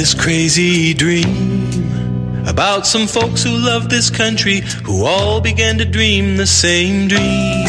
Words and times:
this 0.00 0.14
crazy 0.14 0.94
dream 0.94 1.68
about 2.46 2.86
some 2.86 3.06
folks 3.06 3.42
who 3.42 3.50
love 3.50 3.90
this 3.90 4.08
country 4.08 4.60
who 4.82 5.04
all 5.04 5.42
began 5.42 5.76
to 5.76 5.84
dream 5.84 6.38
the 6.38 6.46
same 6.46 7.06
dream. 7.06 7.66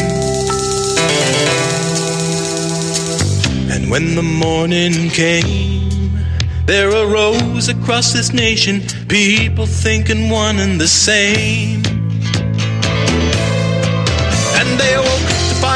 And 3.70 3.90
when 3.90 4.14
the 4.14 4.22
morning 4.22 5.10
came, 5.10 6.16
there 6.64 6.88
arose 6.88 7.68
across 7.68 8.14
this 8.14 8.32
nation 8.32 8.80
people 9.08 9.66
thinking 9.66 10.30
one 10.30 10.58
and 10.58 10.80
the 10.80 10.88
same. 10.88 11.82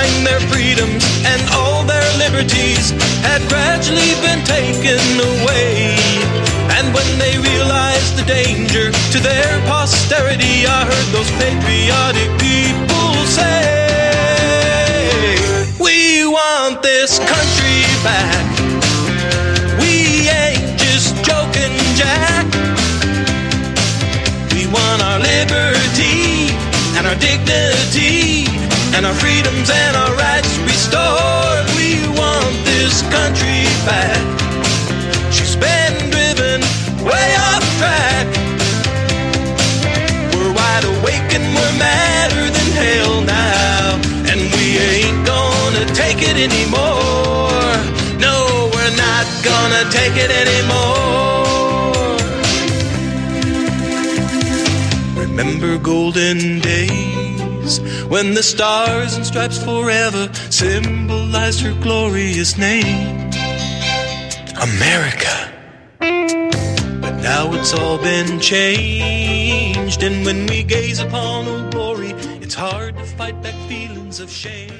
To 0.06 0.24
their 0.24 0.40
freedoms 0.52 1.02
and 1.26 1.40
all 1.52 1.82
their 1.84 2.06
liberties 2.18 2.90
had 3.22 3.42
gradually 3.48 4.14
been 4.22 4.42
taken 4.44 5.00
away. 5.34 5.96
And 6.78 6.94
when 6.94 7.08
they 7.18 7.38
realized 7.38 8.16
the 8.16 8.24
danger 8.24 8.92
to 8.92 9.18
their 9.20 9.60
posterity, 9.66 10.66
I 10.66 10.84
heard 10.86 11.08
those 11.12 11.30
patriotic 11.42 12.30
people 12.38 13.10
say, 13.26 13.66
We 15.80 16.26
want 16.26 16.82
this 16.82 17.18
country 17.18 17.82
back. 18.06 18.46
We 19.80 20.28
ain't 20.28 20.78
just 20.78 21.16
joking, 21.24 21.74
Jack. 21.98 22.46
We 24.54 24.66
want 24.66 25.02
our 25.02 25.18
liberty 25.18 26.54
and 26.96 27.06
our 27.06 27.16
dignity 27.16 28.46
and 28.96 29.04
our 29.04 29.12
freedoms 29.12 29.68
and 29.68 29.94
our 29.94 30.14
rights 30.16 30.56
restored. 30.60 31.66
We 31.76 32.00
want 32.16 32.56
this 32.64 33.02
country 33.12 33.68
back. 33.84 34.16
She's 35.30 35.54
been 35.54 36.08
driven 36.08 36.62
way 37.04 37.28
off 37.48 37.64
track. 37.76 38.26
We're 40.32 40.54
wide 40.60 40.84
awake 40.96 41.28
and 41.36 41.44
we're 41.56 41.76
madder 41.76 42.48
than 42.56 42.68
hell 42.80 43.20
now. 43.20 44.00
And 44.32 44.40
we 44.56 44.64
ain't 44.78 45.26
gonna 45.26 45.84
take 45.92 46.22
it 46.22 46.36
anymore. 46.48 47.76
No, 48.18 48.70
we're 48.72 48.96
not 48.96 49.26
gonna 49.44 49.84
take 49.92 50.16
it 50.16 50.30
anymore. 50.42 50.96
Remember 55.22 55.76
golden 55.76 56.60
days 56.60 57.25
when 58.08 58.34
the 58.34 58.42
stars 58.42 59.16
and 59.16 59.26
stripes 59.26 59.58
forever 59.58 60.32
symbolized 60.50 61.60
her 61.60 61.74
glorious 61.82 62.56
name, 62.56 63.30
America. 64.62 65.52
But 65.98 67.20
now 67.22 67.52
it's 67.54 67.74
all 67.74 67.98
been 67.98 68.38
changed, 68.38 70.02
and 70.04 70.24
when 70.24 70.46
we 70.46 70.62
gaze 70.62 71.00
upon 71.00 71.48
old 71.48 71.72
glory, 71.72 72.10
it's 72.40 72.54
hard 72.54 72.96
to 72.98 73.04
fight 73.04 73.42
back 73.42 73.54
feelings 73.68 74.20
of 74.20 74.30
shame. 74.30 74.70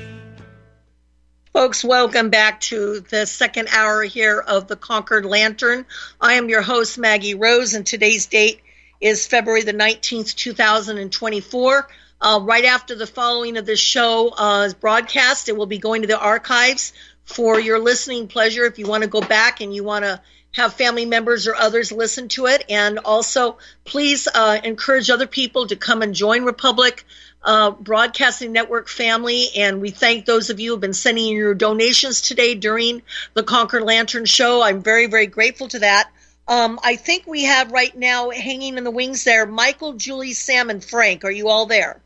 Folks, 1.53 1.83
welcome 1.83 2.31
back 2.31 2.61
to 2.61 3.00
the 3.00 3.27
second 3.27 3.69
hour 3.73 4.05
here 4.05 4.39
of 4.39 4.69
the 4.69 4.77
Concord 4.77 5.25
Lantern. 5.25 5.87
I 6.21 6.34
am 6.34 6.48
your 6.48 6.62
host, 6.62 6.98
Maggie 6.98 7.34
Rose, 7.34 7.75
and 7.75 7.84
today's 7.84 8.27
date 8.27 8.61
is 9.00 9.27
February 9.27 9.62
the 9.62 9.73
19th, 9.73 10.37
2024. 10.37 11.89
Uh, 12.27 12.41
right 12.41 12.65
after 12.65 12.97
the 12.97 13.07
following 13.07 13.57
of 13.57 13.67
this 13.67 13.79
show 13.79 14.31
uh, 14.37 14.69
broadcast, 14.81 15.49
it 15.49 15.57
will 15.57 15.67
be 15.67 15.79
going 15.79 16.03
to 16.03 16.09
the 16.09 16.19
archives 16.19 16.93
for 17.25 17.61
your 17.61 17.78
listening 17.78 18.27
pleasure 18.27 18.65
if 18.65 18.81
you 18.81 18.87
want 18.89 19.05
to 19.05 19.09
go 19.09 19.21
back 19.21 19.61
and 19.61 19.73
you 19.73 19.84
want 19.84 20.05
to 20.05 20.21
have 20.50 20.75
family 20.75 21.06
members 21.06 21.47
or 21.47 21.55
others 21.55 21.93
listen 21.93 22.27
to 22.27 22.47
it. 22.47 22.65
And 22.69 22.99
also, 22.99 23.59
please 23.84 24.27
uh, 24.27 24.59
encourage 24.65 25.09
other 25.09 25.28
people 25.28 25.69
to 25.69 25.77
come 25.77 26.03
and 26.03 26.17
join 26.17 26.43
Republic 26.43 27.05
uh, 27.45 27.71
Broadcasting 27.71 28.50
Network 28.50 28.89
family. 28.89 29.47
And 29.56 29.81
we 29.81 29.91
thank 29.91 30.27
those 30.27 30.50
of 30.50 30.59
you 30.59 30.71
who 30.71 30.75
have 30.75 30.81
been 30.81 30.95
sending 30.95 31.33
your 31.33 31.55
donations 31.55 32.23
today 32.23 32.56
during 32.56 33.03
the 33.34 33.45
Concord 33.45 33.84
Lantern 33.84 34.25
show. 34.25 34.62
I'm 34.62 34.83
very, 34.83 35.06
very 35.06 35.29
grateful 35.29 35.69
to 35.69 35.79
that. 35.79 36.11
Um, 36.49 36.81
I 36.83 36.97
think 36.97 37.29
we 37.29 37.45
have 37.45 37.71
right 37.71 37.97
now 37.97 38.31
hanging 38.31 38.79
in 38.79 38.83
the 38.83 38.91
wings 38.91 39.23
there 39.23 39.47
Michael, 39.47 39.93
Julie, 39.93 40.33
Sam, 40.33 40.71
and 40.71 40.84
Frank. 40.84 41.25
Are 41.25 41.31
you 41.31 41.49
all 41.49 41.67
there? 41.67 42.03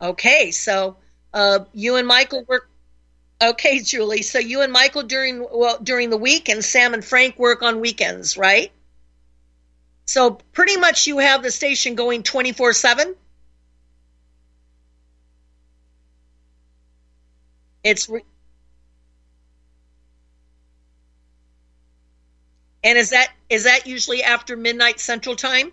Okay, 0.00 0.50
so 0.50 0.96
uh, 1.34 1.60
you 1.72 1.96
and 1.96 2.06
Michael 2.06 2.44
work. 2.44 2.68
Okay, 3.42 3.80
Julie. 3.84 4.22
So 4.22 4.38
you 4.38 4.62
and 4.62 4.72
Michael 4.72 5.02
during 5.04 5.46
well 5.52 5.78
during 5.82 6.10
the 6.10 6.16
week, 6.18 6.48
and 6.48 6.64
Sam 6.64 6.94
and 6.94 7.04
Frank 7.04 7.38
work 7.38 7.62
on 7.62 7.80
weekends, 7.80 8.36
right? 8.36 8.72
So 10.06 10.32
pretty 10.52 10.76
much 10.76 11.06
you 11.06 11.18
have 11.18 11.42
the 11.42 11.50
station 11.50 11.94
going 11.94 12.22
twenty 12.22 12.52
four 12.52 12.72
seven. 12.72 13.14
It's 17.82 18.08
re- 18.08 18.22
and 22.84 22.98
is 22.98 23.10
that 23.10 23.32
is 23.50 23.64
that 23.64 23.86
usually 23.86 24.22
after 24.22 24.56
midnight 24.56 25.00
Central 25.00 25.36
Time? 25.36 25.72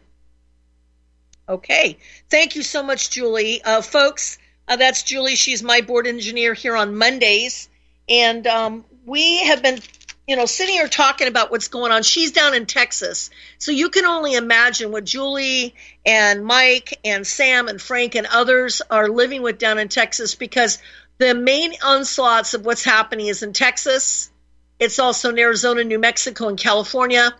Okay. 1.48 1.98
Thank 2.30 2.56
you 2.56 2.64
so 2.64 2.84
much, 2.84 3.10
Julie. 3.10 3.62
Uh, 3.62 3.82
folks, 3.82 4.38
uh, 4.68 4.78
that's 4.78 5.04
Julie. 5.04 5.36
She's 5.36 5.62
my 5.62 5.82
board 5.82 6.08
engineer 6.08 6.54
here 6.54 6.76
on 6.76 6.96
Mondays. 6.96 7.70
And 8.08 8.48
um, 8.48 8.86
we 9.06 9.44
have 9.44 9.62
been, 9.62 9.80
you 10.26 10.38
know, 10.38 10.46
sitting 10.46 10.76
here 10.76 10.88
talking 10.88 11.28
about 11.28 11.52
what's 11.52 11.68
going 11.68 11.92
on. 11.92 12.04
She's 12.04 12.32
down 12.32 12.54
in 12.54 12.66
Texas. 12.66 13.30
So 13.58 13.72
you 13.72 13.90
can 13.90 14.06
only 14.06 14.36
imagine 14.36 14.92
what 14.92 15.04
Julie 15.04 15.76
and 16.06 16.46
Mike 16.46 17.00
and 17.04 17.28
Sam 17.28 17.68
and 17.68 17.82
Frank 17.82 18.16
and 18.16 18.28
others 18.28 18.82
are 18.90 19.10
living 19.10 19.42
with 19.42 19.58
down 19.58 19.80
in 19.80 19.90
Texas 19.90 20.36
because 20.36 20.80
the 21.18 21.36
main 21.36 21.74
onslaughts 21.84 22.54
of 22.54 22.66
what's 22.66 22.86
happening 22.86 23.28
is 23.28 23.44
in 23.44 23.52
Texas. 23.52 24.32
It's 24.80 25.00
also 25.00 25.30
in 25.30 25.40
Arizona, 25.40 25.84
New 25.84 26.00
Mexico, 26.00 26.48
and 26.48 26.58
California. 26.58 27.34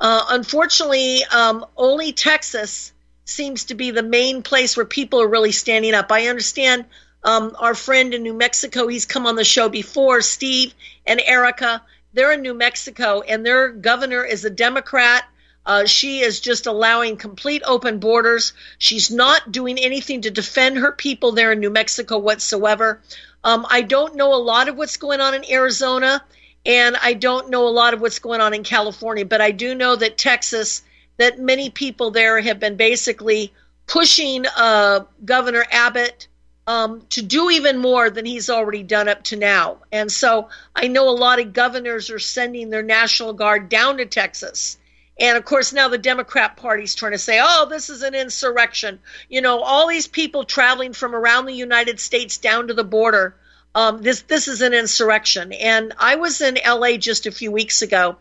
Uh, 0.00 0.26
unfortunately, 0.30 1.24
um, 1.24 1.66
only 1.76 2.12
Texas 2.12 2.92
seems 3.28 3.64
to 3.64 3.74
be 3.74 3.90
the 3.90 4.02
main 4.02 4.42
place 4.42 4.76
where 4.76 4.86
people 4.86 5.20
are 5.20 5.28
really 5.28 5.52
standing 5.52 5.94
up. 5.94 6.10
I 6.10 6.28
understand 6.28 6.86
um, 7.22 7.54
our 7.58 7.74
friend 7.74 8.14
in 8.14 8.22
New 8.22 8.34
Mexico, 8.34 8.86
he's 8.86 9.06
come 9.06 9.26
on 9.26 9.36
the 9.36 9.44
show 9.44 9.68
before, 9.68 10.20
Steve 10.20 10.74
and 11.06 11.20
Erica. 11.20 11.82
They're 12.14 12.32
in 12.32 12.42
New 12.42 12.54
Mexico, 12.54 13.20
and 13.20 13.44
their 13.44 13.68
governor 13.68 14.24
is 14.24 14.44
a 14.44 14.50
Democrat. 14.50 15.24
Uh, 15.66 15.84
she 15.84 16.20
is 16.20 16.40
just 16.40 16.66
allowing 16.66 17.18
complete 17.18 17.62
open 17.66 17.98
borders. 17.98 18.54
She's 18.78 19.10
not 19.10 19.52
doing 19.52 19.78
anything 19.78 20.22
to 20.22 20.30
defend 20.30 20.78
her 20.78 20.92
people 20.92 21.32
there 21.32 21.52
in 21.52 21.60
New 21.60 21.70
Mexico 21.70 22.16
whatsoever. 22.16 23.02
Um, 23.44 23.66
I 23.68 23.82
don't 23.82 24.16
know 24.16 24.34
a 24.34 24.40
lot 24.40 24.68
of 24.68 24.76
what's 24.76 24.96
going 24.96 25.20
on 25.20 25.34
in 25.34 25.44
Arizona, 25.50 26.24
and 26.64 26.96
I 26.96 27.12
don't 27.12 27.50
know 27.50 27.68
a 27.68 27.70
lot 27.70 27.92
of 27.92 28.00
what's 28.00 28.18
going 28.18 28.40
on 28.40 28.54
in 28.54 28.64
California, 28.64 29.26
but 29.26 29.42
I 29.42 29.50
do 29.50 29.74
know 29.74 29.94
that 29.94 30.16
Texas 30.16 30.82
that 31.18 31.38
many 31.38 31.70
people 31.70 32.10
there 32.10 32.40
have 32.40 32.58
been 32.58 32.76
basically 32.76 33.52
pushing 33.86 34.46
uh, 34.56 35.04
Governor 35.24 35.64
Abbott 35.70 36.28
um, 36.68 37.02
to 37.10 37.22
do 37.22 37.50
even 37.50 37.78
more 37.78 38.10
than 38.10 38.26
he's 38.26 38.50
already 38.50 38.82
done 38.82 39.08
up 39.08 39.24
to 39.24 39.36
now. 39.36 39.78
And 39.90 40.12
so 40.12 40.50
I 40.76 40.88
know 40.88 41.08
a 41.08 41.10
lot 41.10 41.40
of 41.40 41.54
governors 41.54 42.10
are 42.10 42.18
sending 42.18 42.70
their 42.70 42.82
National 42.82 43.32
Guard 43.32 43.68
down 43.68 43.96
to 43.96 44.06
Texas. 44.06 44.76
And 45.18 45.36
of 45.36 45.44
course, 45.44 45.72
now 45.72 45.88
the 45.88 45.98
Democrat 45.98 46.56
Party's 46.56 46.94
trying 46.94 47.12
to 47.12 47.18
say, 47.18 47.40
oh, 47.42 47.66
this 47.68 47.90
is 47.90 48.02
an 48.02 48.14
insurrection. 48.14 49.00
You 49.28 49.40
know, 49.40 49.60
all 49.62 49.88
these 49.88 50.06
people 50.06 50.44
traveling 50.44 50.92
from 50.92 51.14
around 51.14 51.46
the 51.46 51.54
United 51.54 51.98
States 51.98 52.38
down 52.38 52.68
to 52.68 52.74
the 52.74 52.84
border. 52.84 53.34
Um, 53.74 54.02
this 54.02 54.22
this 54.22 54.46
is 54.46 54.60
an 54.60 54.74
insurrection. 54.74 55.52
And 55.52 55.94
I 55.98 56.16
was 56.16 56.40
in 56.40 56.58
LA 56.64 56.98
just 56.98 57.26
a 57.26 57.32
few 57.32 57.50
weeks 57.50 57.82
ago 57.82 58.16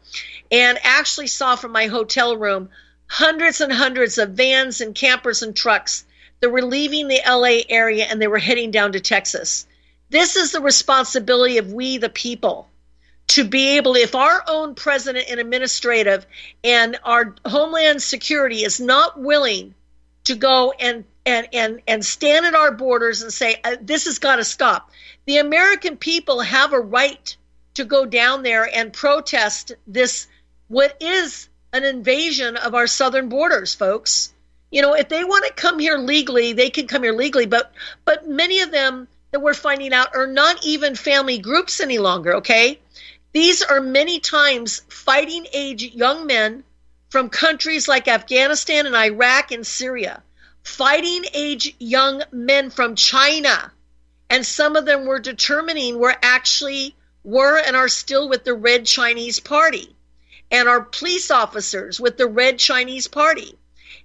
and 0.52 0.80
actually 0.84 1.28
saw 1.28 1.56
from 1.56 1.72
my 1.72 1.88
hotel 1.88 2.38
room 2.38 2.70
hundreds 3.08 3.62
and 3.62 3.72
hundreds 3.72 4.18
of 4.18 4.32
vans 4.32 4.82
and 4.82 4.94
campers 4.94 5.42
and 5.42 5.56
trucks 5.56 6.06
that 6.40 6.50
were 6.50 6.62
leaving 6.62 7.08
the 7.08 7.22
LA 7.26 7.62
area 7.70 8.06
and 8.06 8.22
they 8.22 8.28
were 8.28 8.38
heading 8.38 8.72
down 8.72 8.92
to 8.92 9.00
Texas. 9.00 9.66
This 10.10 10.36
is 10.36 10.52
the 10.52 10.62
responsibility 10.62 11.58
of 11.58 11.74
we, 11.74 11.98
the 11.98 12.10
people, 12.10 12.70
to 13.30 13.44
be 13.44 13.78
able, 13.78 13.96
if 13.96 14.16
our 14.16 14.44
own 14.48 14.76
president 14.76 15.26
and 15.30 15.40
administrative 15.40 16.26
and 16.64 16.98
our 17.04 17.36
homeland 17.46 18.02
security 18.02 18.64
is 18.64 18.80
not 18.80 19.20
willing 19.20 19.74
to 20.26 20.36
go 20.36 20.72
and 20.72 21.04
and 21.26 21.48
and 21.52 21.82
and 21.88 22.06
stand 22.06 22.46
at 22.46 22.56
our 22.56 22.72
borders 22.72 23.22
and 23.22 23.34
say 23.34 23.60
uh, 23.64 23.76
this 23.82 24.06
has 24.06 24.20
got 24.20 24.38
to 24.38 24.46
stop. 24.46 24.92
The 25.26 25.38
American 25.38 25.98
people 25.98 26.40
have 26.40 26.72
a 26.72 26.80
right 26.80 27.36
to 27.74 27.84
go 27.84 28.06
down 28.06 28.44
there 28.44 28.68
and 28.74 28.94
protest 28.94 29.74
this 29.86 30.28
what 30.70 30.96
is 31.02 31.50
an 31.78 31.86
invasion 31.86 32.58
of 32.58 32.74
our 32.74 32.88
southern 32.88 33.30
borders, 33.30 33.76
folks. 33.76 34.34
You 34.72 34.82
know, 34.82 34.94
if 34.96 35.08
they 35.08 35.24
want 35.24 35.46
to 35.46 35.54
come 35.54 35.78
here 35.78 35.98
legally, 35.98 36.54
they 36.54 36.72
can 36.72 36.88
come 36.88 37.04
here 37.04 37.14
legally, 37.14 37.46
but 37.46 37.72
but 38.04 38.28
many 38.28 38.62
of 38.62 38.72
them 38.72 39.08
that 39.32 39.42
we're 39.42 39.54
finding 39.54 39.94
out 39.94 40.16
are 40.16 40.28
not 40.28 40.66
even 40.66 40.96
family 40.96 41.38
groups 41.38 41.80
any 41.80 42.00
longer, 42.00 42.38
okay? 42.38 42.80
These 43.32 43.62
are 43.62 43.80
many 43.80 44.20
times 44.20 44.82
fighting 44.90 45.46
age 45.54 45.84
young 45.84 46.26
men 46.26 46.64
from 47.10 47.30
countries 47.30 47.88
like 47.88 48.08
Afghanistan 48.08 48.88
and 48.88 48.96
Iraq 48.96 49.52
and 49.52 49.66
Syria, 49.66 50.24
fighting 50.64 51.26
age 51.34 51.76
young 51.80 52.24
men 52.32 52.72
from 52.72 52.96
China. 52.96 53.72
And 54.30 54.46
some 54.46 54.76
of 54.76 54.86
them 54.86 55.06
were 55.06 55.20
determining 55.20 56.00
were 56.00 56.16
actually 56.22 56.96
were 57.24 57.58
and 57.58 57.76
are 57.76 57.88
still 57.88 58.28
with 58.28 58.44
the 58.44 58.54
Red 58.54 58.86
Chinese 58.86 59.40
Party 59.40 59.96
and 60.52 60.68
our 60.68 60.82
police 60.82 61.32
officers 61.32 62.00
with 62.00 62.18
the 62.18 62.28
Red 62.28 62.60
Chinese 62.60 63.08
Party. 63.08 63.58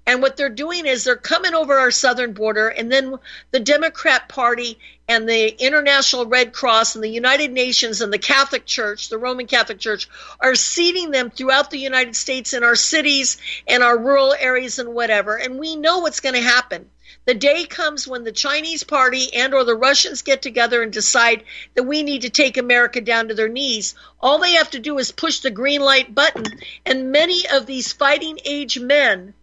And 0.05 0.21
what 0.21 0.37
they're 0.37 0.49
doing 0.49 0.87
is 0.87 1.05
they're 1.05 1.17
coming 1.17 1.55
over 1.55 1.79
our 1.79 1.93
southern 1.93 2.33
border, 2.33 2.69
and 2.69 2.91
then 2.91 3.15
the 3.53 3.61
Democrat 3.61 4.29
Party 4.29 4.79
and 5.09 5.29
the 5.29 5.65
International 5.65 6.27
Red 6.27 6.53
Cross 6.53 6.97
and 6.97 7.05
the 7.05 7.09
United 7.09 7.53
Nations 7.53 8.01
and 8.01 8.13
the 8.13 8.19
Catholic 8.19 8.67
Church, 8.67 9.09
the 9.09 9.19
Roman 9.19 9.47
Catholic 9.47 9.79
Church, 9.79 10.09
are 10.41 10.57
seeding 10.57 11.13
them 11.13 11.31
throughout 11.31 11.71
the 11.71 11.79
United 11.79 12.17
States 12.17 12.53
in 12.53 12.65
our 12.65 12.75
cities 12.75 13.39
and 13.69 13.85
our 13.85 13.97
rural 13.97 14.35
areas 14.37 14.81
and 14.81 14.93
whatever. 14.93 15.37
And 15.37 15.59
we 15.59 15.77
know 15.77 16.01
what's 16.01 16.21
going 16.21 16.35
to 16.35 16.43
happen. 16.43 16.91
The 17.25 17.35
day 17.35 17.67
comes 17.67 18.09
when 18.09 18.25
the 18.25 18.33
Chinese 18.33 18.83
party 18.83 19.33
and 19.33 19.55
or 19.55 19.63
the 19.63 19.77
Russians 19.77 20.23
get 20.23 20.43
together 20.43 20.83
and 20.83 20.93
decide 20.93 21.45
that 21.75 21.85
we 21.85 22.03
need 22.03 22.23
to 22.23 22.31
take 22.31 22.57
America 22.57 23.01
down 23.01 23.29
to 23.29 23.35
their 23.35 23.49
knees. 23.49 23.95
All 24.21 24.39
they 24.39 24.55
have 24.55 24.71
to 24.73 24.81
do 24.81 24.99
is 24.99 25.13
push 25.13 25.39
the 25.39 25.51
green 25.51 25.83
light 25.83 26.13
button 26.13 26.45
and 26.85 27.13
many 27.13 27.49
of 27.49 27.67
these 27.67 27.93
fighting 27.93 28.41
age 28.45 28.77
men 28.81 29.35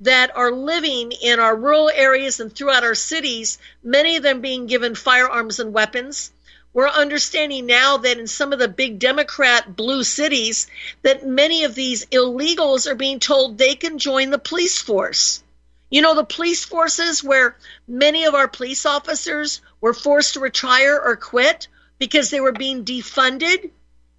that 0.00 0.34
are 0.34 0.50
living 0.50 1.12
in 1.12 1.38
our 1.38 1.54
rural 1.54 1.90
areas 1.90 2.40
and 2.40 2.54
throughout 2.54 2.84
our 2.84 2.94
cities, 2.94 3.58
many 3.82 4.16
of 4.16 4.22
them 4.22 4.40
being 4.40 4.66
given 4.66 4.94
firearms 4.94 5.60
and 5.60 5.74
weapons. 5.74 6.32
We're 6.72 6.88
understanding 6.88 7.66
now 7.66 7.98
that 7.98 8.18
in 8.18 8.28
some 8.28 8.54
of 8.54 8.58
the 8.58 8.68
big 8.68 8.98
Democrat 8.98 9.76
blue 9.76 10.04
cities, 10.04 10.68
that 11.02 11.26
many 11.26 11.64
of 11.64 11.74
these 11.74 12.06
illegals 12.06 12.86
are 12.86 12.94
being 12.94 13.20
told 13.20 13.58
they 13.58 13.74
can 13.74 13.98
join 13.98 14.30
the 14.30 14.38
police 14.38 14.80
force. 14.80 15.42
You 15.90 16.02
know, 16.02 16.14
the 16.14 16.24
police 16.24 16.64
forces 16.64 17.22
where 17.22 17.56
many 17.86 18.24
of 18.24 18.34
our 18.34 18.48
police 18.48 18.86
officers 18.86 19.60
were 19.80 19.94
forced 19.94 20.34
to 20.34 20.40
retire 20.40 21.00
or 21.00 21.16
quit 21.16 21.68
because 21.98 22.30
they 22.30 22.40
were 22.40 22.52
being 22.52 22.84
defunded 22.84 23.70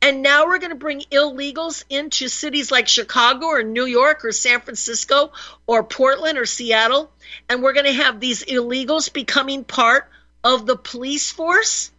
and 0.01 0.21
now 0.21 0.45
we're 0.45 0.59
going 0.59 0.71
to 0.71 0.75
bring 0.75 1.01
illegals 1.11 1.83
into 1.89 2.27
cities 2.27 2.71
like 2.71 2.87
Chicago 2.87 3.47
or 3.47 3.63
New 3.63 3.85
York 3.85 4.23
or 4.25 4.31
San 4.31 4.61
Francisco 4.61 5.31
or 5.65 5.83
Portland 5.83 6.37
or 6.37 6.45
Seattle. 6.45 7.11
And 7.49 7.63
we're 7.63 7.73
going 7.73 7.87
to 7.87 8.03
have 8.03 8.19
these 8.19 8.43
illegals 8.45 9.11
becoming 9.11 9.63
part 9.63 10.07
of 10.43 10.65
the 10.65 10.77
police 10.77 11.31
force. 11.31 11.91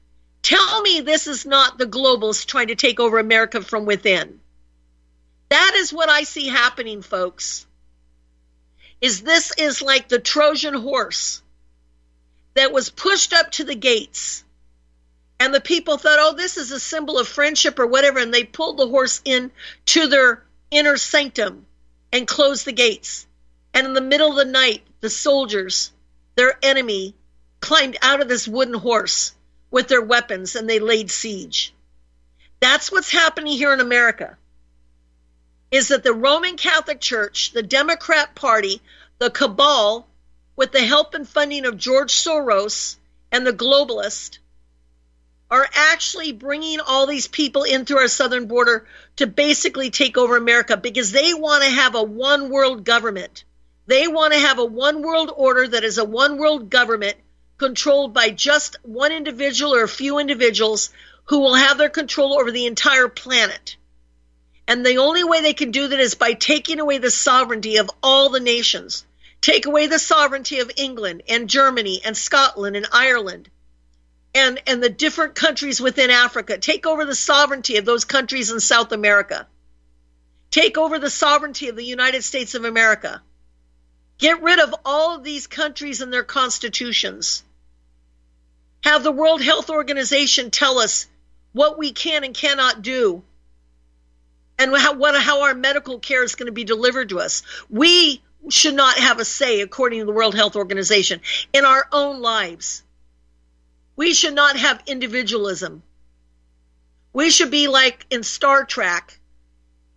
Tell 0.43 0.81
me 0.82 1.00
this 1.00 1.26
is 1.26 1.44
not 1.44 1.76
the 1.76 1.87
globals 1.87 2.47
trying 2.47 2.69
to 2.69 2.76
take 2.76 3.00
over 3.00 3.19
America 3.19 3.61
from 3.61 3.85
within. 3.85 4.38
That 5.49 5.75
is 5.76 5.93
what 5.93 6.09
I 6.09 6.23
see 6.23 6.47
happening, 6.47 7.03
folks. 7.03 7.67
Is 9.00 9.22
this 9.22 9.52
is 9.56 9.80
like 9.82 10.08
the 10.08 10.18
Trojan 10.18 10.74
horse 10.74 11.42
that 12.54 12.72
was 12.72 12.90
pushed 12.90 13.32
up 13.32 13.52
to 13.52 13.64
the 13.64 13.76
gates 13.76 14.44
and 15.40 15.54
the 15.54 15.60
people 15.60 15.98
thought, 15.98 16.18
oh, 16.20 16.34
this 16.34 16.56
is 16.56 16.72
a 16.72 16.80
symbol 16.80 17.18
of 17.18 17.28
friendship 17.28 17.78
or 17.78 17.86
whatever. 17.86 18.18
And 18.18 18.34
they 18.34 18.44
pulled 18.44 18.76
the 18.76 18.88
horse 18.88 19.20
in 19.24 19.50
to 19.86 20.08
their 20.08 20.42
inner 20.70 20.96
sanctum 20.96 21.66
and 22.12 22.26
closed 22.26 22.64
the 22.64 22.72
gates. 22.72 23.26
And 23.72 23.86
in 23.86 23.94
the 23.94 24.00
middle 24.00 24.30
of 24.30 24.36
the 24.36 24.44
night, 24.50 24.82
the 25.00 25.10
soldiers, 25.10 25.92
their 26.34 26.58
enemy, 26.62 27.14
climbed 27.60 27.96
out 28.02 28.20
of 28.20 28.28
this 28.28 28.48
wooden 28.48 28.74
horse 28.74 29.32
with 29.70 29.88
their 29.88 30.02
weapons 30.02 30.56
and 30.56 30.68
they 30.68 30.80
laid 30.80 31.10
siege. 31.10 31.72
That's 32.60 32.90
what's 32.90 33.10
happening 33.10 33.52
here 33.52 33.72
in 33.72 33.80
America. 33.80 34.36
Is 35.70 35.88
that 35.88 36.03
the 36.03 36.15
Roman 36.15 36.56
Catholic 36.56 37.00
Church, 37.00 37.53
the 37.53 37.62
Democrat 37.62 38.35
Party, 38.35 38.81
the 39.19 39.31
cabal, 39.31 40.09
with 40.56 40.73
the 40.73 40.85
help 40.85 41.15
and 41.15 41.29
funding 41.29 41.67
of 41.67 41.76
George 41.76 42.12
Soros 42.12 42.97
and 43.31 43.47
the 43.47 43.53
globalists, 43.53 44.38
are 45.50 45.69
actually 45.73 46.32
bringing 46.32 46.81
all 46.81 47.06
these 47.06 47.26
people 47.26 47.62
in 47.62 47.85
through 47.85 47.99
our 47.99 48.09
southern 48.09 48.47
border 48.47 48.87
to 49.17 49.26
basically 49.26 49.91
take 49.91 50.19
over 50.19 50.37
America 50.37 50.76
because 50.76 51.12
they 51.12 51.32
want 51.32 51.65
to 51.65 51.70
have 51.70 51.94
a 51.94 52.03
one 52.03 52.50
world 52.50 52.85
government. 52.85 53.44
They 53.87 54.09
want 54.09 54.35
to 54.35 54.38
have 54.41 54.59
a 54.59 54.65
one 54.65 55.03
world 55.03 55.32
order 55.35 55.67
that 55.67 55.85
is 55.85 55.97
a 55.97 56.05
one 56.05 56.37
world 56.37 56.69
government 56.69 57.17
controlled 57.56 58.12
by 58.12 58.31
just 58.31 58.76
one 58.82 59.12
individual 59.12 59.75
or 59.75 59.82
a 59.82 59.88
few 59.88 60.19
individuals 60.19 60.91
who 61.25 61.41
will 61.41 61.55
have 61.55 61.79
their 61.79 61.88
control 61.88 62.38
over 62.38 62.50
the 62.50 62.67
entire 62.67 63.09
planet. 63.09 63.76
And 64.69 64.85
the 64.85 64.99
only 64.99 65.25
way 65.25 65.41
they 65.41 65.55
can 65.55 65.70
do 65.70 65.88
that 65.88 65.99
is 65.99 66.15
by 66.15 66.35
taking 66.35 66.79
away 66.79 66.99
the 66.99 67.11
sovereignty 67.11 67.79
of 67.79 67.91
all 68.03 68.29
the 68.29 68.38
nations. 68.38 69.06
Take 69.41 69.65
away 69.65 69.87
the 69.87 69.99
sovereignty 69.99 70.59
of 70.59 70.70
England 70.76 71.23
and 71.26 71.49
Germany 71.49 72.03
and 72.05 72.15
Scotland 72.15 72.76
and 72.76 72.87
Ireland 72.93 73.49
and, 74.35 74.61
and 74.67 74.82
the 74.82 74.91
different 74.91 75.35
countries 75.35 75.81
within 75.81 76.11
Africa. 76.11 76.59
Take 76.59 76.87
over 76.87 77.06
the 77.06 77.15
sovereignty 77.15 77.79
of 77.79 77.87
those 77.87 78.05
countries 78.05 78.50
in 78.50 78.61
South 78.61 78.93
America. 78.93 79.47
Take 80.50 80.76
over 80.76 80.99
the 80.99 81.09
sovereignty 81.09 81.69
of 81.69 81.76
the 81.76 81.85
United 81.85 82.23
States 82.23 82.55
of 82.55 82.67
America. 82.67 83.23
Get 84.19 84.43
rid 84.43 84.59
of 84.59 84.75
all 84.85 85.17
of 85.17 85.25
these 85.25 85.47
countries 85.47 86.03
and 86.03 86.12
their 86.12 86.25
constitutions. 86.25 87.43
Have 88.85 89.03
the 89.03 89.12
World 89.12 89.41
Health 89.41 89.70
Organization 89.70 90.50
tell 90.50 90.79
us 90.79 91.06
what 91.53 91.79
we 91.79 91.93
can 91.93 92.23
and 92.23 92.35
cannot 92.35 92.82
do 92.82 93.23
and 94.58 94.76
how, 94.76 94.94
what, 94.94 95.20
how 95.20 95.43
our 95.43 95.55
medical 95.55 95.99
care 95.99 96.25
is 96.25 96.34
going 96.34 96.46
to 96.46 96.52
be 96.52 96.64
delivered 96.64 97.10
to 97.10 97.20
us. 97.20 97.43
We 97.70 98.22
should 98.50 98.75
not 98.75 98.99
have 98.99 99.19
a 99.19 99.25
say, 99.25 99.60
according 99.60 100.00
to 100.00 100.06
the 100.06 100.12
World 100.12 100.34
Health 100.34 100.56
Organization, 100.56 101.20
in 101.52 101.64
our 101.64 101.87
own 101.93 102.20
lives. 102.20 102.82
We 103.96 104.14
should 104.14 104.34
not 104.34 104.56
have 104.56 104.82
individualism. 104.87 105.82
We 107.12 107.31
should 107.31 107.50
be 107.50 107.69
like 107.69 108.06
in 108.10 108.22
Star 108.22 108.65
Trek 108.65 109.19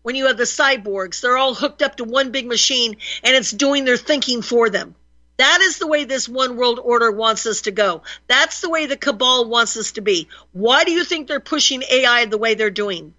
when 0.01 0.15
you 0.15 0.27
have 0.27 0.38
the 0.38 0.44
cyborgs. 0.44 1.22
They're 1.22 1.38
all 1.38 1.53
hooked 1.53 1.82
up 1.82 1.98
to 1.98 2.03
one 2.03 2.32
big 2.32 2.48
machine 2.48 2.98
and 3.24 3.36
it's 3.36 3.51
doing 3.51 3.86
their 3.86 3.98
thinking 3.98 4.41
for 4.41 4.70
them. 4.70 4.96
That 5.38 5.62
is 5.62 5.80
the 5.80 5.88
way 5.88 6.03
this 6.03 6.30
one 6.30 6.56
world 6.56 6.80
order 6.80 7.12
wants 7.12 7.46
us 7.46 7.62
to 7.62 7.72
go. 7.72 8.03
That's 8.27 8.62
the 8.62 8.70
way 8.70 8.86
the 8.86 8.98
cabal 8.98 9.46
wants 9.46 9.77
us 9.77 9.94
to 9.94 10.01
be. 10.01 10.27
Why 10.51 10.84
do 10.84 10.91
you 10.91 11.03
think 11.03 11.27
they're 11.27 11.39
pushing 11.39 11.84
AI 11.89 12.25
the 12.25 12.38
way 12.38 12.53
they're 12.53 12.70
doing? 12.70 13.13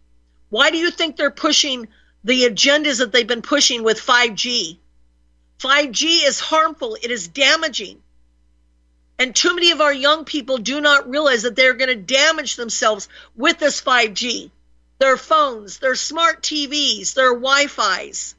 Why 0.52 0.70
do 0.70 0.76
you 0.76 0.90
think 0.90 1.16
they're 1.16 1.30
pushing 1.30 1.88
the 2.24 2.42
agendas 2.42 2.98
that 2.98 3.10
they've 3.10 3.26
been 3.26 3.40
pushing 3.40 3.84
with 3.84 3.98
5G? 3.98 4.76
5G 5.58 6.26
is 6.26 6.40
harmful. 6.40 6.94
It 7.02 7.10
is 7.10 7.26
damaging. 7.28 8.02
And 9.18 9.34
too 9.34 9.54
many 9.54 9.70
of 9.70 9.80
our 9.80 9.94
young 9.94 10.26
people 10.26 10.58
do 10.58 10.82
not 10.82 11.08
realize 11.08 11.44
that 11.44 11.56
they're 11.56 11.72
going 11.72 11.88
to 11.88 11.96
damage 11.96 12.56
themselves 12.56 13.08
with 13.34 13.58
this 13.58 13.80
5G. 13.80 14.50
Their 14.98 15.16
phones, 15.16 15.78
their 15.78 15.94
smart 15.94 16.42
TVs, 16.42 17.14
their 17.14 17.32
Wi 17.32 17.66
Fi's. 17.68 18.34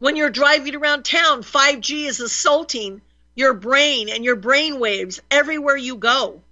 When 0.00 0.16
you're 0.16 0.28
driving 0.28 0.76
around 0.76 1.06
town, 1.06 1.44
5G 1.44 2.08
is 2.08 2.20
assaulting 2.20 3.00
your 3.34 3.54
brain 3.54 4.10
and 4.10 4.22
your 4.22 4.36
brain 4.36 4.78
waves 4.78 5.22
everywhere 5.30 5.78
you 5.78 5.96
go. 5.96 6.42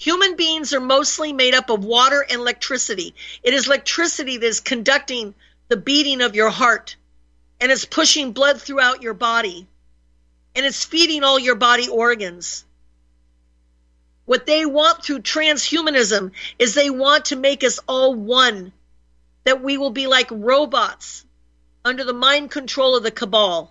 Human 0.00 0.34
beings 0.34 0.72
are 0.72 0.80
mostly 0.80 1.34
made 1.34 1.54
up 1.54 1.68
of 1.68 1.84
water 1.84 2.22
and 2.22 2.40
electricity. 2.40 3.14
It 3.42 3.52
is 3.52 3.66
electricity 3.66 4.38
that 4.38 4.46
is 4.46 4.60
conducting 4.60 5.34
the 5.68 5.76
beating 5.76 6.22
of 6.22 6.34
your 6.34 6.48
heart 6.48 6.96
and 7.60 7.70
is 7.70 7.84
pushing 7.84 8.32
blood 8.32 8.62
throughout 8.62 9.02
your 9.02 9.12
body 9.12 9.68
and 10.54 10.64
it's 10.64 10.84
feeding 10.84 11.22
all 11.22 11.38
your 11.38 11.54
body 11.54 11.88
organs. 11.88 12.64
What 14.24 14.46
they 14.46 14.64
want 14.64 15.04
through 15.04 15.20
transhumanism 15.20 16.32
is 16.58 16.72
they 16.72 16.88
want 16.88 17.26
to 17.26 17.36
make 17.36 17.62
us 17.62 17.78
all 17.86 18.14
one, 18.14 18.72
that 19.44 19.62
we 19.62 19.76
will 19.76 19.90
be 19.90 20.06
like 20.06 20.28
robots 20.30 21.24
under 21.84 22.04
the 22.04 22.14
mind 22.14 22.50
control 22.50 22.96
of 22.96 23.02
the 23.02 23.10
cabal. 23.10 23.70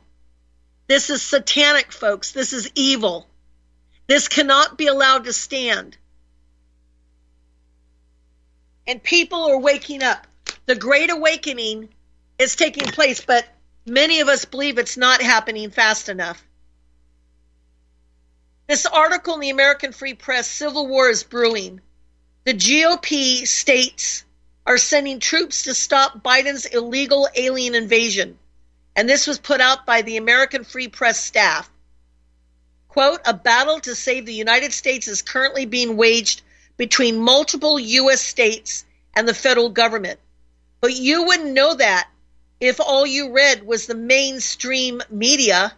This 0.87 1.09
is 1.09 1.21
satanic, 1.21 1.91
folks. 1.91 2.33
This 2.33 2.53
is 2.53 2.71
evil. 2.75 3.27
This 4.07 4.27
cannot 4.27 4.77
be 4.77 4.85
allowed 4.87 5.25
to 5.25 5.33
stand. 5.33 5.97
And 8.89 9.03
people 9.03 9.43
are 9.43 9.59
waking 9.59 10.01
up. 10.01 10.25
The 10.65 10.73
Great 10.73 11.11
Awakening 11.11 11.89
is 12.39 12.55
taking 12.55 12.85
place, 12.85 13.21
but 13.21 13.45
many 13.85 14.21
of 14.21 14.27
us 14.27 14.45
believe 14.45 14.79
it's 14.79 14.97
not 14.97 15.21
happening 15.21 15.69
fast 15.69 16.09
enough. 16.09 16.43
This 18.65 18.87
article 18.87 19.35
in 19.35 19.41
the 19.41 19.51
American 19.51 19.91
Free 19.91 20.15
Press 20.15 20.47
Civil 20.47 20.87
War 20.87 21.07
is 21.07 21.21
brewing. 21.21 21.81
The 22.45 22.55
GOP 22.55 23.45
states 23.45 24.25
are 24.65 24.79
sending 24.79 25.19
troops 25.19 25.65
to 25.65 25.75
stop 25.75 26.23
Biden's 26.23 26.65
illegal 26.65 27.29
alien 27.35 27.75
invasion. 27.75 28.39
and 28.95 29.07
this 29.07 29.27
was 29.27 29.37
put 29.37 29.61
out 29.61 29.85
by 29.85 30.01
the 30.01 30.17
American 30.17 30.63
Free 30.63 30.87
Press 30.87 31.23
staff. 31.23 31.69
Quote, 32.87 33.21
a 33.23 33.35
battle 33.35 33.79
to 33.81 33.93
save 33.93 34.25
the 34.25 34.33
United 34.33 34.73
States 34.73 35.07
is 35.07 35.21
currently 35.21 35.67
being 35.67 35.95
waged 35.95 36.41
between 36.79 37.19
multiple 37.19 37.77
U.S. 37.77 38.21
states 38.21 38.85
and 39.13 39.27
the 39.27 39.33
federal 39.33 39.69
government. 39.69 40.17
But 40.79 40.93
you 40.93 41.25
wouldn't 41.25 41.51
know 41.51 41.75
that 41.75 42.09
if 42.61 42.79
all 42.79 43.05
you 43.05 43.33
read 43.33 43.67
was 43.67 43.85
the 43.85 43.95
mainstream 43.95 45.01
media. 45.09 45.73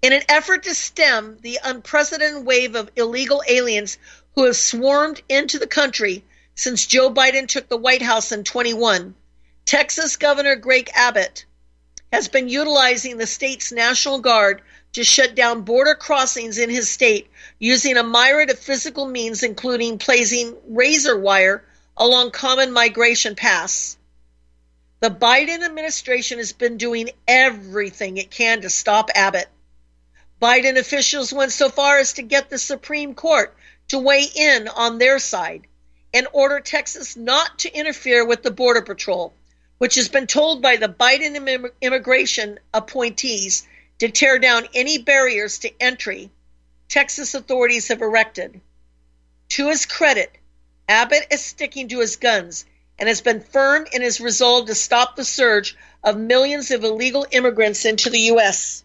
In 0.00 0.12
an 0.12 0.22
effort 0.28 0.62
to 0.62 0.76
stem 0.76 1.38
the 1.42 1.58
unprecedented 1.64 2.46
wave 2.46 2.76
of 2.76 2.92
illegal 2.94 3.42
aliens 3.48 3.98
who 4.36 4.44
have 4.44 4.56
swarmed 4.56 5.22
into 5.28 5.58
the 5.58 5.66
country 5.66 6.24
since 6.54 6.86
Joe 6.86 7.10
Biden 7.10 7.48
took 7.48 7.68
the 7.68 7.76
White 7.76 8.02
House 8.02 8.30
in 8.30 8.44
21, 8.44 9.16
Texas 9.64 10.14
Governor 10.14 10.54
Greg 10.54 10.88
Abbott 10.94 11.44
has 12.12 12.28
been 12.28 12.48
utilizing 12.48 13.16
the 13.16 13.26
state's 13.26 13.72
National 13.72 14.20
Guard 14.20 14.62
to 14.96 15.04
shut 15.04 15.34
down 15.34 15.60
border 15.60 15.94
crossings 15.94 16.56
in 16.56 16.70
his 16.70 16.88
state 16.88 17.28
using 17.58 17.98
a 17.98 18.02
myriad 18.02 18.48
of 18.48 18.58
physical 18.58 19.06
means, 19.06 19.42
including 19.42 19.98
placing 19.98 20.56
razor 20.68 21.18
wire 21.18 21.62
along 21.98 22.30
common 22.30 22.72
migration 22.72 23.34
paths. 23.34 23.98
The 25.00 25.10
Biden 25.10 25.62
administration 25.62 26.38
has 26.38 26.54
been 26.54 26.78
doing 26.78 27.10
everything 27.28 28.16
it 28.16 28.30
can 28.30 28.62
to 28.62 28.70
stop 28.70 29.10
Abbott. 29.14 29.48
Biden 30.40 30.78
officials 30.78 31.30
went 31.30 31.52
so 31.52 31.68
far 31.68 31.98
as 31.98 32.14
to 32.14 32.22
get 32.22 32.48
the 32.48 32.58
Supreme 32.58 33.14
Court 33.14 33.54
to 33.88 33.98
weigh 33.98 34.24
in 34.34 34.66
on 34.66 34.96
their 34.96 35.18
side 35.18 35.66
and 36.14 36.26
order 36.32 36.60
Texas 36.60 37.18
not 37.18 37.58
to 37.58 37.78
interfere 37.78 38.24
with 38.24 38.42
the 38.42 38.50
Border 38.50 38.80
Patrol, 38.80 39.34
which 39.76 39.96
has 39.96 40.08
been 40.08 40.26
told 40.26 40.62
by 40.62 40.76
the 40.76 40.88
Biden 40.88 41.70
immigration 41.82 42.58
appointees 42.72 43.66
to 43.98 44.08
tear 44.08 44.38
down 44.38 44.68
any 44.74 44.98
barriers 44.98 45.58
to 45.60 45.72
entry 45.80 46.30
Texas 46.88 47.34
authorities 47.34 47.88
have 47.88 48.00
erected. 48.00 48.60
To 49.50 49.68
his 49.68 49.86
credit, 49.86 50.30
Abbott 50.88 51.26
is 51.30 51.44
sticking 51.44 51.88
to 51.88 52.00
his 52.00 52.16
guns 52.16 52.64
and 52.98 53.08
has 53.08 53.20
been 53.20 53.40
firm 53.40 53.86
in 53.92 54.02
his 54.02 54.20
resolve 54.20 54.66
to 54.66 54.74
stop 54.74 55.16
the 55.16 55.24
surge 55.24 55.76
of 56.04 56.16
millions 56.16 56.70
of 56.70 56.84
illegal 56.84 57.26
immigrants 57.30 57.84
into 57.84 58.08
the 58.08 58.20
U.S. 58.20 58.84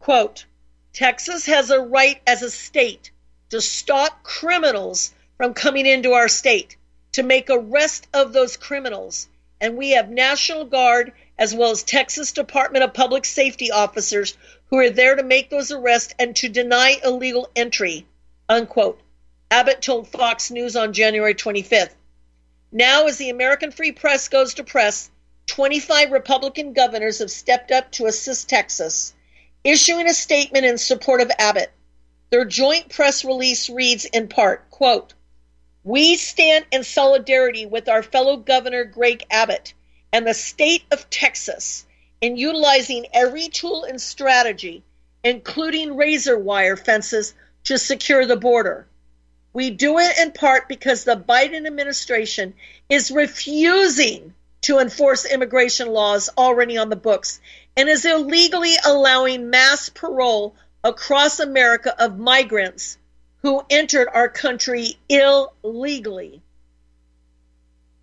Quote, 0.00 0.44
Texas 0.92 1.46
has 1.46 1.70
a 1.70 1.80
right 1.80 2.20
as 2.26 2.42
a 2.42 2.50
state 2.50 3.12
to 3.50 3.60
stop 3.60 4.22
criminals 4.22 5.14
from 5.36 5.54
coming 5.54 5.86
into 5.86 6.12
our 6.12 6.28
state, 6.28 6.76
to 7.12 7.22
make 7.22 7.48
arrest 7.48 8.06
of 8.12 8.32
those 8.32 8.56
criminals. 8.56 9.28
And 9.60 9.76
we 9.76 9.90
have 9.90 10.10
National 10.10 10.64
Guard 10.64 11.12
as 11.40 11.54
well 11.54 11.70
as 11.70 11.82
Texas 11.82 12.32
Department 12.32 12.84
of 12.84 12.92
Public 12.92 13.24
Safety 13.24 13.70
officers 13.70 14.36
who 14.66 14.76
are 14.76 14.90
there 14.90 15.16
to 15.16 15.22
make 15.22 15.48
those 15.48 15.72
arrests 15.72 16.14
and 16.18 16.36
to 16.36 16.50
deny 16.50 17.00
illegal 17.02 17.48
entry. 17.56 18.06
Unquote. 18.46 19.00
Abbott 19.50 19.80
told 19.80 20.06
Fox 20.06 20.50
News 20.50 20.76
on 20.76 20.92
January 20.92 21.34
25th. 21.34 21.94
Now, 22.70 23.06
as 23.06 23.16
the 23.16 23.30
American 23.30 23.72
Free 23.72 23.90
Press 23.90 24.28
goes 24.28 24.54
to 24.54 24.64
press, 24.64 25.10
25 25.46 26.12
Republican 26.12 26.74
governors 26.74 27.18
have 27.20 27.30
stepped 27.30 27.72
up 27.72 27.90
to 27.92 28.06
assist 28.06 28.50
Texas, 28.50 29.14
issuing 29.64 30.06
a 30.06 30.14
statement 30.14 30.66
in 30.66 30.76
support 30.76 31.22
of 31.22 31.32
Abbott. 31.38 31.72
Their 32.28 32.44
joint 32.44 32.90
press 32.90 33.24
release 33.24 33.70
reads 33.70 34.04
in 34.04 34.28
part, 34.28 34.70
quote, 34.70 35.14
We 35.84 36.16
stand 36.16 36.66
in 36.70 36.84
solidarity 36.84 37.64
with 37.64 37.88
our 37.88 38.02
fellow 38.02 38.36
governor 38.36 38.84
Greg 38.84 39.24
Abbott 39.30 39.72
and 40.12 40.26
the 40.26 40.34
state 40.34 40.84
of 40.90 41.08
Texas 41.10 41.86
in 42.20 42.36
utilizing 42.36 43.06
every 43.12 43.48
tool 43.48 43.84
and 43.84 44.00
strategy, 44.00 44.82
including 45.24 45.96
razor 45.96 46.38
wire 46.38 46.76
fences, 46.76 47.34
to 47.64 47.78
secure 47.78 48.26
the 48.26 48.36
border. 48.36 48.86
We 49.52 49.70
do 49.70 49.98
it 49.98 50.18
in 50.18 50.32
part 50.32 50.68
because 50.68 51.04
the 51.04 51.16
Biden 51.16 51.66
administration 51.66 52.54
is 52.88 53.10
refusing 53.10 54.34
to 54.62 54.78
enforce 54.78 55.24
immigration 55.24 55.88
laws 55.88 56.30
already 56.36 56.76
on 56.76 56.90
the 56.90 56.96
books 56.96 57.40
and 57.76 57.88
is 57.88 58.04
illegally 58.04 58.74
allowing 58.84 59.50
mass 59.50 59.88
parole 59.88 60.54
across 60.84 61.40
America 61.40 61.94
of 62.02 62.18
migrants 62.18 62.98
who 63.42 63.62
entered 63.70 64.08
our 64.12 64.28
country 64.28 64.98
illegally. 65.08 66.42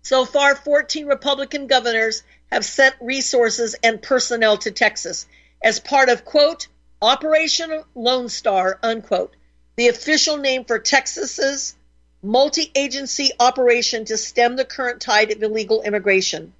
So 0.08 0.24
far, 0.24 0.56
14 0.56 1.04
Republican 1.04 1.66
governors 1.66 2.22
have 2.50 2.64
sent 2.64 2.94
resources 2.98 3.76
and 3.82 4.00
personnel 4.00 4.56
to 4.56 4.70
Texas 4.70 5.26
as 5.62 5.80
part 5.80 6.08
of, 6.08 6.24
quote, 6.24 6.66
Operation 7.02 7.84
Lone 7.94 8.30
Star, 8.30 8.78
unquote, 8.82 9.36
the 9.76 9.88
official 9.88 10.38
name 10.38 10.64
for 10.64 10.78
Texas's 10.78 11.74
multi-agency 12.22 13.32
operation 13.38 14.06
to 14.06 14.16
stem 14.16 14.56
the 14.56 14.64
current 14.64 15.02
tide 15.02 15.30
of 15.30 15.42
illegal 15.42 15.82
immigration. 15.82 16.54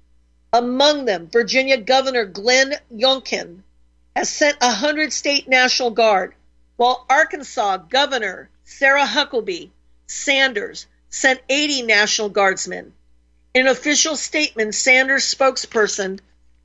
Among 0.53 1.05
them, 1.05 1.27
Virginia 1.27 1.77
Governor 1.77 2.25
Glenn 2.25 2.75
Youngkin 2.93 3.63
has 4.15 4.29
sent 4.29 4.61
hundred 4.61 5.11
state 5.11 5.47
National 5.47 5.89
Guard, 5.89 6.35
while 6.75 7.03
Arkansas 7.09 7.77
Governor 7.77 8.51
Sarah 8.63 9.07
Huckabee 9.07 9.71
Sanders 10.05 10.85
sent 11.09 11.41
80 11.49 11.81
National 11.81 12.29
Guardsmen. 12.29 12.93
In 13.51 13.65
an 13.65 13.71
official 13.71 14.15
statement, 14.15 14.75
Sanders 14.75 15.33
spokesperson 15.33 16.19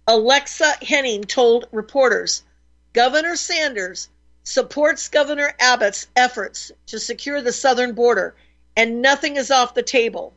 Alexa 0.07 0.85
Henning 0.85 1.25
told 1.25 1.67
reporters 1.73 2.43
Governor 2.93 3.37
Sanders 3.37 4.11
supports 4.43 5.09
Governor 5.09 5.55
Abbott's 5.59 6.07
efforts 6.15 6.71
to 6.89 7.01
secure 7.01 7.41
the 7.41 7.55
southern 7.55 7.95
border, 7.95 8.35
and 8.77 9.01
nothing 9.01 9.37
is 9.37 9.51
off 9.51 9.73
the 9.73 9.83
table 9.83 10.35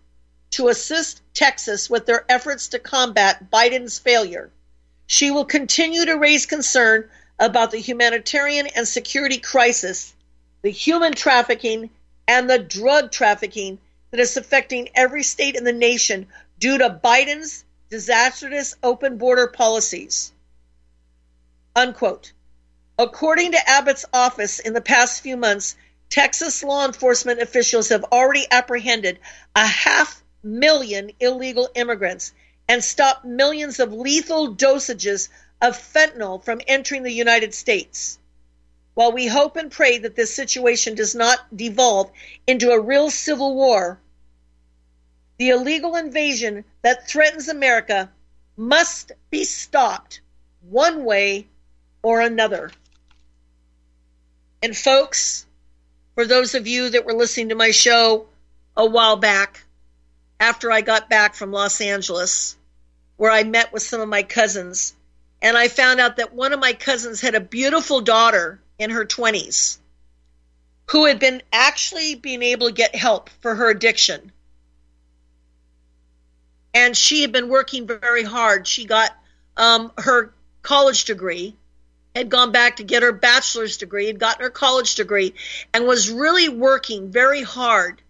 to 0.51 0.69
assist 0.69 1.21
Texas 1.33 1.89
with 1.89 2.05
their 2.05 2.23
efforts 2.29 2.69
to 2.69 2.79
combat 2.79 3.51
Biden's 3.51 3.99
failure. 3.99 4.49
She 5.05 5.31
will 5.31 5.43
continue 5.43 6.05
to 6.05 6.17
raise 6.17 6.45
concern 6.45 7.09
about 7.37 7.71
the 7.71 7.79
humanitarian 7.79 8.67
and 8.67 8.87
security 8.87 9.39
crisis, 9.39 10.13
the 10.61 10.69
human 10.69 11.11
trafficking, 11.11 11.89
and 12.25 12.49
the 12.49 12.57
drug 12.57 13.11
trafficking 13.11 13.79
that 14.11 14.19
is 14.19 14.37
affecting 14.37 14.89
every 14.95 15.23
state 15.23 15.55
in 15.55 15.63
the 15.63 15.73
nation 15.73 16.27
due 16.59 16.77
to 16.77 16.89
Biden's 16.89 17.65
disastrous 17.89 18.75
open 18.83 19.17
border 19.17 19.47
policies. 19.47 20.31
Unquote. 21.75 22.33
According 22.97 23.51
to 23.51 23.69
Abbott's 23.69 24.05
office, 24.11 24.59
in 24.59 24.73
the 24.73 24.81
past 24.81 25.21
few 25.21 25.37
months, 25.37 25.75
Texas 26.09 26.63
law 26.63 26.85
enforcement 26.85 27.41
officials 27.41 27.89
have 27.89 28.05
already 28.05 28.47
apprehended 28.49 29.19
a 29.55 29.65
half 29.65 30.23
million 30.41 31.11
illegal 31.19 31.69
immigrants 31.75 32.33
and 32.67 32.83
stopped 32.83 33.25
millions 33.25 33.79
of 33.79 33.93
lethal 33.93 34.55
dosages 34.55 35.29
of 35.61 35.77
fentanyl 35.77 36.43
from 36.43 36.61
entering 36.67 37.03
the 37.03 37.11
United 37.11 37.53
States. 37.53 38.19
While 38.97 39.11
we 39.11 39.27
hope 39.27 39.57
and 39.57 39.69
pray 39.69 39.99
that 39.99 40.15
this 40.15 40.33
situation 40.33 40.95
does 40.95 41.13
not 41.13 41.55
devolve 41.55 42.11
into 42.47 42.71
a 42.71 42.81
real 42.81 43.11
civil 43.11 43.53
war, 43.53 43.99
the 45.37 45.49
illegal 45.49 45.95
invasion 45.95 46.65
that 46.81 47.07
threatens 47.07 47.47
America 47.47 48.11
must 48.55 49.11
be 49.29 49.43
stopped 49.43 50.21
one 50.61 51.05
way 51.05 51.45
or 52.01 52.21
another. 52.21 52.71
And 54.63 54.75
folks, 54.75 55.45
for 56.15 56.25
those 56.25 56.55
of 56.55 56.65
you 56.65 56.89
that 56.89 57.05
were 57.05 57.13
listening 57.13 57.49
to 57.49 57.55
my 57.55 57.69
show 57.69 58.27
a 58.75 58.87
while 58.87 59.17
back, 59.17 59.63
after 60.39 60.71
I 60.71 60.81
got 60.81 61.07
back 61.07 61.35
from 61.35 61.51
Los 61.51 61.81
Angeles, 61.81 62.57
where 63.15 63.29
I 63.29 63.43
met 63.43 63.71
with 63.71 63.83
some 63.83 64.01
of 64.01 64.09
my 64.09 64.23
cousins, 64.23 64.95
and 65.39 65.55
I 65.55 65.67
found 65.67 65.99
out 65.99 66.17
that 66.17 66.33
one 66.33 66.51
of 66.51 66.59
my 66.59 66.73
cousins 66.73 67.21
had 67.21 67.35
a 67.35 67.39
beautiful 67.39 68.01
daughter 68.01 68.59
in 68.79 68.89
her 68.89 69.05
20s 69.05 69.79
who 70.91 71.05
had 71.05 71.19
been 71.19 71.41
actually 71.51 72.15
being 72.15 72.41
able 72.41 72.67
to 72.67 72.73
get 72.73 72.95
help 72.95 73.29
for 73.41 73.53
her 73.53 73.69
addiction. 73.69 74.31
And 76.73 76.95
she 76.95 77.21
had 77.21 77.31
been 77.31 77.49
working 77.49 77.87
very 77.87 78.23
hard. 78.23 78.67
She 78.67 78.85
got 78.85 79.11
um, 79.57 79.91
her 79.97 80.33
college 80.61 81.05
degree 81.05 81.55
had 82.15 82.29
gone 82.29 82.51
back 82.51 82.77
to 82.77 82.83
get 82.83 83.03
her 83.03 83.11
bachelor's 83.11 83.77
degree, 83.77 84.07
had 84.07 84.19
gotten 84.19 84.41
her 84.41 84.49
college 84.49 84.95
degree, 84.95 85.33
and 85.73 85.85
was 85.85 86.09
really 86.09 86.49
working 86.49 87.11
very 87.11 87.43
hard 87.43 88.01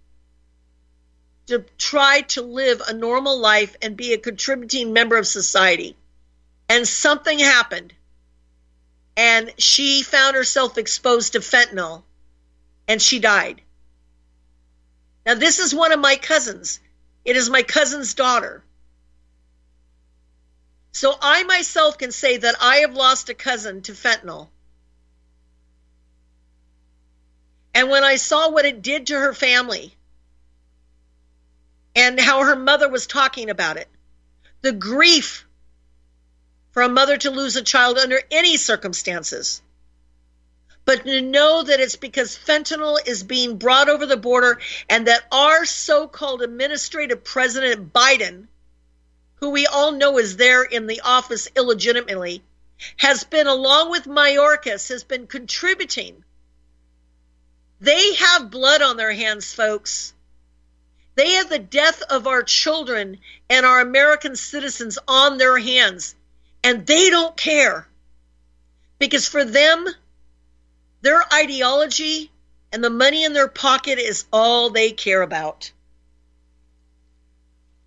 to 1.47 1.65
try 1.77 2.21
to 2.21 2.41
live 2.41 2.81
a 2.87 2.93
normal 2.93 3.39
life 3.39 3.75
and 3.81 3.97
be 3.97 4.13
a 4.13 4.17
contributing 4.17 4.93
member 4.93 5.17
of 5.17 5.25
society. 5.25 5.95
And 6.69 6.87
something 6.87 7.39
happened. 7.39 7.93
And 9.17 9.51
she 9.57 10.03
found 10.03 10.35
herself 10.35 10.77
exposed 10.77 11.33
to 11.33 11.39
fentanyl 11.39 12.03
and 12.87 13.01
she 13.01 13.19
died. 13.19 13.61
Now, 15.25 15.33
this 15.33 15.59
is 15.59 15.73
one 15.75 15.91
of 15.91 15.99
my 15.99 16.15
cousins. 16.15 16.79
It 17.25 17.35
is 17.35 17.49
my 17.49 17.63
cousin's 17.63 18.13
daughter. 18.13 18.63
So 20.93 21.15
I 21.19 21.43
myself 21.43 21.97
can 21.97 22.11
say 22.11 22.37
that 22.37 22.55
I 22.61 22.77
have 22.77 22.93
lost 22.93 23.29
a 23.29 23.33
cousin 23.33 23.81
to 23.83 23.91
fentanyl. 23.93 24.49
And 27.73 27.89
when 27.89 28.03
I 28.03 28.15
saw 28.15 28.49
what 28.49 28.65
it 28.65 28.81
did 28.81 29.07
to 29.07 29.15
her 29.15 29.33
family 29.33 29.93
and 31.95 32.19
how 32.19 32.43
her 32.43 32.55
mother 32.55 32.87
was 32.87 33.07
talking 33.07 33.49
about 33.49 33.77
it, 33.77 33.87
the 34.61 34.71
grief 34.71 35.46
for 36.77 36.83
a 36.83 36.89
mother 36.89 37.17
to 37.17 37.31
lose 37.31 37.55
a 37.55 37.63
child 37.63 37.97
under 37.97 38.21
any 38.29 38.55
circumstances. 38.55 39.63
But 40.85 41.05
to 41.05 41.21
know 41.21 41.63
that 41.63 41.79
it's 41.79 41.95
because 41.95 42.37
fentanyl 42.37 42.99
is 43.03 43.23
being 43.23 43.57
brought 43.57 43.89
over 43.89 44.05
the 44.05 44.15
border 44.15 44.59
and 44.87 45.07
that 45.07 45.23
our 45.31 45.65
so 45.65 46.07
called 46.07 46.43
administrative 46.43 47.23
president 47.23 47.91
Biden, 47.91 48.45
who 49.37 49.49
we 49.49 49.65
all 49.65 49.91
know 49.91 50.19
is 50.19 50.37
there 50.37 50.61
in 50.61 50.85
the 50.85 51.01
office 51.01 51.47
illegitimately, 51.55 52.43
has 52.97 53.23
been, 53.23 53.47
along 53.47 53.89
with 53.89 54.03
Mayorkas, 54.03 54.89
has 54.89 55.03
been 55.03 55.25
contributing 55.25 56.23
they 57.81 58.13
have 58.13 58.51
blood 58.51 58.83
on 58.83 58.97
their 58.97 59.13
hands, 59.13 59.51
folks. 59.51 60.13
They 61.15 61.31
have 61.31 61.49
the 61.49 61.57
death 61.57 62.03
of 62.03 62.27
our 62.27 62.43
children 62.43 63.17
and 63.49 63.65
our 63.65 63.81
American 63.81 64.35
citizens 64.35 64.99
on 65.07 65.39
their 65.39 65.57
hands, 65.57 66.13
and 66.67 66.85
they 66.85 67.09
don't 67.09 67.37
care. 67.37 67.87
Because 68.99 69.25
for 69.25 69.45
them, 69.45 69.87
their 70.99 71.23
ideology 71.33 72.29
and 72.73 72.83
the 72.83 72.89
money 72.89 73.23
in 73.23 73.31
their 73.31 73.47
pocket 73.47 73.99
is 73.99 74.25
all 74.33 74.69
they 74.69 74.91
care 74.91 75.21
about. 75.21 75.71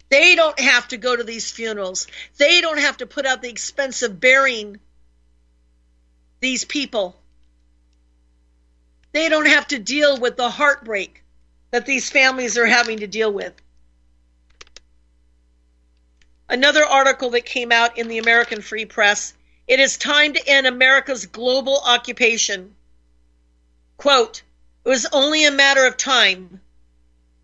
They 0.08 0.34
don't 0.34 0.58
have 0.58 0.88
to 0.88 0.96
go 0.96 1.14
to 1.14 1.22
these 1.22 1.50
funerals. 1.50 2.06
They 2.38 2.62
don't 2.62 2.78
have 2.78 2.96
to 2.96 3.06
put 3.06 3.26
out 3.26 3.42
the 3.42 3.50
expense 3.50 4.00
of 4.02 4.18
burying 4.18 4.80
these 6.40 6.64
people. 6.64 7.14
They 9.12 9.28
don't 9.28 9.46
have 9.46 9.68
to 9.68 9.78
deal 9.78 10.18
with 10.18 10.38
the 10.38 10.49
heartbreak 10.49 11.22
that 11.70 11.84
these 11.84 12.08
families 12.08 12.56
are 12.56 12.66
having 12.66 13.00
to 13.00 13.06
deal 13.06 13.30
with. 13.30 13.52
Another 16.50 16.85
article 16.85 17.30
that 17.30 17.45
came 17.45 17.71
out 17.71 17.97
in 17.97 18.09
the 18.09 18.19
American 18.19 18.61
Free 18.61 18.85
Press 18.85 19.35
it 19.69 19.78
is 19.78 19.97
time 19.97 20.33
to 20.33 20.49
end 20.49 20.66
America's 20.66 21.26
global 21.26 21.78
occupation. 21.78 22.75
Quote, 23.97 24.42
it 24.85 24.88
was 24.88 25.07
only 25.12 25.45
a 25.45 25.52
matter 25.52 25.87
of 25.87 25.97
time. 25.97 26.61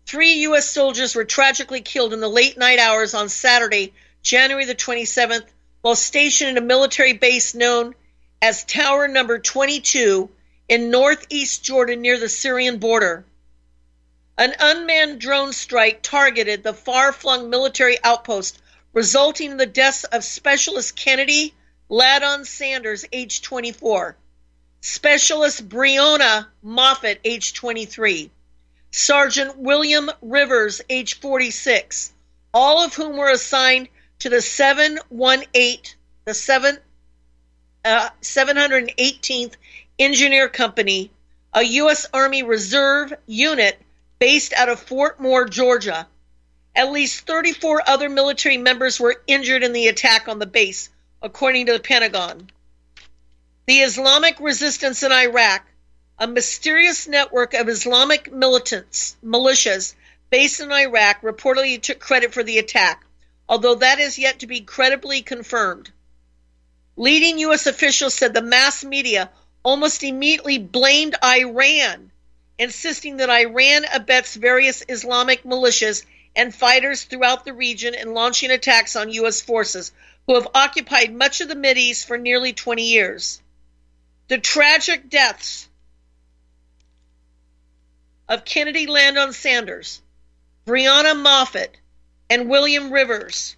Three 0.05 0.33
U.S. 0.41 0.69
soldiers 0.69 1.15
were 1.15 1.23
tragically 1.23 1.79
killed 1.79 2.11
in 2.11 2.19
the 2.19 2.27
late 2.27 2.57
night 2.57 2.79
hours 2.79 3.13
on 3.13 3.29
Saturday, 3.29 3.93
January 4.23 4.65
the 4.65 4.75
27th, 4.75 5.45
while 5.79 5.95
stationed 5.95 6.49
in 6.49 6.57
a 6.57 6.67
military 6.67 7.13
base 7.13 7.55
known 7.55 7.95
as 8.41 8.65
Tower 8.65 9.07
Number 9.07 9.39
22 9.39 10.29
in 10.67 10.91
northeast 10.91 11.63
Jordan 11.63 12.01
near 12.01 12.19
the 12.19 12.27
Syrian 12.27 12.77
border. 12.77 13.23
An 14.37 14.53
unmanned 14.59 15.21
drone 15.21 15.53
strike 15.53 16.01
targeted 16.01 16.61
the 16.61 16.73
far 16.73 17.13
flung 17.13 17.49
military 17.49 17.97
outpost, 18.03 18.59
resulting 18.97 19.51
in 19.51 19.57
the 19.57 19.67
deaths 19.67 20.05
of 20.05 20.23
Specialist 20.23 20.95
Kennedy 20.95 21.53
Ladon 21.87 22.47
Sanders, 22.47 23.05
age 23.11 23.43
24, 23.43 24.17
Specialist 24.81 25.69
Breonna 25.69 26.47
Moffett, 26.65 27.19
age 27.23 27.53
23, 27.53 28.31
Sergeant 28.89 29.55
William 29.59 30.09
Rivers, 30.23 30.81
age 30.89 31.19
46, 31.19 32.11
all 32.55 32.83
of 32.83 32.95
whom 32.95 33.17
were 33.17 33.29
assigned 33.29 33.87
to 34.17 34.29
the 34.29 34.41
718, 34.41 35.79
the 36.25 36.33
7, 36.33 36.79
uh, 37.85 38.09
718th 38.23 39.53
Engineer 39.99 40.49
Company, 40.49 41.11
a 41.53 41.61
U.S. 41.61 42.07
Army 42.11 42.41
Reserve 42.41 43.13
unit 43.27 43.79
based 44.17 44.53
out 44.53 44.69
of 44.69 44.79
Fort 44.79 45.19
Moore, 45.19 45.45
Georgia. 45.45 46.07
At 46.77 46.91
least 46.91 47.25
34 47.25 47.89
other 47.89 48.07
military 48.07 48.57
members 48.57 48.99
were 48.99 49.23
injured 49.25 49.63
in 49.63 49.73
the 49.73 49.87
attack 49.87 50.27
on 50.27 50.37
the 50.37 50.45
base, 50.45 50.91
according 51.23 51.65
to 51.65 51.73
the 51.73 51.79
Pentagon. 51.79 52.51
The 53.65 53.79
Islamic 53.79 54.39
resistance 54.39 55.01
in 55.01 55.11
Iraq, 55.11 55.65
a 56.19 56.27
mysterious 56.27 57.07
network 57.07 57.55
of 57.55 57.67
Islamic 57.67 58.31
militants, 58.31 59.15
militias 59.25 59.95
based 60.29 60.59
in 60.59 60.71
Iraq, 60.71 61.23
reportedly 61.23 61.81
took 61.81 61.97
credit 61.97 62.31
for 62.31 62.43
the 62.43 62.59
attack, 62.59 63.03
although 63.49 63.75
that 63.75 63.97
is 63.97 64.19
yet 64.19 64.37
to 64.39 64.47
be 64.47 64.61
credibly 64.61 65.23
confirmed. 65.23 65.89
Leading 66.95 67.39
U.S. 67.39 67.65
officials 67.65 68.13
said 68.13 68.35
the 68.35 68.43
mass 68.43 68.83
media 68.83 69.31
almost 69.63 70.03
immediately 70.03 70.59
blamed 70.59 71.15
Iran, 71.23 72.11
insisting 72.59 73.17
that 73.17 73.31
Iran 73.31 73.83
abets 73.85 74.35
various 74.35 74.83
Islamic 74.87 75.41
militias 75.41 76.05
and 76.37 76.53
fighters 76.53 77.03
throughout 77.03 77.43
the 77.43 77.53
region 77.53 77.95
in 77.95 78.13
launching 78.13 78.51
attacks 78.51 78.95
on 78.95 79.11
U.S. 79.11 79.41
forces 79.41 79.91
who 80.27 80.35
have 80.35 80.47
occupied 80.53 81.13
much 81.13 81.41
of 81.41 81.49
the 81.49 81.55
Mideast 81.55 82.05
for 82.05 82.17
nearly 82.17 82.53
20 82.53 82.83
years. 82.83 83.41
The 84.27 84.37
tragic 84.37 85.09
deaths 85.09 85.67
of 88.29 88.45
Kennedy 88.45 88.85
Landon 88.85 89.33
Sanders, 89.33 90.01
Breonna 90.67 91.19
Moffett, 91.19 91.71
and 92.29 92.49
William 92.49 92.91
Rivers 92.91 93.55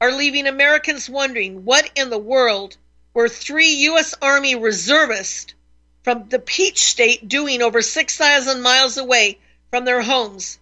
are 0.00 0.10
leaving 0.10 0.48
Americans 0.48 1.08
wondering 1.08 1.64
what 1.64 1.88
in 1.94 2.10
the 2.10 2.18
world 2.18 2.76
were 3.14 3.28
three 3.28 3.74
U.S. 3.84 4.14
Army 4.20 4.56
reservists 4.56 5.54
from 6.02 6.28
the 6.28 6.40
Peach 6.40 6.78
State 6.78 7.28
doing 7.28 7.62
over 7.62 7.82
6,000 7.82 8.62
miles 8.62 8.96
away 8.96 9.38
from 9.70 9.84
their 9.84 10.02
homes, 10.02 10.58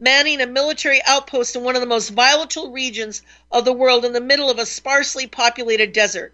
manning 0.00 0.40
a 0.40 0.46
military 0.46 1.02
outpost 1.04 1.56
in 1.56 1.64
one 1.64 1.74
of 1.74 1.80
the 1.80 1.86
most 1.86 2.10
volatile 2.10 2.70
regions 2.70 3.22
of 3.50 3.64
the 3.64 3.72
world 3.72 4.04
in 4.04 4.12
the 4.12 4.20
middle 4.20 4.48
of 4.48 4.58
a 4.58 4.66
sparsely 4.66 5.26
populated 5.26 5.92
desert. 5.92 6.32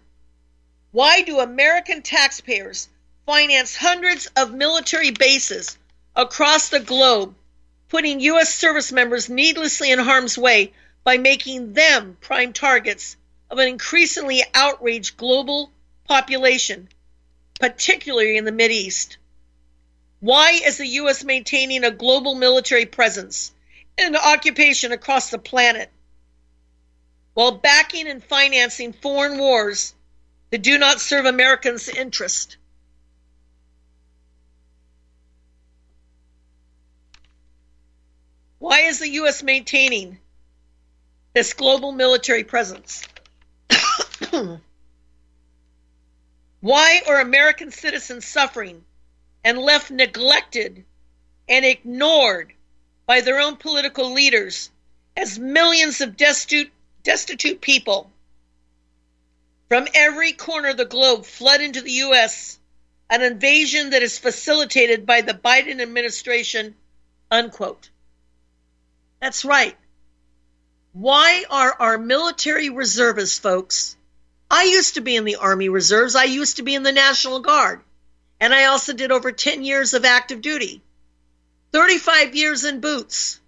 Why 0.91 1.21
do 1.21 1.39
American 1.39 2.03
taxpayers 2.03 2.87
finance 3.25 3.75
hundreds 3.75 4.27
of 4.35 4.53
military 4.53 5.09
bases 5.09 5.77
across 6.15 6.69
the 6.69 6.79
globe, 6.79 7.35
putting 7.89 8.19
U.S. 8.19 8.53
service 8.53 8.91
members 8.91 9.29
needlessly 9.29 9.91
in 9.91 9.97
harm's 9.97 10.37
way 10.37 10.73
by 11.03 11.17
making 11.17 11.73
them 11.73 12.17
prime 12.21 12.53
targets 12.53 13.17
of 13.49 13.57
an 13.57 13.67
increasingly 13.67 14.43
outraged 14.53 15.17
global 15.17 15.71
population, 16.07 16.87
particularly 17.59 18.37
in 18.37 18.45
the 18.45 18.67
East. 18.69 19.17
Why 20.19 20.51
is 20.51 20.77
the 20.77 20.87
U.S. 20.87 21.23
maintaining 21.23 21.83
a 21.83 21.91
global 21.91 22.35
military 22.35 22.85
presence 22.85 23.51
and 23.97 24.15
occupation 24.15 24.91
across 24.91 25.29
the 25.29 25.37
planet 25.37 25.89
while 27.33 27.51
backing 27.51 28.07
and 28.07 28.23
financing 28.23 28.93
foreign 28.93 29.37
wars 29.37 29.93
that 30.51 30.61
do 30.61 30.77
not 30.77 31.01
serve 31.01 31.25
Americans' 31.25 31.89
interest? 31.89 32.57
Why 38.59 38.81
is 38.81 38.99
the 38.99 39.09
U.S. 39.09 39.43
maintaining 39.43 40.17
this 41.33 41.53
global 41.53 41.91
military 41.91 42.43
presence? 42.43 43.03
Why 46.61 47.01
are 47.07 47.19
American 47.19 47.71
citizens 47.71 48.25
suffering 48.25 48.83
and 49.43 49.59
left 49.59 49.91
neglected 49.91 50.83
and 51.47 51.63
ignored 51.63 52.53
by 53.05 53.21
their 53.21 53.39
own 53.39 53.55
political 53.57 54.13
leaders 54.13 54.69
as 55.15 55.39
millions 55.39 56.01
of 56.01 56.17
destitute, 56.17 56.71
destitute 57.03 57.61
people 57.61 58.11
from 59.69 59.87
every 59.93 60.33
corner 60.33 60.69
of 60.69 60.77
the 60.77 60.85
globe 60.85 61.25
flood 61.25 61.61
into 61.61 61.81
the 61.81 61.91
U.S., 61.91 62.59
an 63.09 63.21
invasion 63.21 63.91
that 63.91 64.03
is 64.03 64.17
facilitated 64.17 65.05
by 65.05 65.21
the 65.21 65.33
Biden 65.33 65.81
administration, 65.81 66.75
unquote. 67.31 67.89
That's 69.19 69.45
right. 69.45 69.75
Why 70.93 71.45
are 71.49 71.75
our 71.79 71.97
military 71.97 72.69
reservists, 72.69 73.39
folks, 73.39 73.97
I 74.49 74.63
used 74.63 74.93
to 74.95 75.01
be 75.01 75.15
in 75.15 75.25
the 75.25 75.37
Army 75.37 75.69
Reserves. 75.69 76.15
I 76.15 76.25
used 76.25 76.57
to 76.57 76.63
be 76.63 76.75
in 76.75 76.83
the 76.83 76.91
National 76.91 77.39
Guard. 77.39 77.81
And 78.39 78.53
I 78.53 78.65
also 78.65 78.93
did 78.93 79.11
over 79.11 79.31
10 79.31 79.63
years 79.63 79.93
of 79.93 80.05
active 80.05 80.41
duty, 80.41 80.83
35 81.75 82.37
years 82.37 82.63
in 82.63 82.79
boots. 82.79 83.41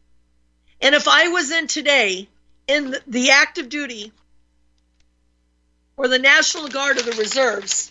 And 0.82 0.94
if 0.94 1.08
I 1.08 1.30
was 1.30 1.50
in 1.50 1.68
today 1.68 2.28
in 2.68 2.94
the 3.08 3.30
active 3.30 3.70
duty 3.70 4.12
or 5.96 6.10
the 6.10 6.20
National 6.20 6.68
Guard 6.68 6.98
or 6.98 7.04
the 7.04 7.14
Reserves, 7.14 7.90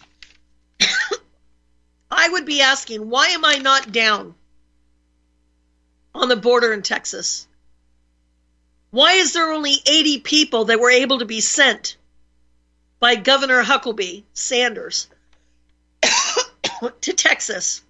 I 2.10 2.28
would 2.28 2.44
be 2.44 2.60
asking, 2.60 3.08
why 3.08 3.28
am 3.28 3.46
I 3.46 3.54
not 3.54 3.92
down 3.92 4.34
on 6.14 6.28
the 6.28 6.36
border 6.36 6.70
in 6.74 6.82
Texas? 6.82 7.48
Why 8.90 9.14
is 9.14 9.32
there 9.32 9.50
only 9.52 9.76
80 9.86 10.18
people 10.18 10.66
that 10.66 10.80
were 10.80 10.90
able 10.90 11.20
to 11.20 11.24
be 11.24 11.40
sent 11.40 11.96
by 13.00 13.14
Governor 13.14 13.62
Huckabee 13.62 14.24
Sanders 14.34 15.08
to 17.00 17.12
Texas? 17.14 17.80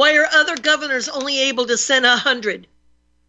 Why 0.00 0.16
are 0.16 0.24
other 0.24 0.56
governors 0.56 1.10
only 1.10 1.50
able 1.50 1.66
to 1.66 1.76
send 1.76 2.06
100 2.06 2.66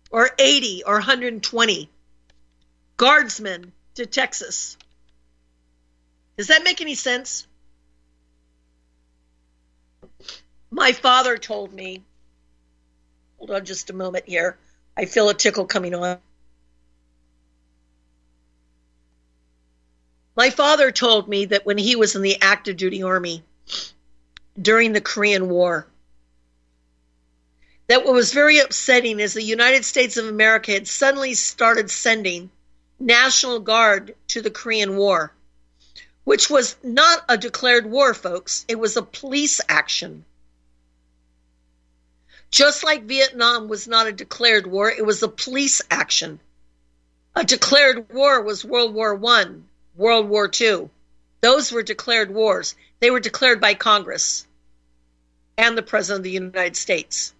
or 0.09 0.29
80 0.39 0.83
or 0.85 0.93
120 0.93 1.89
guardsmen 2.95 3.73
to 3.95 4.05
Texas? 4.05 4.77
Does 6.37 6.47
that 6.47 6.63
make 6.63 6.79
any 6.79 6.95
sense? 6.95 7.45
My 10.69 10.93
father 10.93 11.37
told 11.37 11.73
me, 11.73 12.03
hold 13.37 13.51
on 13.51 13.65
just 13.65 13.89
a 13.89 13.93
moment 13.93 14.29
here. 14.29 14.57
I 14.95 15.03
feel 15.03 15.27
a 15.27 15.33
tickle 15.33 15.65
coming 15.65 15.93
on. 15.93 16.19
My 20.37 20.51
father 20.51 20.89
told 20.89 21.27
me 21.27 21.47
that 21.47 21.65
when 21.65 21.77
he 21.77 21.97
was 21.97 22.15
in 22.15 22.21
the 22.21 22.41
active 22.41 22.77
duty 22.77 23.03
army 23.03 23.43
during 24.57 24.93
the 24.93 25.01
Korean 25.01 25.49
War, 25.49 25.85
that 27.91 28.05
what 28.05 28.13
was 28.13 28.31
very 28.31 28.59
upsetting 28.59 29.19
is 29.19 29.33
the 29.33 29.43
United 29.43 29.83
States 29.83 30.15
of 30.15 30.25
America 30.25 30.71
had 30.71 30.87
suddenly 30.87 31.33
started 31.33 31.91
sending 31.91 32.49
National 32.97 33.59
Guard 33.59 34.15
to 34.29 34.41
the 34.41 34.49
Korean 34.49 34.95
War, 34.95 35.33
which 36.23 36.49
was 36.49 36.77
not 36.81 37.25
a 37.27 37.37
declared 37.37 37.85
war, 37.85 38.13
folks. 38.13 38.63
It 38.69 38.79
was 38.79 38.95
a 38.95 39.01
police 39.01 39.59
action. 39.67 40.23
Just 42.49 42.85
like 42.85 43.03
Vietnam 43.03 43.67
was 43.67 43.89
not 43.89 44.07
a 44.07 44.13
declared 44.13 44.67
war, 44.67 44.89
it 44.89 45.05
was 45.05 45.21
a 45.21 45.27
police 45.27 45.81
action. 45.91 46.39
A 47.35 47.43
declared 47.43 48.09
war 48.13 48.41
was 48.41 48.63
World 48.63 48.93
War 48.93 49.13
One, 49.15 49.67
World 49.97 50.29
War 50.29 50.47
Two. 50.47 50.89
Those 51.41 51.73
were 51.73 51.83
declared 51.83 52.31
wars. 52.31 52.73
They 53.01 53.11
were 53.11 53.19
declared 53.19 53.59
by 53.59 53.73
Congress 53.73 54.47
and 55.57 55.77
the 55.77 55.83
President 55.83 56.19
of 56.19 56.23
the 56.23 56.31
United 56.31 56.77
States. 56.77 57.33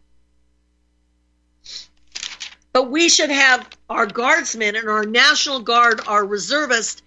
But 2.73 2.89
we 2.89 3.09
should 3.09 3.29
have 3.29 3.67
our 3.89 4.05
guardsmen 4.05 4.75
and 4.75 4.87
our 4.87 5.05
National 5.05 5.59
Guard, 5.59 6.01
our 6.07 6.25
reservists 6.25 7.01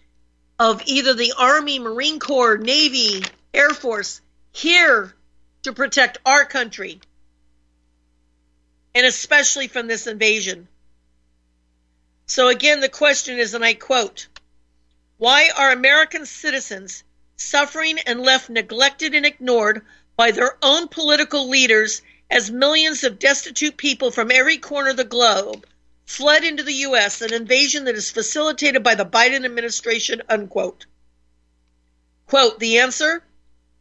of 0.59 0.83
either 0.87 1.15
the 1.15 1.33
Army, 1.39 1.79
Marine 1.79 2.19
Corps, 2.19 2.59
Navy, 2.59 3.25
Air 3.53 3.71
Force 3.71 4.21
here 4.53 5.15
to 5.63 5.73
protect 5.73 6.19
our 6.27 6.45
country, 6.45 7.01
and 8.95 9.07
especially 9.07 9.69
from 9.69 9.87
this 9.87 10.07
invasion. 10.07 10.69
So, 12.27 12.49
again, 12.49 12.81
the 12.81 12.89
question 12.89 13.39
is, 13.39 13.55
and 13.55 13.65
I 13.65 13.75
quote, 13.75 14.29
why 15.19 15.51
are 15.57 15.73
American 15.73 16.27
citizens 16.27 17.05
suffering 17.37 17.99
and 18.07 18.21
left 18.21 18.51
neglected 18.51 19.15
and 19.15 19.27
ignored 19.27 19.85
by 20.17 20.31
their 20.31 20.57
own 20.63 20.89
political 20.89 21.49
leaders 21.49 22.03
as 22.31 22.51
millions 22.51 23.05
of 23.05 23.19
destitute 23.19 23.77
people 23.77 24.11
from 24.11 24.31
every 24.31 24.59
corner 24.59 24.91
of 24.91 24.97
the 24.97 25.05
globe 25.05 25.67
fled 26.07 26.45
into 26.45 26.63
the 26.63 26.73
U.S., 26.73 27.21
an 27.23 27.33
invasion 27.33 27.85
that 27.85 27.95
is 27.95 28.11
facilitated 28.11 28.83
by 28.83 28.95
the 28.95 29.07
Biden 29.07 29.45
administration, 29.45 30.23
unquote. 30.29 30.87
Quote, 32.27 32.59
the 32.59 32.79
answer? 32.79 33.23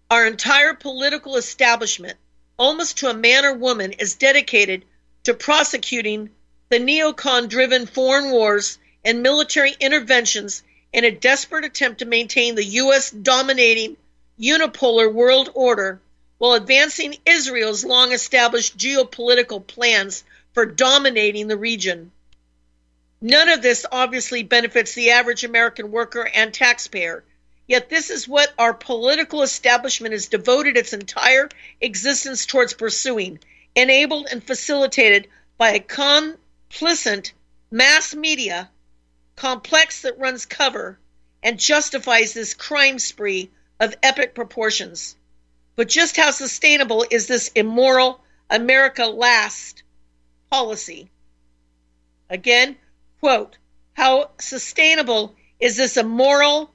Our 0.09 0.27
entire 0.27 0.73
political 0.73 1.37
establishment, 1.37 2.17
almost 2.57 2.99
to 2.99 3.09
a 3.09 3.13
man 3.13 3.45
or 3.45 3.53
woman, 3.53 3.93
is 3.93 4.15
dedicated 4.15 4.85
to 5.23 5.33
prosecuting 5.33 6.29
the 6.69 6.79
neocon 6.79 7.49
driven 7.49 7.85
foreign 7.85 8.31
wars 8.31 8.77
and 9.03 9.21
military 9.21 9.75
interventions 9.79 10.63
in 10.91 11.03
a 11.03 11.11
desperate 11.11 11.65
attempt 11.65 11.99
to 11.99 12.05
maintain 12.05 12.55
the 12.55 12.63
U.S. 12.63 13.09
dominating 13.09 13.97
unipolar 14.39 15.11
world 15.11 15.49
order 15.53 16.01
while 16.37 16.53
advancing 16.53 17.17
Israel's 17.25 17.83
long 17.83 18.11
established 18.11 18.77
geopolitical 18.77 19.65
plans 19.65 20.23
for 20.53 20.65
dominating 20.65 21.47
the 21.47 21.57
region. 21.57 22.11
None 23.21 23.49
of 23.49 23.61
this 23.61 23.85
obviously 23.91 24.43
benefits 24.43 24.93
the 24.93 25.11
average 25.11 25.43
American 25.43 25.91
worker 25.91 26.27
and 26.27 26.53
taxpayer. 26.53 27.23
Yet 27.67 27.89
this 27.89 28.09
is 28.09 28.27
what 28.27 28.53
our 28.57 28.73
political 28.73 29.41
establishment 29.41 30.11
has 30.11 30.27
devoted 30.27 30.75
its 30.75 30.91
entire 30.91 31.47
existence 31.79 32.45
towards 32.45 32.73
pursuing, 32.73 33.39
enabled 33.75 34.27
and 34.29 34.43
facilitated 34.43 35.29
by 35.57 35.71
a 35.71 35.79
complicit 35.79 37.31
mass 37.71 38.13
media 38.13 38.69
complex 39.35 40.01
that 40.01 40.19
runs 40.19 40.45
cover 40.45 40.99
and 41.41 41.59
justifies 41.59 42.33
this 42.33 42.53
crime 42.53 42.99
spree 42.99 43.49
of 43.79 43.95
epic 44.03 44.35
proportions. 44.35 45.15
But 45.75 45.89
just 45.89 46.17
how 46.17 46.31
sustainable 46.31 47.05
is 47.09 47.27
this 47.27 47.49
immoral 47.55 48.23
America 48.49 49.05
last 49.05 49.83
policy? 50.51 51.09
Again, 52.29 52.77
quote, 53.19 53.57
how 53.93 54.31
sustainable 54.39 55.35
is 55.59 55.77
this 55.77 55.97
immoral 55.97 56.73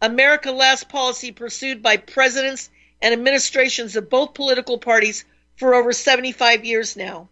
America 0.00 0.52
last 0.52 0.88
policy 0.88 1.32
pursued 1.32 1.82
by 1.82 1.96
presidents 1.96 2.70
and 3.02 3.12
administrations 3.12 3.96
of 3.96 4.10
both 4.10 4.34
political 4.34 4.78
parties 4.78 5.24
for 5.56 5.74
over 5.74 5.92
75 5.92 6.64
years 6.64 6.96
now? 6.96 7.28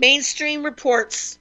Mainstream 0.00 0.64
reports 0.64 1.38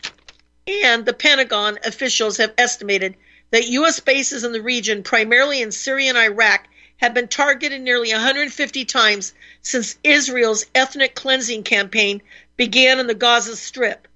and 0.67 1.05
the 1.05 1.13
Pentagon 1.13 1.79
officials 1.83 2.37
have 2.37 2.53
estimated 2.57 3.15
that 3.51 3.67
U.S. 3.67 3.99
bases 3.99 4.43
in 4.43 4.51
the 4.51 4.61
region, 4.61 5.03
primarily 5.03 5.61
in 5.61 5.71
Syria 5.71 6.09
and 6.09 6.17
Iraq, 6.17 6.67
have 6.97 7.13
been 7.13 7.27
targeted 7.27 7.81
nearly 7.81 8.11
150 8.11 8.85
times 8.85 9.33
since 9.61 9.97
Israel's 10.03 10.65
ethnic 10.73 11.15
cleansing 11.15 11.63
campaign 11.63 12.21
began 12.55 12.99
in 12.99 13.07
the 13.07 13.15
Gaza 13.15 13.55
Strip, 13.55 14.07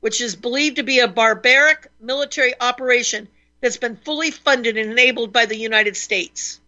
which 0.00 0.20
is 0.20 0.36
believed 0.36 0.76
to 0.76 0.82
be 0.82 0.98
a 0.98 1.08
barbaric 1.08 1.88
military 2.00 2.54
operation 2.60 3.28
that's 3.60 3.76
been 3.76 3.96
fully 3.96 4.30
funded 4.30 4.76
and 4.76 4.90
enabled 4.90 5.32
by 5.32 5.46
the 5.46 5.56
United 5.56 5.96
States. 5.96 6.60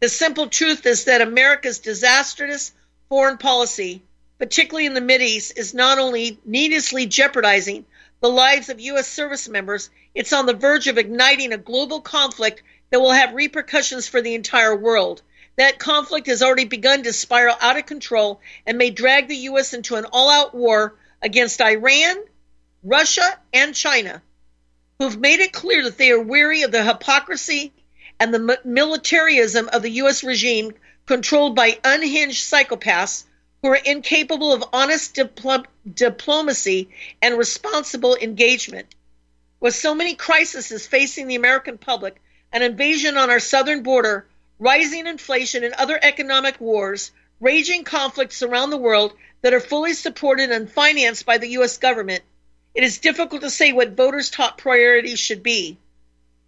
The 0.00 0.08
simple 0.08 0.48
truth 0.48 0.84
is 0.86 1.04
that 1.04 1.22
America's 1.22 1.78
disastrous 1.78 2.72
foreign 3.08 3.38
policy, 3.38 4.02
particularly 4.38 4.86
in 4.86 4.94
the 4.94 5.00
Mideast, 5.00 5.56
is 5.56 5.72
not 5.72 5.98
only 5.98 6.38
needlessly 6.44 7.06
jeopardizing 7.06 7.86
the 8.20 8.28
lives 8.28 8.68
of 8.68 8.80
U.S. 8.80 9.08
service 9.08 9.48
members, 9.48 9.90
it's 10.14 10.32
on 10.32 10.46
the 10.46 10.54
verge 10.54 10.88
of 10.88 10.98
igniting 10.98 11.52
a 11.52 11.58
global 11.58 12.00
conflict 12.00 12.62
that 12.90 13.00
will 13.00 13.12
have 13.12 13.34
repercussions 13.34 14.08
for 14.08 14.22
the 14.22 14.34
entire 14.34 14.74
world. 14.74 15.22
That 15.56 15.78
conflict 15.78 16.26
has 16.26 16.42
already 16.42 16.64
begun 16.64 17.02
to 17.02 17.12
spiral 17.12 17.56
out 17.60 17.78
of 17.78 17.86
control 17.86 18.40
and 18.66 18.78
may 18.78 18.90
drag 18.90 19.28
the 19.28 19.36
U.S. 19.36 19.74
into 19.74 19.96
an 19.96 20.06
all 20.12 20.30
out 20.30 20.54
war 20.54 20.94
against 21.22 21.60
Iran, 21.60 22.16
Russia, 22.82 23.38
and 23.52 23.74
China, 23.74 24.22
who've 24.98 25.18
made 25.18 25.40
it 25.40 25.52
clear 25.52 25.84
that 25.84 25.98
they 25.98 26.10
are 26.10 26.20
weary 26.20 26.62
of 26.62 26.72
the 26.72 26.84
hypocrisy 26.84 27.72
and 28.18 28.32
the 28.32 28.58
militarism 28.64 29.68
of 29.72 29.82
the 29.82 29.90
U.S. 29.90 30.24
regime 30.24 30.74
controlled 31.06 31.54
by 31.54 31.78
unhinged 31.84 32.44
psychopaths 32.50 33.24
who 33.66 33.72
are 33.72 33.76
incapable 33.84 34.52
of 34.52 34.62
honest 34.72 35.16
dipl- 35.16 35.66
diplomacy 35.92 36.88
and 37.20 37.36
responsible 37.36 38.14
engagement. 38.14 38.86
With 39.58 39.74
so 39.74 39.92
many 39.92 40.14
crises 40.14 40.86
facing 40.86 41.26
the 41.26 41.34
American 41.34 41.76
public, 41.76 42.22
an 42.52 42.62
invasion 42.62 43.16
on 43.16 43.28
our 43.28 43.40
southern 43.40 43.82
border, 43.82 44.28
rising 44.60 45.08
inflation, 45.08 45.64
and 45.64 45.74
other 45.74 45.98
economic 46.00 46.60
wars, 46.60 47.10
raging 47.40 47.82
conflicts 47.82 48.40
around 48.40 48.70
the 48.70 48.76
world 48.76 49.14
that 49.42 49.52
are 49.52 49.58
fully 49.58 49.94
supported 49.94 50.52
and 50.52 50.70
financed 50.70 51.26
by 51.26 51.38
the 51.38 51.48
U.S. 51.58 51.78
government, 51.78 52.22
it 52.72 52.84
is 52.84 52.98
difficult 52.98 53.40
to 53.40 53.50
say 53.50 53.72
what 53.72 53.96
voters' 53.96 54.30
top 54.30 54.58
priorities 54.58 55.18
should 55.18 55.42
be. 55.42 55.76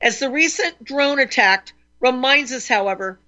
As 0.01 0.21
the 0.21 0.31
recent 0.31 0.85
drone 0.85 1.19
attack 1.19 1.73
reminds 1.99 2.53
us, 2.53 2.69
however, 2.69 3.19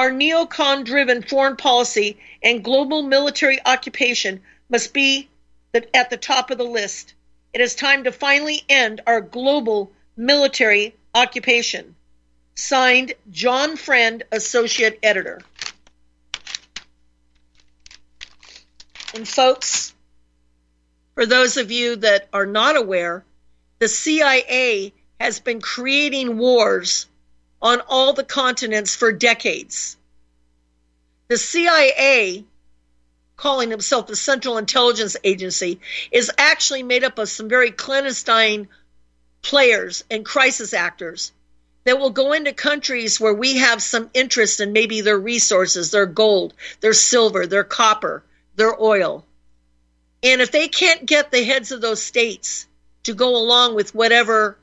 our 0.00 0.10
neocon 0.10 0.82
driven 0.82 1.20
foreign 1.20 1.56
policy 1.56 2.16
and 2.42 2.64
global 2.64 3.02
military 3.02 3.58
occupation 3.66 4.40
must 4.70 4.94
be 4.94 5.28
at 5.92 6.08
the 6.08 6.16
top 6.16 6.50
of 6.50 6.56
the 6.56 6.64
list. 6.64 7.12
It 7.52 7.60
is 7.60 7.74
time 7.74 8.04
to 8.04 8.10
finally 8.10 8.62
end 8.66 9.02
our 9.06 9.20
global 9.20 9.92
military 10.16 10.94
occupation. 11.14 11.96
Signed, 12.54 13.12
John 13.30 13.76
Friend, 13.76 14.22
Associate 14.32 14.98
Editor. 15.02 15.42
And, 19.14 19.28
folks, 19.28 19.92
for 21.14 21.26
those 21.26 21.58
of 21.58 21.70
you 21.70 21.96
that 21.96 22.26
are 22.32 22.46
not 22.46 22.78
aware, 22.78 23.22
the 23.80 23.88
CIA 23.88 24.94
has 25.20 25.40
been 25.40 25.60
creating 25.60 26.38
wars 26.38 27.04
on 27.62 27.80
all 27.88 28.12
the 28.12 28.24
continents 28.24 28.94
for 28.94 29.12
decades. 29.12 29.96
The 31.28 31.38
CIA 31.38 32.44
calling 33.40 33.70
himself 33.70 34.06
the 34.06 34.14
Central 34.14 34.58
Intelligence 34.58 35.16
Agency, 35.24 35.80
is 36.12 36.30
actually 36.36 36.82
made 36.82 37.04
up 37.04 37.18
of 37.18 37.26
some 37.26 37.48
very 37.48 37.70
clandestine 37.70 38.68
players 39.40 40.04
and 40.10 40.26
crisis 40.26 40.74
actors 40.74 41.32
that 41.84 41.98
will 41.98 42.10
go 42.10 42.34
into 42.34 42.52
countries 42.52 43.18
where 43.18 43.32
we 43.32 43.56
have 43.56 43.82
some 43.82 44.10
interest 44.12 44.60
in 44.60 44.74
maybe 44.74 45.00
their 45.00 45.18
resources, 45.18 45.90
their 45.90 46.04
gold, 46.04 46.52
their 46.80 46.92
silver, 46.92 47.46
their 47.46 47.64
copper, 47.64 48.22
their 48.56 48.78
oil. 48.78 49.24
And 50.22 50.42
if 50.42 50.52
they 50.52 50.68
can't 50.68 51.06
get 51.06 51.30
the 51.30 51.42
heads 51.42 51.72
of 51.72 51.80
those 51.80 52.02
states 52.02 52.66
to 53.04 53.14
go 53.14 53.36
along 53.36 53.74
with 53.74 53.94
whatever 53.94 54.58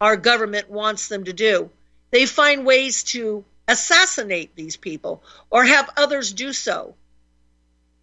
our 0.00 0.16
government 0.16 0.70
wants 0.70 1.08
them 1.08 1.24
to 1.24 1.34
do, 1.34 1.68
they 2.10 2.26
find 2.26 2.64
ways 2.64 3.02
to 3.04 3.44
assassinate 3.68 4.54
these 4.54 4.76
people 4.76 5.22
or 5.50 5.64
have 5.64 5.90
others 5.96 6.32
do 6.32 6.52
so, 6.52 6.94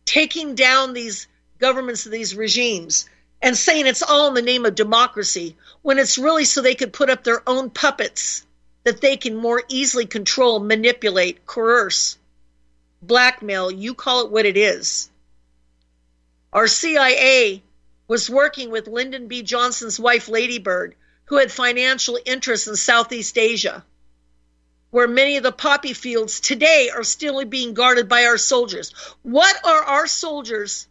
taking 0.05 0.55
down 0.55 0.93
these 0.93 1.27
governments 1.57 2.03
these 2.03 2.35
regimes 2.35 3.09
and 3.41 3.57
saying 3.57 3.87
it's 3.87 4.03
all 4.03 4.27
in 4.27 4.33
the 4.33 4.41
name 4.41 4.65
of 4.65 4.75
democracy 4.75 5.55
when 5.81 5.99
it's 5.99 6.17
really 6.17 6.45
so 6.45 6.61
they 6.61 6.75
could 6.75 6.93
put 6.93 7.09
up 7.09 7.23
their 7.23 7.41
own 7.47 7.69
puppets 7.69 8.45
that 8.83 8.99
they 8.99 9.15
can 9.15 9.35
more 9.35 9.63
easily 9.69 10.05
control, 10.05 10.59
manipulate, 10.59 11.45
coerce, 11.45 12.17
blackmail, 13.01 13.71
you 13.71 13.93
call 13.93 14.25
it 14.25 14.31
what 14.31 14.45
it 14.45 14.57
is. 14.57 15.09
Our 16.51 16.67
CIA 16.67 17.63
was 18.07 18.29
working 18.29 18.69
with 18.69 18.87
Lyndon 18.87 19.27
B. 19.27 19.41
Johnson's 19.41 19.99
wife, 19.99 20.27
Lady 20.27 20.59
Bird, 20.59 20.95
who 21.25 21.37
had 21.37 21.51
financial 21.51 22.19
interests 22.25 22.67
in 22.67 22.75
Southeast 22.75 23.37
Asia 23.37 23.83
where 24.93 25.07
many 25.07 25.37
of 25.37 25.43
the 25.43 25.51
poppy 25.51 25.93
fields 25.93 26.39
today 26.39 26.91
are 26.95 27.03
still 27.03 27.43
being 27.45 27.73
guarded 27.73 28.07
by 28.07 28.25
our 28.25 28.37
soldiers. 28.37 28.93
What 29.23 29.55
are 29.65 29.83
our 29.83 30.05
soldiers 30.05 30.87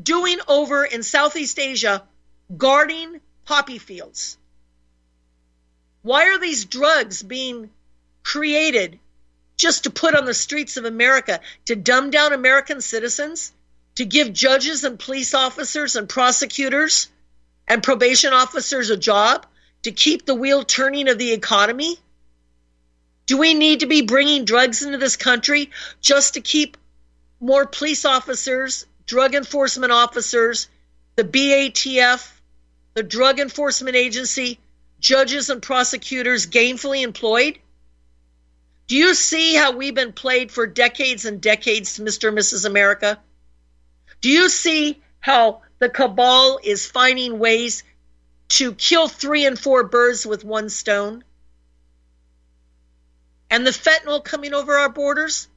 doing 0.00 0.38
over 0.46 0.84
in 0.84 1.02
Southeast 1.02 1.58
Asia 1.58 2.04
guarding 2.56 3.20
poppy 3.44 3.78
fields? 3.78 4.38
Why 6.02 6.28
are 6.28 6.38
these 6.38 6.66
drugs 6.66 7.20
being 7.20 7.70
created 8.22 9.00
just 9.56 9.82
to 9.84 9.90
put 9.90 10.14
on 10.14 10.24
the 10.24 10.32
streets 10.32 10.76
of 10.76 10.84
America 10.84 11.40
to 11.64 11.74
dumb 11.74 12.10
down 12.10 12.32
American 12.32 12.80
citizens, 12.80 13.52
to 13.96 14.04
give 14.04 14.32
judges 14.32 14.84
and 14.84 15.00
police 15.00 15.34
officers 15.34 15.96
and 15.96 16.08
prosecutors 16.08 17.08
and 17.66 17.82
probation 17.82 18.32
officers 18.32 18.90
a 18.90 18.96
job, 18.96 19.46
to 19.82 19.90
keep 19.90 20.24
the 20.24 20.34
wheel 20.36 20.62
turning 20.62 21.08
of 21.08 21.18
the 21.18 21.32
economy? 21.32 21.98
Do 23.26 23.38
we 23.38 23.54
need 23.54 23.80
to 23.80 23.86
be 23.86 24.02
bringing 24.02 24.44
drugs 24.44 24.82
into 24.82 24.98
this 24.98 25.16
country 25.16 25.70
just 26.00 26.34
to 26.34 26.40
keep 26.40 26.76
more 27.40 27.66
police 27.66 28.04
officers, 28.04 28.86
drug 29.04 29.34
enforcement 29.34 29.92
officers, 29.92 30.68
the 31.16 31.24
BATF, 31.24 32.30
the 32.94 33.02
Drug 33.02 33.40
Enforcement 33.40 33.96
Agency, 33.96 34.58
judges 35.00 35.50
and 35.50 35.60
prosecutors 35.60 36.46
gainfully 36.46 37.02
employed? 37.02 37.58
Do 38.86 38.96
you 38.96 39.14
see 39.14 39.54
how 39.54 39.72
we've 39.72 39.94
been 39.94 40.12
played 40.12 40.52
for 40.52 40.66
decades 40.66 41.24
and 41.24 41.40
decades, 41.40 41.98
Mr. 41.98 42.28
and 42.28 42.38
Mrs. 42.38 42.64
America? 42.64 43.18
Do 44.20 44.28
you 44.28 44.48
see 44.48 45.02
how 45.18 45.62
the 45.80 45.88
cabal 45.88 46.60
is 46.62 46.86
finding 46.86 47.40
ways 47.40 47.82
to 48.50 48.72
kill 48.72 49.08
three 49.08 49.44
and 49.44 49.58
four 49.58 49.82
birds 49.82 50.24
with 50.24 50.44
one 50.44 50.68
stone? 50.68 51.24
And 53.50 53.66
the 53.66 53.70
fentanyl 53.70 54.22
coming 54.24 54.54
over 54.54 54.76
our 54.76 54.88
borders, 54.88 55.48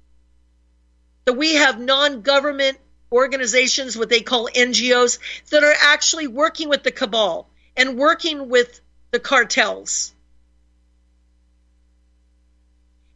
that 1.26 1.34
we 1.34 1.56
have 1.56 1.80
non 1.80 2.22
government 2.22 2.78
organizations, 3.12 3.98
what 3.98 4.10
they 4.10 4.22
call 4.22 4.50
NGOs, 4.54 5.20
that 5.50 5.64
are 5.64 5.76
actually 5.82 6.28
working 6.28 6.70
with 6.70 6.84
the 6.84 6.92
cabal 6.92 7.50
and 7.76 7.98
working 7.98 8.50
with 8.50 8.82
the 9.12 9.20
cartels. 9.20 10.14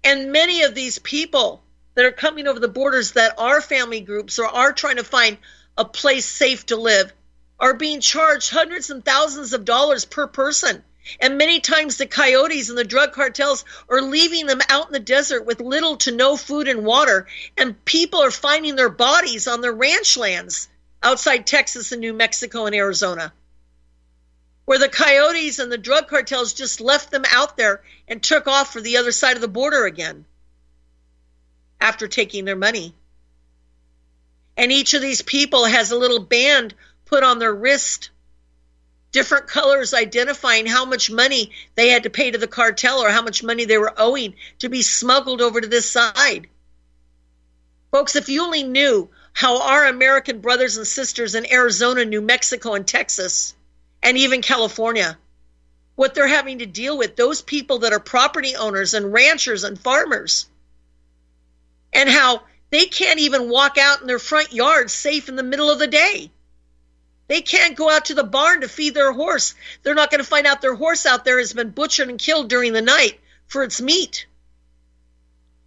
And 0.04 0.32
many 0.32 0.64
of 0.64 0.76
these 0.76 1.00
people 1.00 1.64
that 1.96 2.06
are 2.06 2.12
coming 2.12 2.48
over 2.48 2.60
the 2.60 2.68
borders 2.68 3.14
that 3.14 3.36
are 3.38 3.62
family 3.62 4.02
groups 4.02 4.40
or 4.40 4.46
are 4.46 4.74
trying 4.74 4.98
to 4.98 5.04
find 5.04 5.38
a 5.78 5.86
place 5.86 6.26
safe 6.26 6.66
to 6.68 6.76
live 6.76 7.14
are 7.60 7.74
being 7.74 8.02
charged 8.02 8.50
hundreds 8.50 8.90
and 8.90 9.06
thousands 9.06 9.54
of 9.54 9.64
dollars 9.64 10.06
per 10.06 10.28
person 10.28 10.84
and 11.20 11.38
many 11.38 11.60
times 11.60 11.98
the 11.98 12.06
coyotes 12.06 12.70
and 12.70 12.78
the 12.78 12.84
drug 12.84 13.14
cartels 13.14 13.66
are 13.90 14.02
leaving 14.02 14.46
them 14.46 14.62
out 14.70 14.88
in 14.88 14.94
the 14.94 15.00
desert 15.00 15.46
with 15.46 15.60
little 15.60 15.98
to 15.98 16.12
no 16.12 16.38
food 16.38 16.68
and 16.68 16.86
water, 16.86 17.28
and 17.58 17.84
people 17.86 18.22
are 18.22 18.32
finding 18.32 18.76
their 18.76 18.90
bodies 18.90 19.48
on 19.48 19.62
their 19.62 19.74
ranch 19.74 20.18
lands 20.18 20.70
outside 21.02 21.46
Texas 21.46 21.92
and 21.92 22.02
New 22.02 22.14
Mexico 22.14 22.66
and 22.66 22.76
Arizona. 22.76 23.34
Where 24.66 24.80
the 24.80 24.90
coyotes 24.90 25.60
and 25.60 25.72
the 25.72 25.78
drug 25.78 26.08
cartels 26.08 26.54
just 26.54 26.80
left 26.80 27.12
them 27.12 27.26
out 27.30 27.58
there 27.58 27.84
and 28.08 28.24
took 28.24 28.48
off 28.48 28.72
for 28.72 28.80
the 28.80 28.98
other 28.98 29.12
side 29.12 29.36
of 29.36 29.42
the 29.42 29.48
border 29.50 29.86
again 29.86 30.26
after 31.82 32.08
taking 32.08 32.46
their 32.46 32.56
money. 32.56 32.96
And 34.56 34.72
each 34.72 34.94
of 34.94 35.02
these 35.02 35.22
people 35.22 35.66
has 35.66 35.92
a 35.92 35.98
little 35.98 36.22
band 36.22 36.74
put 37.06 37.24
on 37.24 37.40
their 37.40 37.54
wrist 37.54 38.12
different 39.14 39.48
colors 39.48 39.94
identifying 39.94 40.66
how 40.66 40.84
much 40.84 41.10
money 41.10 41.52
they 41.76 41.90
had 41.90 42.04
to 42.04 42.10
pay 42.10 42.32
to 42.32 42.38
the 42.38 42.48
cartel 42.48 43.00
or 43.00 43.10
how 43.10 43.22
much 43.22 43.44
money 43.44 43.64
they 43.64 43.78
were 43.78 43.94
owing 43.96 44.34
to 44.60 44.68
be 44.68 44.82
smuggled 44.82 45.40
over 45.40 45.62
to 45.62 45.68
this 45.68 45.90
side. 45.90 46.48
Folks, 47.92 48.16
if 48.18 48.28
you 48.28 48.44
only 48.44 48.64
knew 48.64 49.10
how 49.32 49.62
our 49.62 49.86
American 49.86 50.40
brothers 50.40 50.78
and 50.78 50.86
sisters 50.86 51.36
in 51.36 51.52
Arizona, 51.52 52.04
New 52.04 52.22
Mexico, 52.22 52.74
and 52.74 52.88
Texas, 52.88 53.54
and 54.02 54.18
even 54.18 54.42
California, 54.42 55.18
what 55.96 56.16
they're 56.16 56.28
having 56.28 56.60
to 56.60 56.66
deal 56.66 56.98
with, 56.98 57.16
those 57.16 57.44
people 57.44 57.80
that 57.80 57.94
are 57.94 58.00
property 58.00 58.56
owners 58.56 58.96
and 58.96 59.14
ranchers 59.14 59.64
and 59.64 59.80
farmers, 59.80 60.48
and 61.94 62.10
how 62.10 62.42
they 62.72 62.86
can't 62.86 63.20
even 63.20 63.50
walk 63.50 63.78
out 63.78 64.02
in 64.02 64.08
their 64.08 64.18
front 64.18 64.54
yard 64.54 64.90
safe 64.90 65.30
in 65.30 65.36
the 65.36 65.44
middle 65.44 65.70
of 65.70 65.78
the 65.78 65.88
day. 65.88 66.32
They 67.28 67.42
can't 67.42 67.76
go 67.76 67.90
out 67.90 68.06
to 68.06 68.16
the 68.16 68.24
barn 68.24 68.62
to 68.62 68.68
feed 68.68 68.94
their 68.94 69.12
horse. 69.12 69.56
They're 69.82 69.96
not 69.96 70.12
going 70.12 70.22
to 70.22 70.30
find 70.30 70.46
out 70.46 70.62
their 70.62 70.76
horse 70.76 71.06
out 71.06 71.26
there 71.26 71.40
has 71.40 71.54
been 71.54 71.70
butchered 71.70 72.10
and 72.10 72.20
killed 72.20 72.50
during 72.50 72.74
the 72.74 72.82
night 72.82 73.20
for 73.48 73.64
its 73.64 73.82
meat. 73.82 74.28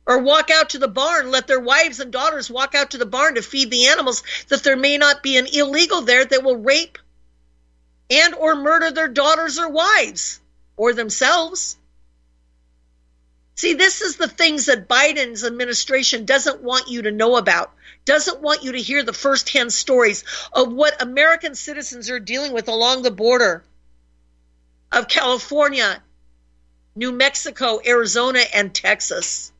Or 0.06 0.18
walk 0.18 0.50
out 0.50 0.70
to 0.70 0.78
the 0.78 0.88
barn, 0.88 1.30
let 1.30 1.46
their 1.46 1.58
wives 1.58 1.98
and 1.98 2.12
daughters 2.12 2.50
walk 2.50 2.74
out 2.74 2.90
to 2.92 2.98
the 2.98 3.06
barn 3.06 3.34
to 3.34 3.42
feed 3.42 3.70
the 3.70 3.88
animals 3.88 4.22
that 4.48 4.62
there 4.62 4.76
may 4.76 4.98
not 4.98 5.22
be 5.22 5.36
an 5.36 5.46
illegal 5.46 6.02
there 6.02 6.24
that 6.24 6.44
will 6.44 6.56
rape 6.56 6.98
and 8.08 8.34
or 8.34 8.54
murder 8.54 8.92
their 8.92 9.08
daughters 9.08 9.58
or 9.58 9.68
wives 9.68 10.40
or 10.76 10.92
themselves. 10.92 11.76
See, 13.56 13.74
this 13.74 14.02
is 14.02 14.16
the 14.16 14.28
things 14.28 14.66
that 14.66 14.86
Biden's 14.86 15.42
administration 15.42 16.26
doesn't 16.26 16.62
want 16.62 16.88
you 16.88 17.02
to 17.02 17.10
know 17.10 17.36
about 17.36 17.72
doesn't 18.06 18.40
want 18.40 18.62
you 18.62 18.72
to 18.72 18.80
hear 18.80 19.02
the 19.02 19.12
firsthand 19.12 19.72
stories 19.72 20.24
of 20.52 20.72
what 20.72 21.02
American 21.02 21.54
citizens 21.54 22.08
are 22.08 22.20
dealing 22.20 22.52
with 22.52 22.68
along 22.68 23.02
the 23.02 23.10
border 23.10 23.62
of 24.90 25.08
California, 25.08 26.02
New 26.94 27.12
Mexico, 27.12 27.80
Arizona, 27.84 28.40
and 28.54 28.74
Texas. 28.74 29.52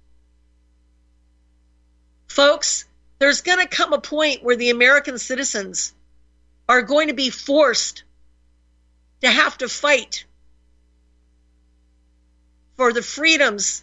Folks, 2.28 2.86
there's 3.18 3.42
going 3.42 3.58
to 3.58 3.66
come 3.66 3.92
a 3.92 4.00
point 4.00 4.42
where 4.42 4.56
the 4.56 4.70
American 4.70 5.18
citizens 5.18 5.92
are 6.68 6.82
going 6.82 7.08
to 7.08 7.14
be 7.14 7.30
forced 7.30 8.04
to 9.22 9.30
have 9.30 9.58
to 9.58 9.68
fight 9.68 10.24
for 12.76 12.92
the 12.92 13.02
freedoms 13.02 13.82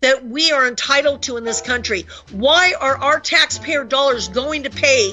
that 0.00 0.26
we 0.26 0.52
are 0.52 0.66
entitled 0.66 1.22
to 1.22 1.36
in 1.36 1.44
this 1.44 1.60
country. 1.60 2.06
Why 2.32 2.74
are 2.78 2.96
our 2.96 3.20
taxpayer 3.20 3.84
dollars 3.84 4.28
going 4.28 4.64
to 4.64 4.70
pay 4.70 5.12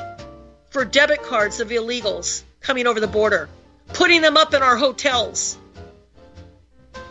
for 0.69 0.85
debit 0.85 1.23
cards 1.23 1.59
of 1.59 1.69
illegals 1.69 2.43
coming 2.61 2.87
over 2.87 2.99
the 2.99 3.07
border, 3.07 3.49
putting 3.87 4.21
them 4.21 4.37
up 4.37 4.53
in 4.53 4.61
our 4.61 4.77
hotels? 4.77 5.57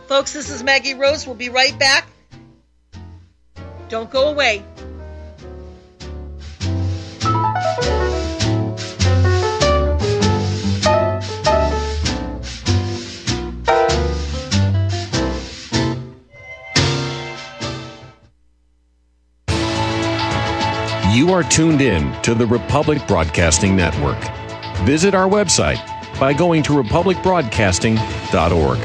Folks, 0.07 0.33
this 0.33 0.49
is 0.49 0.63
Maggie 0.63 0.93
Rose. 0.93 1.25
We'll 1.25 1.35
be 1.35 1.49
right 1.49 1.77
back. 1.77 2.07
Don't 3.89 4.09
go 4.09 4.29
away. 4.29 4.63
You 21.17 21.33
are 21.33 21.41
tuned 21.41 21.81
in 21.81 22.13
to 22.21 22.35
the 22.35 22.45
Republic 22.45 23.01
Broadcasting 23.07 23.75
Network. 23.75 24.19
Visit 24.85 25.15
our 25.15 25.27
website 25.27 25.83
by 26.19 26.31
going 26.31 26.61
to 26.61 26.73
republicbroadcasting.org. 26.73 28.77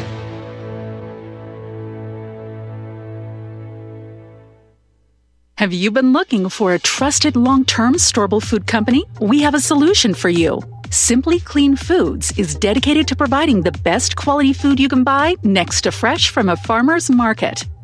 Have 5.59 5.75
you 5.75 5.90
been 5.90 6.14
looking 6.14 6.49
for 6.49 6.73
a 6.73 6.79
trusted 6.79 7.37
long 7.37 7.66
term 7.66 7.97
storable 7.97 8.42
food 8.42 8.66
company? 8.66 9.05
We 9.21 9.42
have 9.42 9.55
a 9.55 9.61
solution 9.61 10.14
for 10.14 10.31
you. 10.31 10.62
Simply 10.90 11.38
Clean 11.38 11.77
Foods 11.77 12.33
is 12.38 12.55
dedicated 12.55 13.07
to 13.09 13.14
providing 13.14 13.61
the 13.61 13.73
best 13.73 14.16
quality 14.16 14.55
food 14.55 14.81
you 14.81 14.88
can 14.88 15.05
buy 15.05 15.37
next 15.42 15.83
to 15.83 15.92
fresh 15.92 16.31
from 16.31 16.49
a 16.49 16.57
farmer's 16.57 17.11
market. 17.11 17.66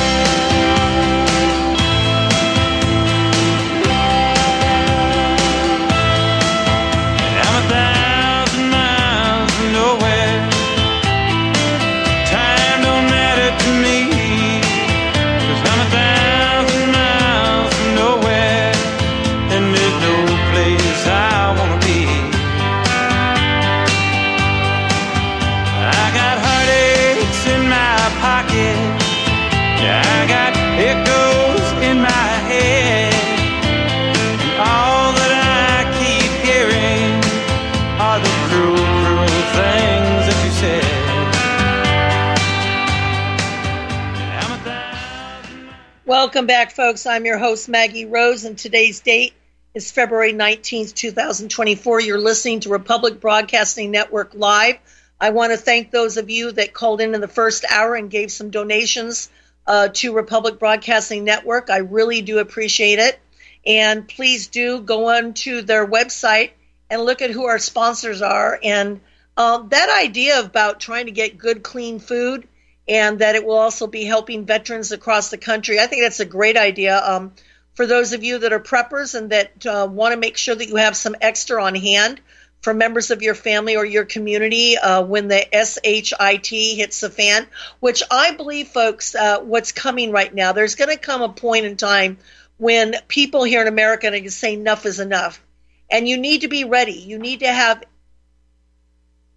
Welcome 46.11 46.45
back, 46.45 46.71
folks. 46.71 47.05
I'm 47.05 47.23
your 47.23 47.37
host, 47.37 47.69
Maggie 47.69 48.03
Rose, 48.05 48.43
and 48.43 48.57
today's 48.57 48.99
date 48.99 49.33
is 49.73 49.93
February 49.93 50.33
19th, 50.33 50.93
2024. 50.93 52.01
You're 52.01 52.19
listening 52.19 52.59
to 52.59 52.69
Republic 52.69 53.21
Broadcasting 53.21 53.91
Network 53.91 54.33
Live. 54.33 54.75
I 55.21 55.29
want 55.29 55.53
to 55.53 55.57
thank 55.57 55.89
those 55.89 56.17
of 56.17 56.29
you 56.29 56.51
that 56.51 56.73
called 56.73 56.99
in 56.99 57.15
in 57.15 57.21
the 57.21 57.29
first 57.29 57.63
hour 57.71 57.95
and 57.95 58.11
gave 58.11 58.29
some 58.29 58.49
donations 58.49 59.29
uh, 59.65 59.87
to 59.93 60.13
Republic 60.13 60.59
Broadcasting 60.59 61.23
Network. 61.23 61.69
I 61.69 61.77
really 61.77 62.21
do 62.21 62.39
appreciate 62.39 62.99
it. 62.99 63.17
And 63.65 64.05
please 64.05 64.47
do 64.47 64.81
go 64.81 65.17
on 65.17 65.33
to 65.45 65.61
their 65.61 65.87
website 65.87 66.51
and 66.89 67.03
look 67.03 67.21
at 67.21 67.31
who 67.31 67.45
our 67.45 67.57
sponsors 67.57 68.21
are. 68.21 68.59
And 68.61 68.99
um, 69.37 69.69
that 69.69 70.03
idea 70.03 70.41
about 70.41 70.81
trying 70.81 71.05
to 71.05 71.13
get 71.13 71.37
good, 71.37 71.63
clean 71.63 71.99
food 71.99 72.49
and 72.91 73.19
that 73.19 73.35
it 73.35 73.45
will 73.45 73.55
also 73.55 73.87
be 73.87 74.03
helping 74.03 74.45
veterans 74.45 74.91
across 74.91 75.29
the 75.29 75.37
country, 75.37 75.79
I 75.79 75.87
think 75.87 76.03
that's 76.03 76.19
a 76.19 76.25
great 76.25 76.57
idea. 76.57 77.01
Um, 77.01 77.31
for 77.73 77.87
those 77.87 78.11
of 78.11 78.21
you 78.21 78.39
that 78.39 78.51
are 78.51 78.59
preppers 78.59 79.15
and 79.15 79.29
that 79.29 79.65
uh, 79.65 79.87
want 79.89 80.11
to 80.13 80.19
make 80.19 80.35
sure 80.35 80.53
that 80.53 80.67
you 80.67 80.75
have 80.75 80.97
some 80.97 81.15
extra 81.21 81.63
on 81.63 81.73
hand 81.73 82.19
for 82.61 82.73
members 82.73 83.09
of 83.09 83.21
your 83.21 83.33
family 83.33 83.77
or 83.77 83.85
your 83.85 84.03
community 84.03 84.77
uh, 84.77 85.03
when 85.03 85.29
the 85.29 85.47
SHIT 85.53 86.47
hits 86.47 86.99
the 86.99 87.09
fan, 87.09 87.47
which 87.79 88.03
I 88.11 88.35
believe, 88.35 88.67
folks, 88.67 89.15
uh, 89.15 89.39
what's 89.39 89.71
coming 89.71 90.11
right 90.11 90.33
now, 90.33 90.51
there's 90.51 90.75
going 90.75 90.91
to 90.91 90.97
come 90.97 91.21
a 91.21 91.29
point 91.29 91.65
in 91.65 91.77
time 91.77 92.17
when 92.57 92.93
people 93.07 93.45
here 93.45 93.61
in 93.61 93.69
America 93.69 94.07
are 94.07 94.11
going 94.11 94.23
to 94.23 94.31
say 94.31 94.53
enough 94.53 94.85
is 94.85 94.99
enough. 94.99 95.41
And 95.89 96.09
you 96.09 96.17
need 96.17 96.41
to 96.41 96.49
be 96.49 96.65
ready. 96.65 96.91
You 96.91 97.19
need 97.19 97.39
to 97.39 97.51
have 97.51 97.85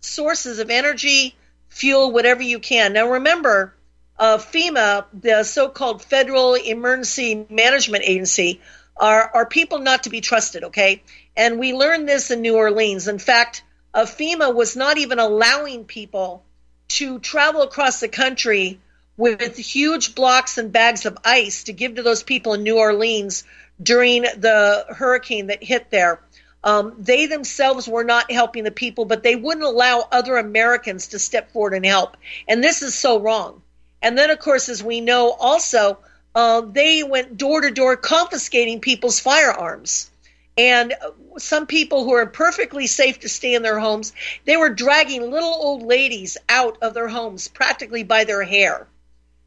sources 0.01 0.59
of 0.59 0.71
energy, 0.71 1.37
fuel, 1.75 2.13
whatever 2.13 2.43
you 2.43 2.61
can. 2.61 2.93
Now, 2.93 3.11
remember, 3.11 3.75
uh, 4.17 4.39
FEMA, 4.39 5.07
the 5.13 5.43
so-called 5.43 6.03
Federal 6.03 6.55
Emergency 6.55 7.47
Management 7.51 8.05
Agency, 8.07 8.61
are 8.97 9.29
are 9.35 9.47
people 9.47 9.81
not 9.81 10.05
to 10.05 10.11
be 10.11 10.21
trusted. 10.21 10.65
Okay, 10.65 11.03
and 11.37 11.59
we 11.59 11.73
learned 11.73 12.09
this 12.09 12.31
in 12.31 12.43
New 12.43 12.57
Orleans. 12.57 13.09
In 13.09 13.19
fact, 13.19 13.65
uh, 13.93 14.05
FEMA 14.05 14.55
was 14.55 14.77
not 14.77 14.99
even 14.99 15.19
allowing 15.19 15.85
people 15.85 16.45
to 16.89 17.19
travel 17.19 17.63
across 17.63 17.99
the 17.99 18.09
country 18.09 18.79
with 19.17 19.57
huge 19.57 20.15
blocks 20.15 20.59
and 20.59 20.71
bags 20.71 21.07
of 21.07 21.19
ice 21.25 21.65
to 21.65 21.73
give 21.73 21.97
to 21.97 22.03
those 22.03 22.23
people 22.23 22.55
in 22.55 22.63
New 22.63 22.79
Orleans 22.79 23.43
during 23.83 24.23
the 24.23 24.87
hurricane 24.91 25.49
that 25.49 25.63
hit 25.63 25.91
there. 25.91 26.21
Um, 26.65 26.95
they 26.99 27.27
themselves 27.27 27.87
were 27.87 28.05
not 28.05 28.33
helping 28.33 28.65
the 28.65 28.71
people, 28.71 29.05
but 29.05 29.23
they 29.23 29.37
wouldn't 29.37 29.65
allow 29.65 30.09
other 30.11 30.39
Americans 30.39 31.09
to 31.09 31.19
step 31.19 31.53
forward 31.53 31.75
and 31.75 31.85
help. 31.85 32.17
And 32.49 32.65
this 32.65 32.81
is 32.81 32.95
so 32.95 33.21
wrong. 33.21 33.61
And 34.01 34.17
then, 34.17 34.31
of 34.31 34.39
course, 34.39 34.71
as 34.71 34.83
we 34.83 35.03
know, 35.03 35.31
also, 35.31 35.99
uh, 36.35 36.63
they 36.63 37.03
went 37.03 37.37
door 37.37 37.61
to 37.61 37.71
door 37.71 37.97
confiscating 37.97 38.81
people's 38.81 39.21
firearms. 39.21 40.11
And 40.57 40.95
some 41.37 41.67
people 41.67 42.05
who 42.05 42.13
are 42.15 42.27
perfectly 42.27 42.87
safe 42.87 43.21
to 43.21 43.29
stay 43.29 43.55
in 43.55 43.63
their 43.63 43.79
homes, 43.79 44.13
they 44.45 44.57
were 44.57 44.71
dragging 44.71 45.31
little 45.31 45.53
old 45.53 45.83
ladies 45.83 46.37
out 46.49 46.79
of 46.81 46.95
their 46.95 47.09
homes 47.09 47.49
practically 47.49 48.05
by 48.05 48.25
their 48.25 48.43
hair. 48.43 48.87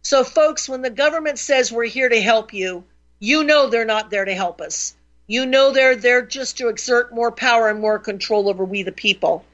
So, 0.04 0.24
folks, 0.24 0.70
when 0.70 0.82
the 0.82 0.90
government 0.90 1.40
says 1.40 1.72
we're 1.72 1.86
here 1.86 2.10
to 2.10 2.22
help 2.22 2.54
you, 2.54 2.84
you 3.20 3.44
know 3.44 3.70
they're 3.70 3.86
not 3.86 4.10
there 4.10 4.26
to 4.26 4.36
help 4.36 4.62
us. 4.62 4.94
You 5.28 5.46
know 5.46 5.72
they're 5.72 5.96
there 5.96 6.26
just 6.26 6.58
to 6.58 6.70
exert 6.70 7.14
more 7.14 7.32
power 7.32 7.70
and 7.70 7.82
more 7.82 8.00
control 8.00 8.50
over 8.50 8.64
we 8.64 8.84
the 8.84 8.92
people. 8.94 9.46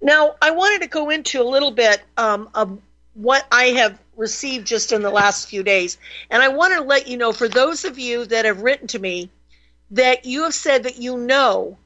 Now, 0.00 0.34
I 0.40 0.52
wanted 0.52 0.82
to 0.82 0.88
go 0.88 1.10
into 1.10 1.42
a 1.42 1.44
little 1.44 1.70
bit 1.70 2.00
um, 2.16 2.48
of 2.54 2.78
what 3.12 3.46
I 3.52 3.64
have 3.64 3.98
received 4.16 4.66
just 4.66 4.92
in 4.92 5.02
the 5.02 5.10
last 5.10 5.48
few 5.48 5.62
days. 5.62 5.98
And 6.30 6.42
I 6.42 6.48
want 6.48 6.74
to 6.74 6.80
let 6.80 7.06
you 7.06 7.18
know, 7.18 7.32
for 7.32 7.48
those 7.48 7.84
of 7.84 7.98
you 7.98 8.24
that 8.26 8.46
have 8.46 8.62
written 8.62 8.86
to 8.88 8.98
me, 8.98 9.30
that 9.90 10.24
you 10.24 10.44
have 10.44 10.54
said 10.54 10.84
that 10.84 10.96
you 10.98 11.18
know 11.18 11.76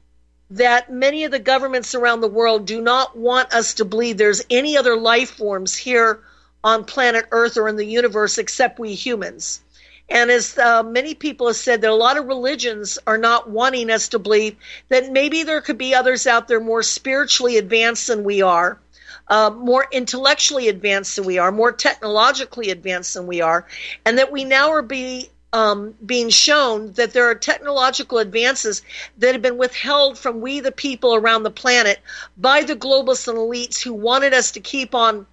that 0.51 0.91
many 0.91 1.23
of 1.25 1.31
the 1.31 1.39
governments 1.39 1.95
around 1.95 2.21
the 2.21 2.27
world 2.27 2.65
do 2.65 2.79
not 2.79 3.17
want 3.17 3.53
us 3.53 3.75
to 3.75 3.85
believe 3.85 4.17
there's 4.17 4.45
any 4.49 4.77
other 4.77 4.95
life 4.95 5.31
forms 5.31 5.75
here 5.75 6.21
on 6.63 6.85
planet 6.85 7.25
Earth 7.31 7.57
or 7.57 7.67
in 7.67 7.75
the 7.75 7.85
universe 7.85 8.37
except 8.37 8.79
we 8.79 8.93
humans. 8.93 9.61
And 10.09 10.29
as 10.29 10.57
uh, 10.57 10.83
many 10.83 11.15
people 11.15 11.47
have 11.47 11.55
said, 11.55 11.81
that 11.81 11.89
a 11.89 11.95
lot 11.95 12.17
of 12.17 12.27
religions 12.27 12.99
are 13.07 13.17
not 13.17 13.49
wanting 13.49 13.89
us 13.89 14.09
to 14.09 14.19
believe 14.19 14.55
that 14.89 15.11
maybe 15.11 15.43
there 15.43 15.61
could 15.61 15.77
be 15.77 15.95
others 15.95 16.27
out 16.27 16.47
there 16.47 16.59
more 16.59 16.83
spiritually 16.83 17.57
advanced 17.57 18.07
than 18.07 18.23
we 18.23 18.41
are, 18.41 18.79
uh, 19.27 19.49
more 19.49 19.87
intellectually 19.91 20.69
advanced 20.69 21.15
than 21.15 21.25
we 21.25 21.39
are, 21.39 21.51
more 21.51 21.71
technologically 21.71 22.69
advanced 22.69 23.15
than 23.15 23.25
we 23.25 23.41
are, 23.41 23.65
and 24.05 24.19
that 24.19 24.31
we 24.31 24.43
now 24.43 24.71
are 24.71 24.83
be, 24.83 25.31
um, 25.53 25.95
being 26.05 26.29
shown 26.29 26.91
that 26.93 27.13
there 27.13 27.29
are 27.29 27.35
technological 27.35 28.19
advances 28.19 28.83
that 29.17 29.33
have 29.33 29.41
been 29.41 29.57
withheld 29.57 30.19
from 30.19 30.39
we, 30.39 30.59
the 30.59 30.71
people 30.71 31.15
around 31.15 31.41
the 31.41 31.49
planet, 31.49 31.99
by 32.37 32.61
the 32.61 32.75
globalists 32.75 33.27
and 33.27 33.37
elites 33.37 33.81
who 33.81 33.93
wanted 33.93 34.35
us 34.35 34.51
to 34.51 34.59
keep 34.59 34.93
on 34.93 35.25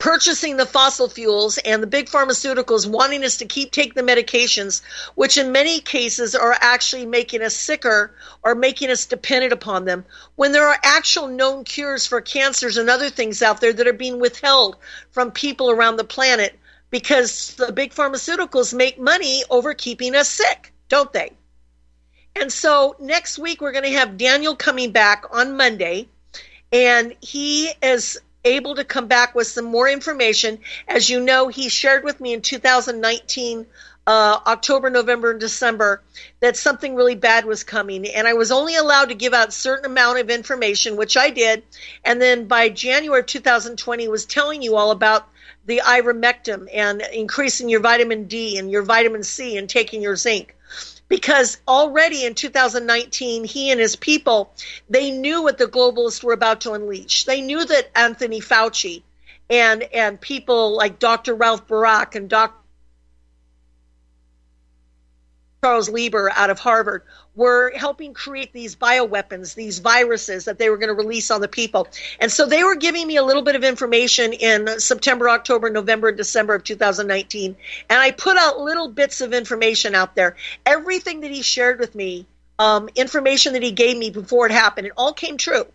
purchasing 0.00 0.56
the 0.56 0.66
fossil 0.66 1.08
fuels 1.08 1.58
and 1.58 1.82
the 1.82 1.86
big 1.86 2.06
pharmaceuticals 2.06 2.90
wanting 2.90 3.22
us 3.22 3.36
to 3.36 3.44
keep 3.44 3.70
taking 3.70 3.94
the 3.94 4.12
medications, 4.12 4.80
which 5.14 5.36
in 5.36 5.52
many 5.52 5.78
cases 5.78 6.34
are 6.34 6.56
actually 6.58 7.04
making 7.04 7.42
us 7.42 7.54
sicker 7.54 8.12
or 8.42 8.54
making 8.54 8.90
us 8.90 9.04
dependent 9.04 9.52
upon 9.52 9.84
them, 9.84 10.04
when 10.36 10.52
there 10.52 10.66
are 10.66 10.78
actual 10.82 11.28
known 11.28 11.62
cures 11.64 12.06
for 12.06 12.22
cancers 12.22 12.78
and 12.78 12.88
other 12.88 13.10
things 13.10 13.42
out 13.42 13.60
there 13.60 13.74
that 13.74 13.86
are 13.86 13.92
being 13.92 14.18
withheld 14.18 14.76
from 15.10 15.30
people 15.30 15.70
around 15.70 15.96
the 15.96 16.04
planet 16.04 16.58
because 16.88 17.54
the 17.56 17.70
big 17.70 17.92
pharmaceuticals 17.92 18.72
make 18.72 18.98
money 18.98 19.44
over 19.50 19.74
keeping 19.74 20.16
us 20.16 20.30
sick, 20.30 20.72
don't 20.88 21.12
they? 21.12 21.30
And 22.34 22.50
so 22.50 22.96
next 22.98 23.38
week 23.38 23.60
we're 23.60 23.72
going 23.72 23.84
to 23.84 23.98
have 23.98 24.16
Daniel 24.16 24.56
coming 24.56 24.92
back 24.92 25.26
on 25.30 25.58
Monday 25.58 26.08
and 26.72 27.14
he 27.20 27.70
is 27.82 28.18
able 28.44 28.74
to 28.74 28.84
come 28.84 29.06
back 29.06 29.34
with 29.34 29.46
some 29.46 29.66
more 29.66 29.88
information. 29.88 30.58
As 30.88 31.10
you 31.10 31.20
know, 31.20 31.48
he 31.48 31.68
shared 31.68 32.04
with 32.04 32.20
me 32.20 32.32
in 32.32 32.42
2019, 32.42 33.66
uh, 34.06 34.40
October, 34.46 34.90
November, 34.90 35.30
and 35.30 35.40
December, 35.40 36.02
that 36.40 36.56
something 36.56 36.94
really 36.94 37.14
bad 37.14 37.44
was 37.44 37.64
coming. 37.64 38.06
And 38.06 38.26
I 38.26 38.32
was 38.32 38.50
only 38.50 38.76
allowed 38.76 39.10
to 39.10 39.14
give 39.14 39.34
out 39.34 39.52
certain 39.52 39.84
amount 39.84 40.18
of 40.18 40.30
information, 40.30 40.96
which 40.96 41.16
I 41.16 41.30
did. 41.30 41.62
And 42.04 42.20
then 42.20 42.46
by 42.46 42.70
January 42.70 43.24
2020, 43.24 44.08
was 44.08 44.24
telling 44.24 44.62
you 44.62 44.76
all 44.76 44.90
about 44.90 45.28
the 45.66 45.82
ivermectin 45.84 46.68
and 46.72 47.02
increasing 47.12 47.68
your 47.68 47.80
vitamin 47.80 48.24
D 48.24 48.58
and 48.58 48.70
your 48.70 48.82
vitamin 48.82 49.22
C 49.22 49.56
and 49.56 49.68
taking 49.68 50.02
your 50.02 50.16
zinc 50.16 50.56
because 51.10 51.58
already 51.68 52.24
in 52.24 52.34
2019 52.34 53.44
he 53.44 53.70
and 53.70 53.78
his 53.78 53.96
people 53.96 54.54
they 54.88 55.10
knew 55.10 55.42
what 55.42 55.58
the 55.58 55.66
globalists 55.66 56.24
were 56.24 56.32
about 56.32 56.62
to 56.62 56.72
unleash. 56.72 57.24
They 57.24 57.42
knew 57.42 57.62
that 57.62 57.90
anthony 57.94 58.40
fauci 58.40 59.02
and 59.50 59.82
and 59.82 60.18
people 60.18 60.74
like 60.74 60.98
dr 60.98 61.34
ralph 61.34 61.66
baric 61.66 62.14
and 62.14 62.30
dr 62.30 62.54
Charles 65.62 65.90
Lieber 65.90 66.30
out 66.34 66.48
of 66.48 66.58
Harvard 66.58 67.02
were 67.34 67.70
helping 67.76 68.14
create 68.14 68.52
these 68.52 68.76
bioweapons, 68.76 69.54
these 69.54 69.78
viruses 69.78 70.46
that 70.46 70.58
they 70.58 70.70
were 70.70 70.78
going 70.78 70.88
to 70.88 70.94
release 70.94 71.30
on 71.30 71.42
the 71.42 71.48
people. 71.48 71.86
And 72.18 72.32
so 72.32 72.46
they 72.46 72.64
were 72.64 72.76
giving 72.76 73.06
me 73.06 73.16
a 73.16 73.22
little 73.22 73.42
bit 73.42 73.56
of 73.56 73.64
information 73.64 74.32
in 74.32 74.80
September, 74.80 75.28
October, 75.28 75.68
November, 75.68 76.12
December 76.12 76.54
of 76.54 76.64
2019. 76.64 77.56
And 77.90 78.00
I 78.00 78.10
put 78.10 78.38
out 78.38 78.58
little 78.58 78.88
bits 78.88 79.20
of 79.20 79.34
information 79.34 79.94
out 79.94 80.14
there. 80.14 80.36
Everything 80.64 81.20
that 81.20 81.30
he 81.30 81.42
shared 81.42 81.78
with 81.78 81.94
me, 81.94 82.26
um, 82.58 82.88
information 82.96 83.52
that 83.52 83.62
he 83.62 83.72
gave 83.72 83.98
me 83.98 84.08
before 84.08 84.46
it 84.46 84.52
happened, 84.52 84.86
it 84.86 84.94
all 84.96 85.12
came 85.12 85.36
true. 85.36 85.66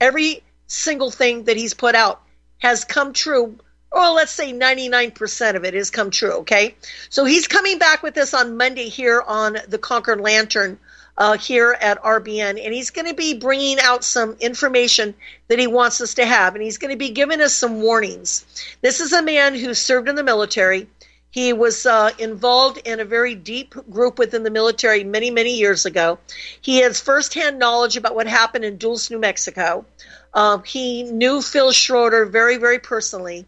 Every 0.00 0.42
single 0.66 1.10
thing 1.10 1.44
that 1.44 1.58
he's 1.58 1.74
put 1.74 1.94
out 1.94 2.22
has 2.58 2.84
come 2.84 3.12
true 3.12 3.58
or 3.92 4.10
let's 4.10 4.32
say 4.32 4.52
99% 4.52 5.54
of 5.56 5.64
it 5.64 5.74
has 5.74 5.90
come 5.90 6.10
true, 6.10 6.32
okay? 6.38 6.74
So 7.08 7.24
he's 7.24 7.48
coming 7.48 7.78
back 7.78 8.02
with 8.02 8.14
this 8.14 8.34
on 8.34 8.56
Monday 8.56 8.88
here 8.88 9.22
on 9.26 9.56
the 9.68 9.78
Concord 9.78 10.20
Lantern 10.20 10.78
uh, 11.18 11.38
here 11.38 11.76
at 11.80 12.02
RBN, 12.02 12.62
and 12.62 12.74
he's 12.74 12.90
going 12.90 13.06
to 13.06 13.14
be 13.14 13.34
bringing 13.34 13.78
out 13.80 14.04
some 14.04 14.36
information 14.40 15.14
that 15.48 15.58
he 15.58 15.66
wants 15.66 16.00
us 16.00 16.14
to 16.14 16.26
have, 16.26 16.54
and 16.54 16.62
he's 16.62 16.78
going 16.78 16.90
to 16.90 16.98
be 16.98 17.10
giving 17.10 17.40
us 17.40 17.54
some 17.54 17.80
warnings. 17.80 18.44
This 18.82 19.00
is 19.00 19.12
a 19.12 19.22
man 19.22 19.54
who 19.54 19.72
served 19.72 20.08
in 20.08 20.14
the 20.14 20.22
military. 20.22 20.88
He 21.30 21.52
was 21.52 21.84
uh, 21.86 22.10
involved 22.18 22.80
in 22.86 23.00
a 23.00 23.04
very 23.04 23.34
deep 23.34 23.74
group 23.90 24.18
within 24.18 24.42
the 24.42 24.50
military 24.50 25.04
many, 25.04 25.30
many 25.30 25.56
years 25.56 25.84
ago. 25.84 26.18
He 26.60 26.78
has 26.78 27.00
firsthand 27.00 27.58
knowledge 27.58 27.96
about 27.96 28.14
what 28.14 28.26
happened 28.26 28.64
in 28.64 28.78
Dulce, 28.78 29.10
New 29.10 29.18
Mexico. 29.18 29.84
Uh, 30.32 30.58
he 30.58 31.02
knew 31.02 31.42
Phil 31.42 31.72
Schneider 31.72 32.26
very, 32.26 32.56
very 32.56 32.78
personally. 32.78 33.46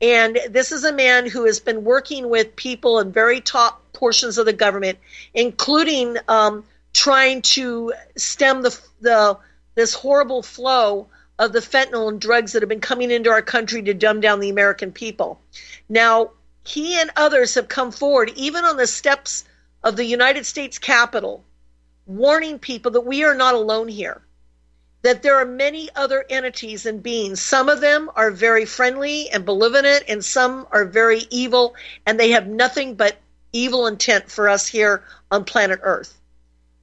And 0.00 0.38
this 0.48 0.72
is 0.72 0.84
a 0.84 0.92
man 0.92 1.28
who 1.28 1.44
has 1.44 1.60
been 1.60 1.84
working 1.84 2.30
with 2.30 2.56
people 2.56 2.98
in 3.00 3.12
very 3.12 3.40
top 3.40 3.82
portions 3.92 4.38
of 4.38 4.46
the 4.46 4.52
government, 4.52 4.98
including 5.34 6.16
um, 6.28 6.64
trying 6.94 7.42
to 7.42 7.92
stem 8.16 8.62
the, 8.62 8.78
the 9.00 9.38
this 9.74 9.94
horrible 9.94 10.42
flow 10.42 11.08
of 11.38 11.52
the 11.52 11.60
fentanyl 11.60 12.08
and 12.08 12.20
drugs 12.20 12.52
that 12.52 12.62
have 12.62 12.68
been 12.68 12.80
coming 12.80 13.10
into 13.10 13.30
our 13.30 13.42
country 13.42 13.82
to 13.82 13.94
dumb 13.94 14.20
down 14.20 14.40
the 14.40 14.50
American 14.50 14.92
people. 14.92 15.40
Now, 15.88 16.32
he 16.64 17.00
and 17.00 17.10
others 17.16 17.54
have 17.54 17.68
come 17.68 17.92
forward, 17.92 18.32
even 18.36 18.64
on 18.64 18.76
the 18.76 18.86
steps 18.86 19.44
of 19.82 19.96
the 19.96 20.04
United 20.04 20.44
States 20.44 20.78
Capitol, 20.78 21.44
warning 22.06 22.58
people 22.58 22.90
that 22.92 23.00
we 23.02 23.24
are 23.24 23.34
not 23.34 23.54
alone 23.54 23.88
here 23.88 24.22
that 25.02 25.22
there 25.22 25.36
are 25.36 25.46
many 25.46 25.88
other 25.96 26.24
entities 26.28 26.86
and 26.86 27.02
beings. 27.02 27.40
Some 27.40 27.68
of 27.68 27.80
them 27.80 28.10
are 28.16 28.30
very 28.30 28.66
friendly 28.66 29.30
and 29.30 29.44
benevolent, 29.44 30.04
and 30.08 30.24
some 30.24 30.66
are 30.70 30.84
very 30.84 31.22
evil, 31.30 31.74
and 32.06 32.18
they 32.18 32.30
have 32.30 32.46
nothing 32.46 32.94
but 32.94 33.16
evil 33.52 33.86
intent 33.86 34.30
for 34.30 34.48
us 34.48 34.66
here 34.66 35.02
on 35.30 35.44
planet 35.44 35.80
Earth. 35.82 36.16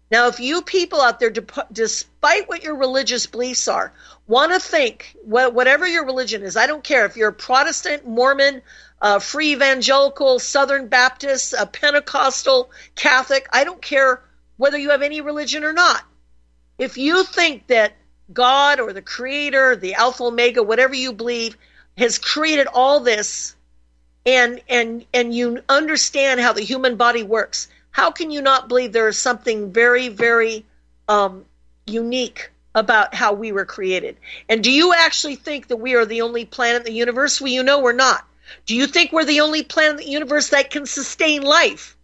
Now, 0.09 0.27
if 0.27 0.39
you 0.39 0.61
people 0.61 1.01
out 1.01 1.19
there, 1.19 1.33
despite 1.71 2.47
what 2.47 2.63
your 2.63 2.75
religious 2.75 3.25
beliefs 3.25 3.67
are, 3.67 3.91
want 4.25 4.53
to 4.53 4.59
think, 4.59 5.15
whatever 5.23 5.85
your 5.85 6.05
religion 6.05 6.43
is, 6.43 6.55
I 6.55 6.65
don't 6.65 6.83
care 6.83 7.05
if 7.05 7.17
you're 7.17 7.29
a 7.29 7.33
Protestant, 7.33 8.07
Mormon, 8.07 8.61
uh, 9.01 9.19
free 9.19 9.51
evangelical, 9.51 10.39
Southern 10.39 10.87
Baptist, 10.87 11.53
a 11.57 11.65
Pentecostal, 11.65 12.71
Catholic, 12.95 13.47
I 13.51 13.65
don't 13.65 13.81
care 13.81 14.23
whether 14.55 14.77
you 14.77 14.91
have 14.91 15.01
any 15.01 15.21
religion 15.21 15.63
or 15.63 15.73
not. 15.73 16.03
If 16.77 16.97
you 16.97 17.23
think 17.23 17.67
that 17.67 17.93
God 18.31 18.79
or 18.79 18.93
the 18.93 19.01
creator, 19.01 19.75
the 19.75 19.95
Alpha 19.95 20.23
Omega, 20.23 20.61
whatever 20.63 20.93
you 20.93 21.13
believe, 21.13 21.57
has 21.97 22.17
created 22.17 22.67
all 22.67 22.99
this 22.99 23.55
and 24.25 24.61
and 24.67 25.05
and 25.13 25.33
you 25.33 25.61
understand 25.69 26.39
how 26.39 26.53
the 26.53 26.61
human 26.61 26.97
body 26.97 27.23
works, 27.23 27.69
how 27.91 28.11
can 28.11 28.29
you 28.29 28.41
not 28.41 28.67
believe 28.67 28.91
there 28.91 29.07
is 29.07 29.17
something 29.17 29.71
very, 29.71 30.09
very 30.09 30.65
um, 31.07 31.45
unique 31.87 32.51
about 32.75 33.15
how 33.15 33.33
we 33.33 33.51
were 33.51 33.65
created? 33.65 34.17
And 34.49 34.63
do 34.63 34.71
you 34.71 34.93
actually 34.93 35.35
think 35.35 35.67
that 35.67 35.77
we 35.77 35.95
are 35.95 36.05
the 36.05 36.21
only 36.21 36.45
planet 36.45 36.81
in 36.81 36.85
the 36.85 36.99
universe? 36.99 37.41
Well, 37.41 37.51
you 37.51 37.63
know 37.63 37.79
we're 37.79 37.93
not. 37.93 38.23
Do 38.65 38.75
you 38.75 38.85
think 38.85 39.11
we're 39.11 39.25
the 39.25 39.41
only 39.41 39.63
planet 39.63 39.91
in 39.91 40.05
the 40.05 40.11
universe 40.11 40.49
that 40.49 40.69
can 40.69 40.85
sustain 40.85 41.41
life? 41.41 41.97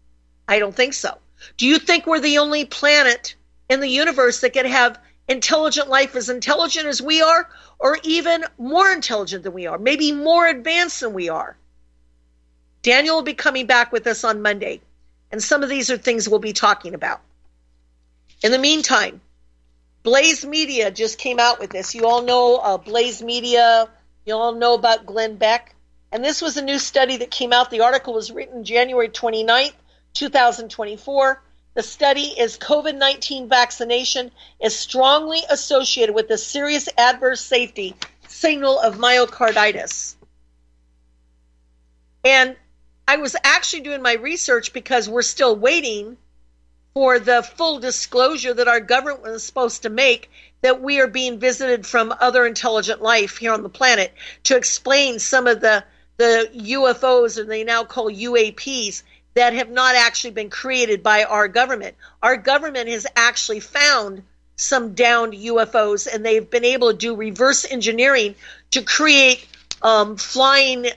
I 0.48 0.60
don't 0.60 0.76
think 0.76 0.94
so. 0.94 1.18
Do 1.58 1.68
you 1.68 1.78
think 1.78 2.08
we're 2.08 2.20
the 2.20 2.40
only 2.40 2.66
planet 2.66 3.36
in 3.70 3.82
the 3.82 3.88
universe 3.88 4.42
that 4.42 4.54
can 4.54 4.66
have 4.66 4.98
intelligent 5.28 5.90
life 5.90 6.16
as 6.16 6.30
intelligent 6.30 6.88
as 6.88 7.02
we 7.02 7.22
are, 7.22 7.50
or 7.80 7.98
even 8.04 8.44
more 8.58 8.92
intelligent 8.92 9.44
than 9.44 9.54
we 9.54 9.68
are, 9.68 9.78
maybe 9.78 10.12
more 10.12 10.48
advanced 10.48 11.00
than 11.00 11.14
we 11.14 11.30
are. 11.30 11.58
Daniel 12.82 13.16
will 13.16 13.24
be 13.24 13.34
coming 13.34 13.66
back 13.66 13.92
with 13.92 14.06
us 14.08 14.24
on 14.24 14.42
Monday, 14.42 14.82
and 15.32 15.42
some 15.42 15.64
of 15.64 15.70
these 15.70 15.90
are 15.90 15.98
things 15.98 16.28
we'll 16.28 16.40
be 16.40 16.54
talking 16.54 16.94
about. 16.94 17.22
In 18.44 18.52
the 18.52 18.60
meantime, 18.60 19.22
Blaze 20.04 20.46
Media 20.46 20.92
just 20.92 21.18
came 21.18 21.40
out 21.40 21.62
with 21.62 21.70
this. 21.70 21.96
You 21.96 22.06
all 22.08 22.24
know 22.24 22.58
uh, 22.58 22.78
Blaze 22.78 23.24
Media. 23.24 23.88
You 24.26 24.36
all 24.36 24.54
know 24.54 24.74
about 24.74 25.06
Glenn 25.06 25.38
Beck. 25.38 25.74
And 26.12 26.24
this 26.24 26.42
was 26.42 26.58
a 26.58 26.62
new 26.62 26.78
study 26.78 27.18
that 27.18 27.32
came 27.32 27.54
out. 27.54 27.72
The 27.72 27.82
article 27.82 28.14
was 28.14 28.30
written 28.30 28.66
January 28.66 29.08
29th, 29.08 29.74
2024. 30.14 31.42
The 31.76 31.84
study 31.84 32.40
is 32.40 32.58
COVID 32.58 32.98
19 32.98 33.50
vaccination 33.50 34.32
is 34.62 34.76
strongly 34.76 35.42
associated 35.50 36.14
with 36.14 36.30
a 36.30 36.38
serious 36.38 36.88
adverse 36.98 37.42
safety 37.42 37.96
signal 38.28 38.80
of 38.80 38.98
myocarditis. 38.98 40.16
And 42.24 42.56
I 43.08 43.18
was 43.18 43.36
actually 43.44 43.82
doing 43.82 44.02
my 44.02 44.14
research 44.14 44.72
because 44.72 45.10
we're 45.10 45.24
still 45.24 45.56
waiting 45.56 46.18
for 46.94 47.20
the 47.20 47.42
full 47.42 47.80
disclosure 47.80 48.54
that 48.54 48.68
our 48.68 48.80
government 48.80 49.24
was 49.24 49.44
supposed 49.44 49.82
to 49.82 49.90
make 49.90 50.30
that 50.62 50.82
we 50.82 51.00
are 51.02 51.08
being 51.08 51.40
visited 51.40 51.88
from 51.88 52.14
other 52.20 52.46
intelligent 52.46 53.02
life 53.02 53.38
here 53.38 53.52
on 53.52 53.64
the 53.64 53.70
planet 53.70 54.14
to 54.44 54.56
explain 54.56 55.20
some 55.20 55.48
of 55.48 55.60
the 55.60 55.84
the 56.18 56.50
UFOs 56.54 57.40
and 57.40 57.50
they 57.50 57.64
now 57.64 57.84
call 57.84 58.12
UAPs 58.12 59.02
that 59.34 59.54
have 59.54 59.70
not 59.70 59.96
actually 59.96 60.32
been 60.32 60.50
created 60.50 61.04
by 61.04 61.24
our 61.24 61.48
government. 61.48 61.96
Our 62.22 62.38
government 62.38 62.90
has 62.90 63.08
actually 63.16 63.60
found 63.60 64.24
some 64.56 64.94
downed 64.94 65.34
UFOs 65.34 66.14
and 66.14 66.26
they've 66.26 66.50
been 66.50 66.66
able 66.66 66.92
to 66.92 66.98
do 66.98 67.16
reverse 67.16 67.66
engineering 67.70 68.36
to 68.72 68.84
create 68.84 69.48
um, 69.82 70.16
flying, 70.18 70.88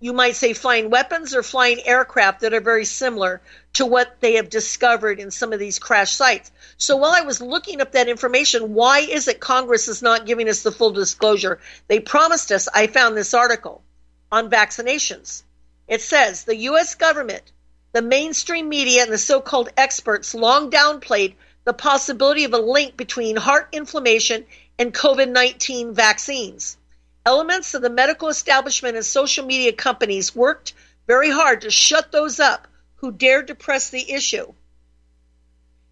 you 0.00 0.12
might 0.12 0.36
say 0.36 0.52
flying 0.52 0.90
weapons 0.90 1.34
or 1.34 1.42
flying 1.42 1.84
aircraft 1.84 2.40
that 2.40 2.54
are 2.54 2.60
very 2.60 2.84
similar 2.84 3.40
to 3.74 3.84
what 3.84 4.20
they 4.20 4.34
have 4.34 4.48
discovered 4.48 5.18
in 5.18 5.30
some 5.30 5.52
of 5.52 5.58
these 5.58 5.78
crash 5.78 6.12
sites. 6.12 6.50
So 6.78 6.96
while 6.96 7.12
I 7.12 7.22
was 7.22 7.40
looking 7.40 7.80
up 7.80 7.92
that 7.92 8.08
information, 8.08 8.74
why 8.74 9.00
is 9.00 9.26
it 9.26 9.40
Congress 9.40 9.88
is 9.88 10.00
not 10.00 10.26
giving 10.26 10.48
us 10.48 10.62
the 10.62 10.72
full 10.72 10.92
disclosure? 10.92 11.58
They 11.88 11.98
promised 11.98 12.52
us, 12.52 12.68
I 12.72 12.86
found 12.86 13.16
this 13.16 13.34
article 13.34 13.82
on 14.30 14.48
vaccinations. 14.50 15.42
It 15.88 16.02
says 16.02 16.44
the 16.44 16.54
U.S. 16.54 16.96
government, 16.96 17.50
the 17.92 18.02
mainstream 18.02 18.68
media, 18.68 19.04
and 19.04 19.10
the 19.10 19.16
so 19.16 19.40
called 19.40 19.72
experts 19.74 20.34
long 20.34 20.70
downplayed 20.70 21.34
the 21.64 21.72
possibility 21.72 22.44
of 22.44 22.52
a 22.52 22.58
link 22.58 22.98
between 22.98 23.36
heart 23.36 23.70
inflammation 23.72 24.44
and 24.78 24.92
COVID 24.92 25.30
19 25.30 25.94
vaccines. 25.94 26.76
Elements 27.24 27.72
of 27.72 27.80
the 27.80 27.88
medical 27.88 28.28
establishment 28.28 28.96
and 28.96 29.06
social 29.06 29.46
media 29.46 29.72
companies 29.72 30.36
worked 30.36 30.74
very 31.06 31.30
hard 31.30 31.62
to 31.62 31.70
shut 31.70 32.12
those 32.12 32.38
up 32.38 32.68
who 32.96 33.10
dared 33.10 33.46
to 33.46 33.54
press 33.54 33.88
the 33.88 34.12
issue. 34.12 34.52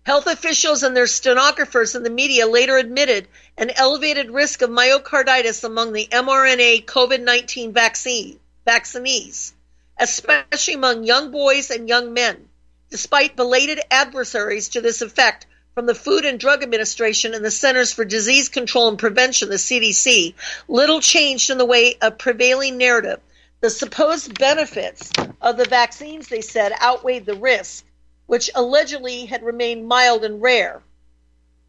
Health 0.03 0.27
officials 0.27 0.83
and 0.83 0.95
their 0.95 1.07
stenographers 1.07 1.95
in 1.95 2.03
the 2.03 2.11
media 2.11 2.47
later 2.47 2.77
admitted 2.77 3.29
an 3.57 3.71
elevated 3.71 4.31
risk 4.31 4.61
of 4.61 4.69
myocarditis 4.69 5.65
among 5.65 5.95
the 5.95 6.07
mRNA 6.13 6.85
COVID 6.85 7.23
19 7.23 7.73
vaccine, 7.73 8.39
vaccinees 8.67 9.55
especially 9.99 10.75
among 10.75 11.05
young 11.05 11.31
boys 11.31 11.71
and 11.71 11.89
young 11.89 12.13
men, 12.13 12.49
despite 12.91 13.37
belated 13.37 13.81
adversaries 13.91 14.69
to 14.71 14.81
this 14.81 15.03
effect 15.03 15.47
from 15.75 15.87
the 15.87 15.95
Food 15.95 16.25
and 16.25 16.41
Drug 16.41 16.63
Administration 16.63 17.35
and 17.35 17.45
the 17.45 17.51
Centers 17.51 17.93
for 17.93 18.05
Disease 18.05 18.49
Control 18.49 18.89
and 18.89 18.99
Prevention, 18.99 19.51
the 19.51 19.57
CDC, 19.57 20.35
little 20.69 21.01
changed 21.01 21.51
in 21.51 21.59
the 21.59 21.67
way 21.67 21.97
of 22.01 22.17
prevailing 22.17 22.79
narrative. 22.79 23.21
The 23.61 23.71
supposed 23.71 24.39
benefits 24.39 25.11
of 25.41 25.57
the 25.57 25.65
vaccines, 25.65 26.29
they 26.29 26.41
said, 26.41 26.73
outweighed 26.81 27.27
the 27.27 27.35
risk, 27.35 27.85
which 28.27 28.51
allegedly 28.55 29.27
had 29.27 29.43
remained 29.43 29.87
mild 29.87 30.25
and 30.25 30.41
rare. 30.41 30.83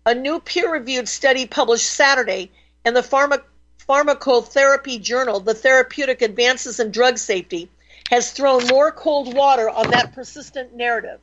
A 0.05 0.15
new 0.15 0.39
peer 0.39 0.71
reviewed 0.71 1.09
study 1.09 1.45
published 1.45 1.89
Saturday 1.89 2.51
in 2.86 2.93
the 2.93 3.01
Pharma- 3.01 3.43
Pharmacotherapy 3.89 5.01
Journal, 5.01 5.41
The 5.41 5.53
Therapeutic 5.53 6.21
Advances 6.21 6.80
in 6.80 6.91
Drug 6.91 7.17
Safety, 7.17 7.69
has 8.10 8.32
thrown 8.32 8.66
more 8.68 8.91
cold 8.91 9.34
water 9.34 9.70
on 9.70 9.91
that 9.91 10.14
persistent 10.14 10.74
narrative, 10.74 11.20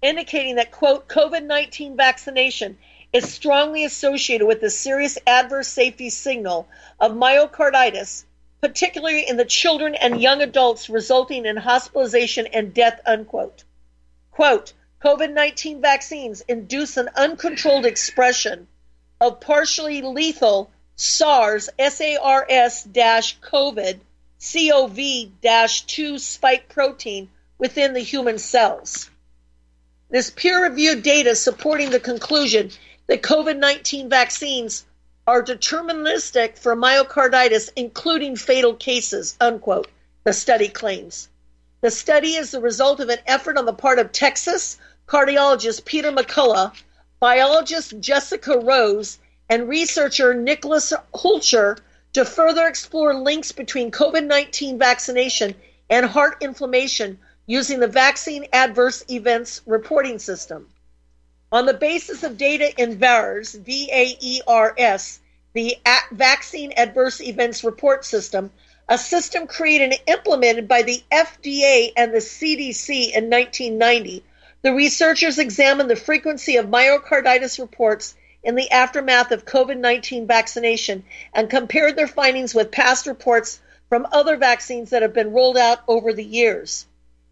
indicating 0.00 0.54
that, 0.54 0.70
quote, 0.70 1.08
COVID 1.08 1.44
19 1.44 1.96
vaccination 1.96 2.78
is 3.12 3.32
strongly 3.32 3.84
associated 3.84 4.46
with 4.46 4.60
the 4.60 4.70
serious 4.70 5.18
adverse 5.26 5.66
safety 5.66 6.10
signal 6.10 6.68
of 7.00 7.12
myocarditis, 7.12 8.24
particularly 8.60 9.26
in 9.28 9.36
the 9.36 9.44
children 9.44 9.94
and 9.94 10.22
young 10.22 10.40
adults, 10.40 10.88
resulting 10.88 11.44
in 11.44 11.56
hospitalization 11.56 12.46
and 12.46 12.72
death, 12.72 13.00
unquote. 13.04 13.64
Quote, 14.30 14.72
COVID 15.02 15.32
19 15.32 15.80
vaccines 15.80 16.42
induce 16.42 16.96
an 16.96 17.08
uncontrolled 17.16 17.86
expression 17.86 18.68
of 19.20 19.40
partially 19.40 20.02
lethal 20.02 20.70
SARS, 20.94 21.68
SARS 21.78 23.40
COVID 23.40 24.00
COV-2 24.40 26.20
spike 26.20 26.68
protein 26.68 27.28
within 27.58 27.92
the 27.92 28.00
human 28.00 28.38
cells. 28.38 29.10
This 30.10 30.30
peer-reviewed 30.30 31.02
data 31.02 31.34
supporting 31.34 31.90
the 31.90 32.00
conclusion 32.00 32.70
that 33.08 33.22
COVID-19 33.22 34.08
vaccines 34.08 34.84
are 35.26 35.42
deterministic 35.42 36.56
for 36.56 36.76
myocarditis, 36.76 37.70
including 37.76 38.36
fatal 38.36 38.74
cases, 38.74 39.36
unquote, 39.40 39.88
the 40.24 40.32
study 40.32 40.68
claims. 40.68 41.28
The 41.80 41.90
study 41.90 42.34
is 42.34 42.50
the 42.50 42.60
result 42.60 43.00
of 43.00 43.08
an 43.08 43.18
effort 43.26 43.58
on 43.58 43.66
the 43.66 43.72
part 43.72 43.98
of 43.98 44.12
Texas 44.12 44.78
cardiologist 45.06 45.84
Peter 45.84 46.12
McCullough, 46.12 46.72
biologist 47.20 47.98
Jessica 47.98 48.58
Rose, 48.58 49.18
and 49.50 49.68
researcher 49.68 50.32
Nicholas 50.32 50.92
Hulscher 51.14 51.78
to 52.18 52.24
further 52.24 52.66
explore 52.66 53.14
links 53.14 53.52
between 53.52 53.92
COVID 53.92 54.26
19 54.26 54.76
vaccination 54.76 55.54
and 55.88 56.04
heart 56.04 56.38
inflammation 56.40 57.16
using 57.46 57.78
the 57.78 57.86
Vaccine 57.86 58.44
Adverse 58.52 59.04
Events 59.08 59.60
Reporting 59.66 60.18
System. 60.18 60.68
On 61.52 61.64
the 61.64 61.74
basis 61.74 62.24
of 62.24 62.36
data 62.36 62.72
in 62.76 62.98
VAERS, 62.98 63.54
V 63.60 63.88
A 63.92 64.16
E 64.20 64.40
R 64.48 64.74
S, 64.76 65.20
the 65.52 65.76
Vaccine 66.10 66.72
Adverse 66.76 67.20
Events 67.20 67.62
Report 67.62 68.04
System, 68.04 68.50
a 68.88 68.98
system 68.98 69.46
created 69.46 69.92
and 69.92 70.18
implemented 70.18 70.66
by 70.66 70.82
the 70.82 71.00
FDA 71.12 71.92
and 71.96 72.12
the 72.12 72.18
CDC 72.18 73.14
in 73.14 73.30
1990, 73.30 74.24
the 74.62 74.74
researchers 74.74 75.38
examined 75.38 75.88
the 75.88 75.94
frequency 75.94 76.56
of 76.56 76.66
myocarditis 76.66 77.60
reports 77.60 78.16
in 78.48 78.54
the 78.54 78.70
aftermath 78.70 79.30
of 79.30 79.44
COVID 79.44 79.76
19 79.76 80.26
vaccination 80.26 81.04
and 81.34 81.50
compared 81.50 81.96
their 81.96 82.08
findings 82.08 82.54
with 82.54 82.72
past 82.72 83.06
reports 83.06 83.60
from 83.90 84.06
other 84.10 84.38
vaccines 84.38 84.88
that 84.88 85.02
have 85.02 85.12
been 85.12 85.34
rolled 85.34 85.58
out 85.58 85.80
over 85.86 86.14
the 86.14 86.24
years. 86.24 86.86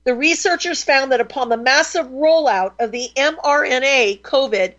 The 0.04 0.14
researchers 0.14 0.84
found 0.84 1.12
that 1.12 1.22
upon 1.22 1.48
the 1.48 1.56
massive 1.56 2.08
rollout 2.08 2.74
of 2.78 2.92
the 2.92 3.08
mRNA 3.16 4.20
COVID 4.20 4.74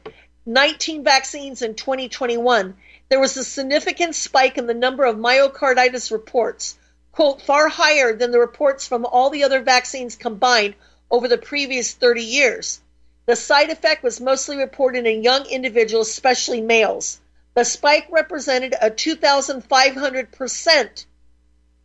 19 0.45 1.03
vaccines 1.03 1.63
in 1.63 1.73
2021, 1.73 2.77
there 3.09 3.19
was 3.19 3.35
a 3.35 3.43
significant 3.43 4.13
spike 4.13 4.59
in 4.59 4.67
the 4.67 4.75
number 4.75 5.05
of 5.05 5.15
myocarditis 5.15 6.11
reports, 6.11 6.77
quote, 7.13 7.41
far 7.41 7.67
higher 7.67 8.15
than 8.15 8.29
the 8.29 8.39
reports 8.39 8.87
from 8.87 9.07
all 9.07 9.31
the 9.31 9.43
other 9.43 9.61
vaccines 9.61 10.15
combined 10.15 10.75
over 11.09 11.27
the 11.27 11.39
previous 11.39 11.95
30 11.95 12.21
years. 12.21 12.79
The 13.27 13.35
side 13.35 13.69
effect 13.69 14.01
was 14.03 14.19
mostly 14.21 14.57
reported 14.57 15.05
in 15.05 15.21
young 15.21 15.45
individuals, 15.47 16.07
especially 16.07 16.61
males. 16.61 17.19
The 17.55 17.65
spike 17.65 18.07
represented 18.09 18.73
a 18.81 18.89
2,500%, 18.89 21.05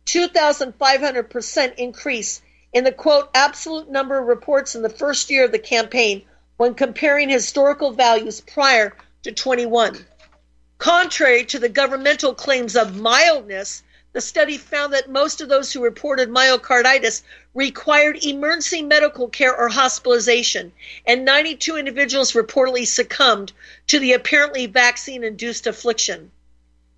2,500% 0.05 1.75
increase 1.75 2.41
in 2.71 2.85
the 2.85 2.93
quote, 2.93 3.29
absolute 3.35 3.89
number 3.89 4.17
of 4.17 4.27
reports 4.27 4.75
in 4.75 4.83
the 4.83 4.89
first 4.89 5.29
year 5.29 5.43
of 5.43 5.51
the 5.51 5.59
campaign 5.59 6.23
when 6.55 6.75
comparing 6.75 7.27
historical 7.27 7.91
values 7.91 8.39
prior 8.39 8.95
to 9.23 9.33
21. 9.33 9.97
Contrary 10.77 11.43
to 11.45 11.59
the 11.59 11.67
governmental 11.67 12.33
claims 12.33 12.77
of 12.77 12.95
mildness, 12.95 13.83
the 14.13 14.21
study 14.21 14.59
found 14.59 14.93
that 14.93 15.09
most 15.09 15.41
of 15.41 15.49
those 15.49 15.73
who 15.73 15.83
reported 15.83 16.29
myocarditis 16.29 17.23
required 17.55 18.23
emergency 18.23 18.83
medical 18.83 19.27
care 19.27 19.55
or 19.55 19.69
hospitalization, 19.69 20.71
and 21.07 21.25
92 21.25 21.77
individuals 21.77 22.33
reportedly 22.33 22.85
succumbed 22.85 23.51
to 23.87 23.97
the 23.97 24.13
apparently 24.13 24.67
vaccine 24.67 25.23
induced 25.23 25.65
affliction. 25.65 26.31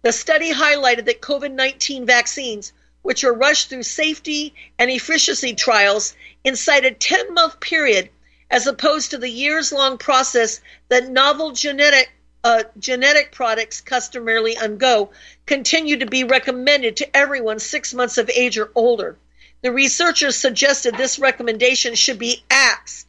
The 0.02 0.12
study 0.12 0.54
highlighted 0.54 1.06
that 1.06 1.22
COVID 1.22 1.54
19 1.54 2.06
vaccines, 2.06 2.74
which 3.02 3.24
are 3.24 3.34
rushed 3.34 3.70
through 3.70 3.84
safety 3.84 4.54
and 4.78 4.92
efficacy 4.92 5.56
trials 5.56 6.16
inside 6.44 6.84
a 6.84 6.92
10 6.92 7.34
month 7.34 7.62
period, 7.62 8.10
as 8.52 8.68
opposed 8.68 9.12
to 9.12 9.18
the 9.18 9.30
years 9.30 9.72
long 9.72 9.98
process 9.98 10.60
that 10.90 11.10
novel 11.10 11.54
genetic 11.54 12.12
uh, 12.46 12.64
genetic 12.78 13.32
products 13.32 13.82
customarily 13.82 14.56
undergo 14.56 15.10
continue 15.48 15.98
to 15.98 16.06
be 16.06 16.24
recommended 16.24 16.96
to 16.96 17.18
everyone 17.18 17.58
six 17.58 17.92
months 17.92 18.20
of 18.20 18.30
age 18.30 18.56
or 18.60 18.70
older. 18.76 19.18
The 19.64 19.72
researchers 19.72 20.36
suggested 20.36 20.96
this 20.96 21.18
recommendation 21.18 21.96
should 21.96 22.20
be 22.20 22.44
axed, 22.52 23.08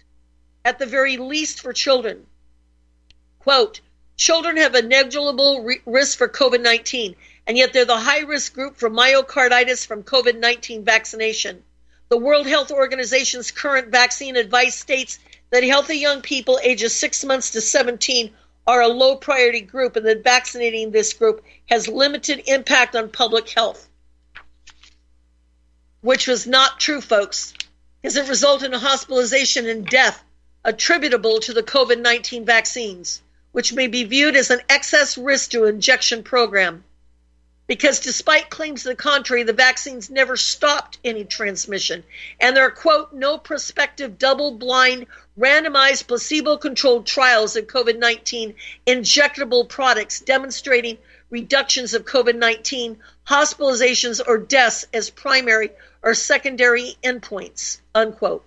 at 0.65 0.79
the 0.79 0.87
very 0.87 1.19
least 1.19 1.61
for 1.61 1.75
children. 1.75 2.27
Quote, 3.41 3.83
children 4.17 4.57
have 4.57 4.75
a 4.75 4.81
negligible 4.81 5.63
re- 5.63 5.83
risk 5.85 6.17
for 6.17 6.31
COVID 6.31 6.63
19, 6.63 7.15
and 7.47 7.59
yet 7.59 7.75
they're 7.75 7.85
the 7.85 7.99
high 7.99 8.21
risk 8.21 8.55
group 8.55 8.79
for 8.79 8.89
myocarditis 8.89 9.87
from 9.87 10.03
COVID 10.03 10.39
19 10.39 10.83
vaccination. 10.83 11.63
The 12.09 12.17
World 12.17 12.47
Health 12.47 12.71
Organization's 12.71 13.51
current 13.51 13.89
vaccine 13.89 14.37
advice 14.37 14.77
states 14.77 15.19
that 15.51 15.63
healthy 15.63 15.99
young 15.99 16.23
people 16.23 16.59
ages 16.63 16.95
6 16.99 17.23
months 17.25 17.51
to 17.51 17.61
17 17.61 18.33
are 18.67 18.81
a 18.83 18.89
low 18.89 19.17
priority 19.17 19.61
group 19.61 19.97
and 19.97 20.07
that 20.07 20.25
vaccinating 20.25 20.91
this 20.91 21.13
group 21.13 21.45
has 21.69 21.89
limited 21.89 22.43
impact 22.47 22.97
on 22.97 23.09
public 23.09 23.49
health. 23.49 23.89
Which 26.01 26.27
was 26.27 26.47
not 26.47 26.81
true, 26.81 27.01
folks, 27.01 27.53
because 28.01 28.17
it 28.17 28.29
resulted 28.29 28.73
in 28.73 28.79
hospitalization 28.79 29.69
and 29.69 29.87
death 29.87 30.23
attributable 30.65 31.41
to 31.41 31.53
the 31.53 31.63
COVID 31.63 32.01
19 32.01 32.45
vaccines, 32.45 33.23
which 33.53 33.73
may 33.73 33.87
be 33.87 34.05
viewed 34.05 34.37
as 34.37 34.51
an 34.51 34.61
excess 34.69 35.17
risk 35.17 35.51
to 35.51 35.65
injection 35.65 36.23
program 36.23 36.85
because 37.67 38.01
despite 38.01 38.51
claims 38.51 38.83
to 38.83 38.89
the 38.89 38.95
contrary, 38.97 39.43
the 39.43 39.53
vaccines 39.53 40.09
never 40.09 40.37
stopped 40.37 40.99
any 41.05 41.25
transmission. 41.25 42.05
And 42.41 42.57
there 42.57 42.67
are, 42.67 42.71
quote, 42.71 43.13
no 43.13 43.39
prospective 43.39 44.19
double 44.19 44.53
blind, 44.53 45.07
randomized, 45.39 46.07
placebo 46.07 46.57
controlled 46.57 47.07
trials 47.07 47.57
of 47.57 47.67
COVID 47.67 47.99
19 47.99 48.55
injectable 48.87 49.69
products 49.69 50.21
demonstrating 50.21 50.99
reductions 51.31 51.93
of 51.95 52.05
COVID 52.05 52.37
19 52.37 52.99
hospitalizations 53.27 54.21
or 54.27 54.39
deaths 54.39 54.87
as 54.95 55.11
primary 55.11 55.71
or 56.03 56.15
secondary 56.15 56.97
endpoints, 57.03 57.81
unquote. 57.95 58.45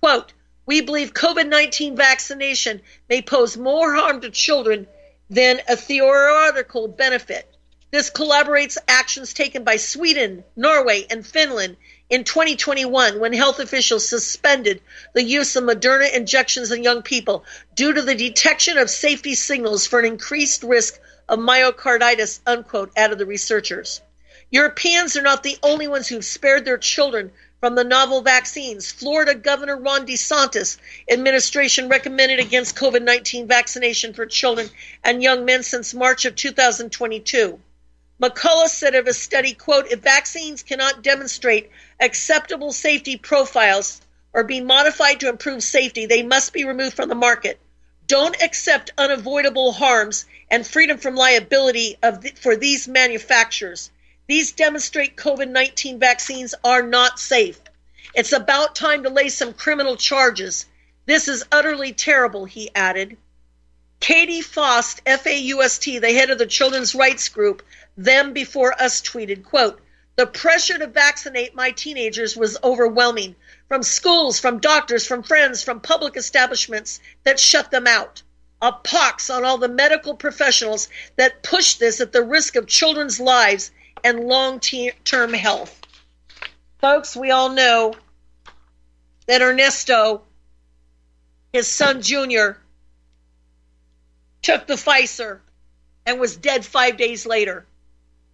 Quote, 0.00 0.32
we 0.64 0.80
believe 0.80 1.12
COVID 1.12 1.48
19 1.48 1.96
vaccination 1.96 2.80
may 3.08 3.20
pose 3.20 3.56
more 3.56 3.94
harm 3.94 4.20
to 4.20 4.30
children 4.30 4.86
than 5.28 5.60
a 5.68 5.76
theoretical 5.76 6.88
benefit. 6.88 7.48
This 7.90 8.10
collaborates 8.10 8.78
actions 8.88 9.34
taken 9.34 9.64
by 9.64 9.76
Sweden, 9.76 10.44
Norway, 10.56 11.06
and 11.10 11.26
Finland 11.26 11.76
in 12.12 12.24
2021 12.24 13.18
when 13.20 13.32
health 13.32 13.58
officials 13.58 14.06
suspended 14.06 14.82
the 15.14 15.22
use 15.22 15.56
of 15.56 15.64
Moderna 15.64 16.12
injections 16.12 16.70
in 16.70 16.84
young 16.84 17.00
people 17.00 17.42
due 17.74 17.94
to 17.94 18.02
the 18.02 18.14
detection 18.14 18.76
of 18.76 18.90
safety 18.90 19.34
signals 19.34 19.86
for 19.86 19.98
an 19.98 20.04
increased 20.04 20.62
risk 20.62 21.00
of 21.26 21.38
myocarditis, 21.38 22.40
unquote, 22.46 22.92
out 22.98 23.12
of 23.12 23.18
the 23.18 23.24
researchers. 23.24 24.02
Europeans 24.50 25.16
are 25.16 25.22
not 25.22 25.42
the 25.42 25.56
only 25.62 25.88
ones 25.88 26.06
who've 26.06 26.22
spared 26.22 26.66
their 26.66 26.76
children 26.76 27.32
from 27.60 27.76
the 27.76 27.84
novel 27.84 28.20
vaccines. 28.20 28.92
Florida 28.92 29.34
Governor 29.34 29.78
Ron 29.78 30.06
DeSantis 30.06 30.76
administration 31.10 31.88
recommended 31.88 32.40
against 32.40 32.76
COVID-19 32.76 33.46
vaccination 33.48 34.12
for 34.12 34.26
children 34.26 34.68
and 35.02 35.22
young 35.22 35.46
men 35.46 35.62
since 35.62 35.94
March 35.94 36.26
of 36.26 36.34
2022. 36.34 37.58
McCullough 38.22 38.68
said 38.68 38.94
of 38.94 39.08
a 39.08 39.12
study, 39.12 39.52
quote, 39.52 39.90
if 39.90 39.98
vaccines 39.98 40.62
cannot 40.62 41.02
demonstrate 41.02 41.72
acceptable 41.98 42.72
safety 42.72 43.16
profiles 43.16 44.00
or 44.32 44.44
be 44.44 44.60
modified 44.60 45.18
to 45.18 45.28
improve 45.28 45.64
safety, 45.64 46.06
they 46.06 46.22
must 46.22 46.52
be 46.52 46.64
removed 46.64 46.94
from 46.94 47.08
the 47.08 47.16
market. 47.16 47.58
Don't 48.06 48.40
accept 48.40 48.92
unavoidable 48.96 49.72
harms 49.72 50.24
and 50.48 50.64
freedom 50.64 50.98
from 50.98 51.16
liability 51.16 51.96
the, 52.00 52.32
for 52.40 52.54
these 52.54 52.86
manufacturers. 52.86 53.90
These 54.28 54.52
demonstrate 54.52 55.16
COVID 55.16 55.48
19 55.48 55.98
vaccines 55.98 56.54
are 56.62 56.82
not 56.82 57.18
safe. 57.18 57.60
It's 58.14 58.32
about 58.32 58.76
time 58.76 59.02
to 59.02 59.10
lay 59.10 59.30
some 59.30 59.52
criminal 59.52 59.96
charges. 59.96 60.66
This 61.06 61.26
is 61.26 61.44
utterly 61.50 61.92
terrible, 61.92 62.44
he 62.44 62.70
added. 62.72 63.16
Katie 64.02 64.42
Faust, 64.42 65.00
F 65.06 65.26
A 65.26 65.38
U 65.38 65.62
S 65.62 65.78
T, 65.78 66.00
the 66.00 66.12
head 66.12 66.30
of 66.30 66.38
the 66.38 66.46
Children's 66.46 66.92
Rights 66.92 67.28
Group, 67.28 67.62
them 67.96 68.32
before 68.32 68.80
us 68.80 69.00
tweeted, 69.00 69.44
quote, 69.44 69.80
the 70.16 70.26
pressure 70.26 70.78
to 70.78 70.86
vaccinate 70.86 71.54
my 71.54 71.70
teenagers 71.70 72.36
was 72.36 72.58
overwhelming 72.62 73.34
from 73.68 73.82
schools, 73.82 74.38
from 74.38 74.58
doctors, 74.58 75.06
from 75.06 75.22
friends, 75.22 75.62
from 75.62 75.80
public 75.80 76.16
establishments 76.16 77.00
that 77.24 77.40
shut 77.40 77.70
them 77.70 77.86
out. 77.86 78.22
A 78.60 78.72
pox 78.72 79.30
on 79.30 79.44
all 79.44 79.58
the 79.58 79.68
medical 79.68 80.14
professionals 80.14 80.88
that 81.16 81.42
push 81.42 81.76
this 81.76 82.00
at 82.00 82.12
the 82.12 82.22
risk 82.22 82.56
of 82.56 82.66
children's 82.66 83.18
lives 83.18 83.70
and 84.04 84.20
long 84.20 84.60
term 84.60 85.32
health. 85.32 85.80
Folks, 86.80 87.16
we 87.16 87.30
all 87.30 87.48
know 87.48 87.94
that 89.26 89.42
Ernesto, 89.42 90.22
his 91.52 91.66
son 91.66 92.02
Junior, 92.02 92.58
took 94.42 94.66
the 94.66 94.74
Pfizer 94.74 95.40
and 96.04 96.20
was 96.20 96.36
dead 96.36 96.64
five 96.64 96.96
days 96.96 97.24
later. 97.24 97.64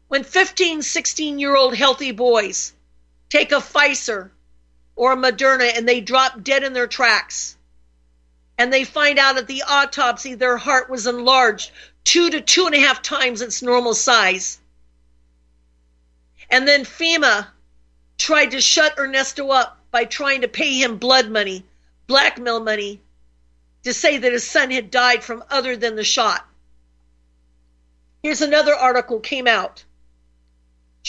When 0.08 0.24
15, 0.24 0.80
16 0.80 1.38
year 1.38 1.54
old 1.54 1.76
healthy 1.76 2.12
boys 2.12 2.72
take 3.28 3.52
a 3.52 3.56
Pfizer 3.56 4.30
or 4.96 5.12
a 5.12 5.16
Moderna 5.16 5.76
and 5.76 5.86
they 5.86 6.00
drop 6.00 6.42
dead 6.42 6.64
in 6.64 6.72
their 6.72 6.86
tracks, 6.86 7.56
and 8.56 8.72
they 8.72 8.84
find 8.84 9.18
out 9.18 9.36
at 9.36 9.46
the 9.46 9.64
autopsy 9.68 10.34
their 10.34 10.56
heart 10.56 10.88
was 10.88 11.06
enlarged 11.06 11.72
two 12.04 12.30
to 12.30 12.40
two 12.40 12.64
and 12.64 12.74
a 12.74 12.80
half 12.80 13.02
times 13.02 13.42
its 13.42 13.60
normal 13.60 13.92
size. 13.92 14.58
And 16.48 16.66
then 16.66 16.86
FEMA 16.86 17.48
tried 18.16 18.52
to 18.52 18.62
shut 18.62 18.98
Ernesto 18.98 19.50
up 19.50 19.78
by 19.90 20.06
trying 20.06 20.40
to 20.40 20.48
pay 20.48 20.82
him 20.82 20.96
blood 20.96 21.28
money, 21.30 21.66
blackmail 22.06 22.60
money, 22.60 23.02
to 23.82 23.92
say 23.92 24.16
that 24.16 24.32
his 24.32 24.50
son 24.50 24.70
had 24.70 24.90
died 24.90 25.22
from 25.22 25.44
other 25.50 25.76
than 25.76 25.96
the 25.96 26.04
shot. 26.04 26.48
Here's 28.22 28.40
another 28.40 28.74
article 28.74 29.20
came 29.20 29.46
out 29.46 29.84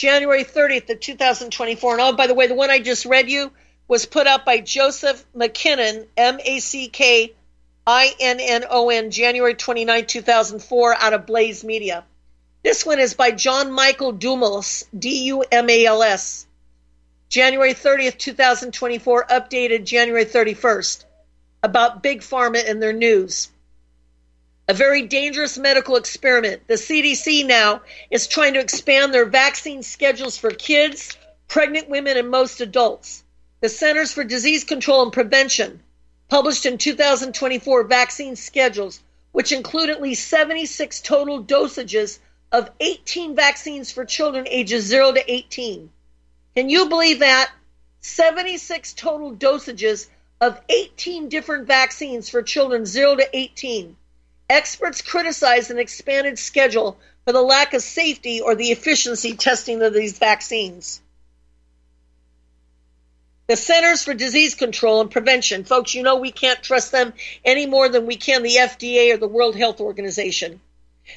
January 0.00 0.44
30th 0.44 0.88
of 0.88 0.98
2024. 0.98 1.92
And 1.92 2.00
oh, 2.00 2.12
by 2.14 2.26
the 2.26 2.32
way, 2.32 2.46
the 2.46 2.54
one 2.54 2.70
I 2.70 2.78
just 2.78 3.04
read 3.04 3.28
you 3.28 3.52
was 3.86 4.06
put 4.06 4.26
up 4.26 4.46
by 4.46 4.60
Joseph 4.60 5.22
MacKinnon, 5.34 6.06
M-A-C-K 6.16 7.34
I-N-N-O-N, 7.86 9.10
January 9.10 9.54
29, 9.54 10.06
2004, 10.06 10.94
out 10.94 11.12
of 11.12 11.26
Blaze 11.26 11.64
Media. 11.64 12.04
This 12.62 12.86
one 12.86 12.98
is 12.98 13.12
by 13.12 13.30
John 13.30 13.72
Michael 13.72 14.14
Dumals, 14.14 14.84
D-U-M-A-L-S. 14.96 16.46
January 17.28 17.74
30th, 17.74 18.16
2024, 18.16 19.26
updated 19.26 19.84
January 19.84 20.24
31st, 20.24 21.04
about 21.62 22.02
Big 22.02 22.20
Pharma 22.20 22.62
and 22.66 22.82
their 22.82 22.94
news 22.94 23.50
a 24.70 24.72
very 24.72 25.02
dangerous 25.02 25.58
medical 25.58 25.96
experiment. 25.96 26.68
The 26.68 26.74
CDC 26.74 27.44
now 27.44 27.80
is 28.08 28.28
trying 28.28 28.54
to 28.54 28.60
expand 28.60 29.12
their 29.12 29.24
vaccine 29.24 29.82
schedules 29.82 30.36
for 30.36 30.52
kids, 30.52 31.18
pregnant 31.48 31.88
women, 31.88 32.16
and 32.16 32.30
most 32.30 32.60
adults. 32.60 33.24
The 33.62 33.68
Centers 33.68 34.12
for 34.12 34.22
Disease 34.22 34.62
Control 34.62 35.02
and 35.02 35.12
Prevention 35.12 35.82
published 36.28 36.66
in 36.66 36.78
2024 36.78 37.82
vaccine 37.82 38.36
schedules, 38.36 39.00
which 39.32 39.50
include 39.50 39.90
at 39.90 40.00
least 40.00 40.28
76 40.28 41.00
total 41.00 41.42
dosages 41.42 42.20
of 42.52 42.70
18 42.78 43.34
vaccines 43.34 43.90
for 43.90 44.04
children 44.04 44.46
ages 44.46 44.84
0 44.84 45.14
to 45.14 45.32
18. 45.32 45.90
Can 46.54 46.70
you 46.70 46.88
believe 46.88 47.18
that? 47.18 47.50
76 48.02 48.92
total 48.92 49.34
dosages 49.34 50.06
of 50.40 50.60
18 50.68 51.28
different 51.28 51.66
vaccines 51.66 52.28
for 52.28 52.40
children 52.40 52.86
0 52.86 53.16
to 53.16 53.36
18. 53.36 53.96
Experts 54.50 55.00
criticize 55.00 55.70
an 55.70 55.78
expanded 55.78 56.36
schedule 56.36 56.98
for 57.24 57.32
the 57.32 57.40
lack 57.40 57.72
of 57.72 57.82
safety 57.82 58.40
or 58.40 58.56
the 58.56 58.72
efficiency 58.72 59.36
testing 59.36 59.80
of 59.80 59.94
these 59.94 60.18
vaccines. 60.18 61.00
The 63.46 63.54
Centers 63.54 64.02
for 64.02 64.12
Disease 64.12 64.56
Control 64.56 65.02
and 65.02 65.10
Prevention, 65.10 65.62
folks, 65.62 65.94
you 65.94 66.02
know 66.02 66.16
we 66.16 66.32
can't 66.32 66.60
trust 66.64 66.90
them 66.90 67.14
any 67.44 67.66
more 67.66 67.88
than 67.88 68.06
we 68.06 68.16
can 68.16 68.42
the 68.42 68.56
FDA 68.56 69.14
or 69.14 69.18
the 69.18 69.28
World 69.28 69.54
Health 69.54 69.80
Organization. 69.80 70.60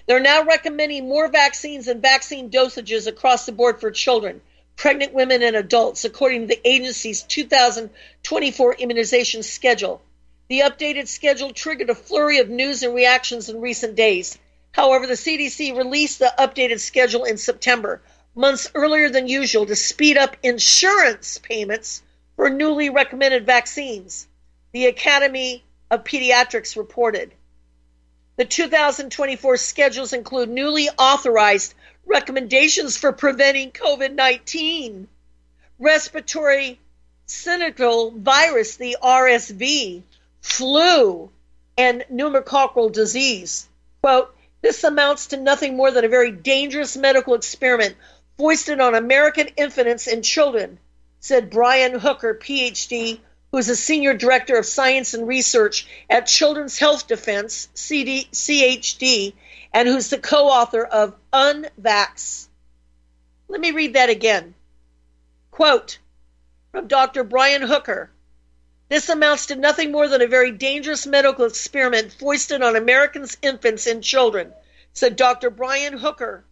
They're 0.05 0.19
now 0.19 0.43
recommending 0.43 1.09
more 1.09 1.27
vaccines 1.27 1.87
and 1.87 2.03
vaccine 2.03 2.51
dosages 2.51 3.07
across 3.07 3.47
the 3.47 3.51
board 3.51 3.79
for 3.79 3.89
children, 3.89 4.41
pregnant 4.75 5.11
women, 5.11 5.41
and 5.41 5.55
adults, 5.55 6.05
according 6.05 6.41
to 6.41 6.47
the 6.49 6.67
agency's 6.67 7.23
2024 7.23 8.75
immunization 8.75 9.41
schedule. 9.41 10.03
The 10.49 10.59
updated 10.59 11.07
schedule 11.07 11.53
triggered 11.53 11.89
a 11.89 11.95
flurry 11.95 12.39
of 12.39 12.49
news 12.49 12.83
and 12.83 12.93
reactions 12.93 13.47
in 13.47 13.61
recent 13.61 13.95
days. 13.95 14.37
However, 14.73 15.07
the 15.07 15.13
CDC 15.13 15.75
released 15.75 16.19
the 16.19 16.33
updated 16.37 16.81
schedule 16.81 17.23
in 17.23 17.37
September, 17.37 18.01
months 18.35 18.69
earlier 18.75 19.09
than 19.09 19.27
usual, 19.27 19.65
to 19.65 19.75
speed 19.75 20.17
up 20.17 20.35
insurance 20.43 21.37
payments 21.37 22.01
for 22.35 22.49
newly 22.49 22.89
recommended 22.89 23.45
vaccines, 23.45 24.27
the 24.73 24.87
Academy 24.87 25.63
of 25.89 26.03
Pediatrics 26.03 26.75
reported. 26.75 27.33
The 28.35 28.45
2024 28.45 29.57
schedules 29.57 30.11
include 30.11 30.49
newly 30.49 30.89
authorized 30.89 31.73
recommendations 32.05 32.97
for 32.97 33.13
preventing 33.13 33.71
COVID 33.71 34.13
19, 34.13 35.07
respiratory 35.79 36.79
syncytial 37.27 38.19
virus, 38.19 38.75
the 38.75 38.97
RSV, 39.01 40.03
flu, 40.43 41.31
and 41.77 42.05
pneumococcal 42.11 42.91
disease. 42.91 43.67
Quote, 44.01 44.35
this 44.61 44.83
amounts 44.83 45.27
to 45.27 45.37
nothing 45.37 45.75
more 45.75 45.89
than 45.89 46.05
a 46.05 46.09
very 46.09 46.31
dangerous 46.31 46.95
medical 46.95 47.33
experiment 47.33 47.95
foisted 48.37 48.79
on 48.79 48.93
American 48.93 49.47
infants 49.57 50.07
and 50.07 50.23
children, 50.23 50.77
said 51.19 51.49
Brian 51.49 51.97
Hooker, 51.97 52.35
PhD, 52.35 53.19
who 53.51 53.57
is 53.57 53.69
a 53.69 53.75
senior 53.75 54.13
director 54.13 54.55
of 54.57 54.65
science 54.65 55.13
and 55.13 55.27
research 55.27 55.87
at 56.09 56.27
Children's 56.27 56.77
Health 56.77 57.07
Defense, 57.07 57.67
CD, 57.73 58.27
CHD, 58.31 59.33
and 59.73 59.87
who's 59.87 60.09
the 60.09 60.17
co 60.17 60.47
author 60.47 60.83
of 60.83 61.15
Unvax. 61.31 62.47
Let 63.47 63.61
me 63.61 63.71
read 63.71 63.93
that 63.93 64.09
again. 64.09 64.53
Quote 65.51 65.99
from 66.71 66.87
Dr. 66.87 67.23
Brian 67.23 67.61
Hooker 67.61 68.09
This 68.93 69.09
amounts 69.09 69.47
to 69.47 69.55
nothing 69.55 69.91
more 69.91 70.07
than 70.07 70.21
a 70.21 70.27
very 70.27 70.51
dangerous 70.51 71.07
medical 71.07 71.45
experiment 71.45 72.13
foisted 72.13 72.61
on 72.61 72.75
Americans' 72.75 73.35
infants 73.41 73.87
and 73.87 74.03
children, 74.03 74.53
said 74.93 75.15
Dr. 75.15 75.49
Brian 75.49 75.97
Hooker, 75.97 76.45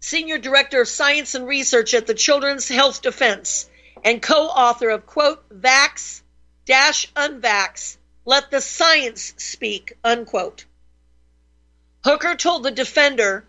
Senior 0.00 0.38
Director 0.38 0.80
of 0.80 0.88
Science 0.88 1.34
and 1.34 1.46
Research 1.46 1.92
at 1.92 2.06
the 2.06 2.14
Children's 2.14 2.68
Health 2.68 3.02
Defense 3.02 3.68
and 4.02 4.22
co 4.22 4.46
author 4.46 4.88
of, 4.88 5.04
quote, 5.04 5.46
Vax 5.50 6.22
Unvax, 6.66 7.98
Let 8.24 8.50
the 8.50 8.62
Science 8.62 9.34
Speak, 9.36 9.92
unquote. 10.02 10.64
Hooker 12.02 12.36
told 12.36 12.62
the 12.62 12.70
defender 12.70 13.44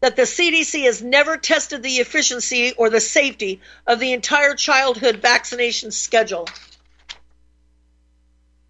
that 0.00 0.16
the 0.16 0.24
CDC 0.24 0.84
has 0.84 1.00
never 1.00 1.38
tested 1.38 1.82
the 1.82 2.00
efficiency 2.00 2.74
or 2.74 2.90
the 2.90 3.00
safety 3.00 3.62
of 3.86 3.98
the 3.98 4.12
entire 4.12 4.54
childhood 4.54 5.22
vaccination 5.22 5.90
schedule. 5.90 6.46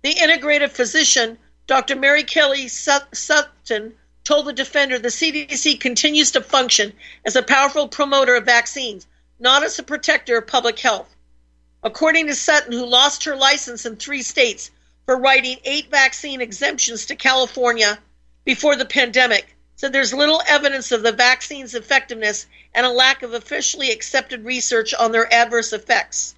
The 0.05 0.17
integrative 0.17 0.73
physician, 0.73 1.39
Dr. 1.67 1.97
Mary 1.97 2.25
Kelly 2.25 2.69
Sutton, 2.69 3.95
told 4.23 4.45
the 4.45 4.53
defender 4.53 4.99
the 4.99 5.09
CDC 5.09 5.81
continues 5.81 6.33
to 6.33 6.43
function 6.43 6.93
as 7.25 7.37
a 7.37 7.43
powerful 7.43 7.89
promoter 7.89 8.35
of 8.35 8.45
vaccines, 8.45 9.07
not 9.39 9.63
as 9.63 9.79
a 9.79 9.83
protector 9.83 10.37
of 10.37 10.47
public 10.47 10.79
health. 10.79 11.09
According 11.83 12.27
to 12.27 12.35
Sutton, 12.35 12.73
who 12.73 12.85
lost 12.85 13.25
her 13.25 13.35
license 13.35 13.87
in 13.87 13.97
three 13.97 14.21
states 14.21 14.71
for 15.07 15.17
writing 15.17 15.57
eight 15.65 15.91
vaccine 15.91 16.43
exemptions 16.43 17.07
to 17.07 17.17
California 17.17 17.99
before 18.45 18.77
the 18.77 18.85
pandemic, 18.85 19.57
said 19.77 19.95
there's 19.95 20.13
little 20.13 20.43
evidence 20.47 20.93
of 20.93 21.03
the 21.03 21.13
vaccine's 21.13 21.75
effectiveness 21.75 22.45
and 22.75 22.85
a 22.85 22.91
lack 22.91 23.23
of 23.23 23.33
officially 23.33 23.91
accepted 23.91 24.45
research 24.45 24.93
on 24.93 25.13
their 25.13 25.33
adverse 25.33 25.73
effects. 25.73 26.35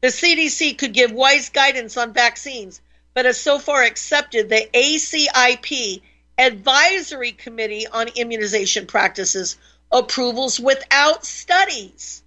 The 0.00 0.08
CDC 0.08 0.78
could 0.78 0.94
give 0.94 1.12
wise 1.12 1.50
guidance 1.50 1.98
on 1.98 2.14
vaccines, 2.14 2.80
but 3.14 3.24
has 3.24 3.40
so 3.40 3.58
far 3.58 3.82
accepted 3.82 4.48
the 4.48 4.68
ACIP 4.74 6.02
Advisory 6.36 7.32
Committee 7.32 7.86
on 7.86 8.08
Immunization 8.08 8.86
Practices 8.86 9.56
approvals 9.90 10.58
without 10.58 11.24
studies. 11.24 12.22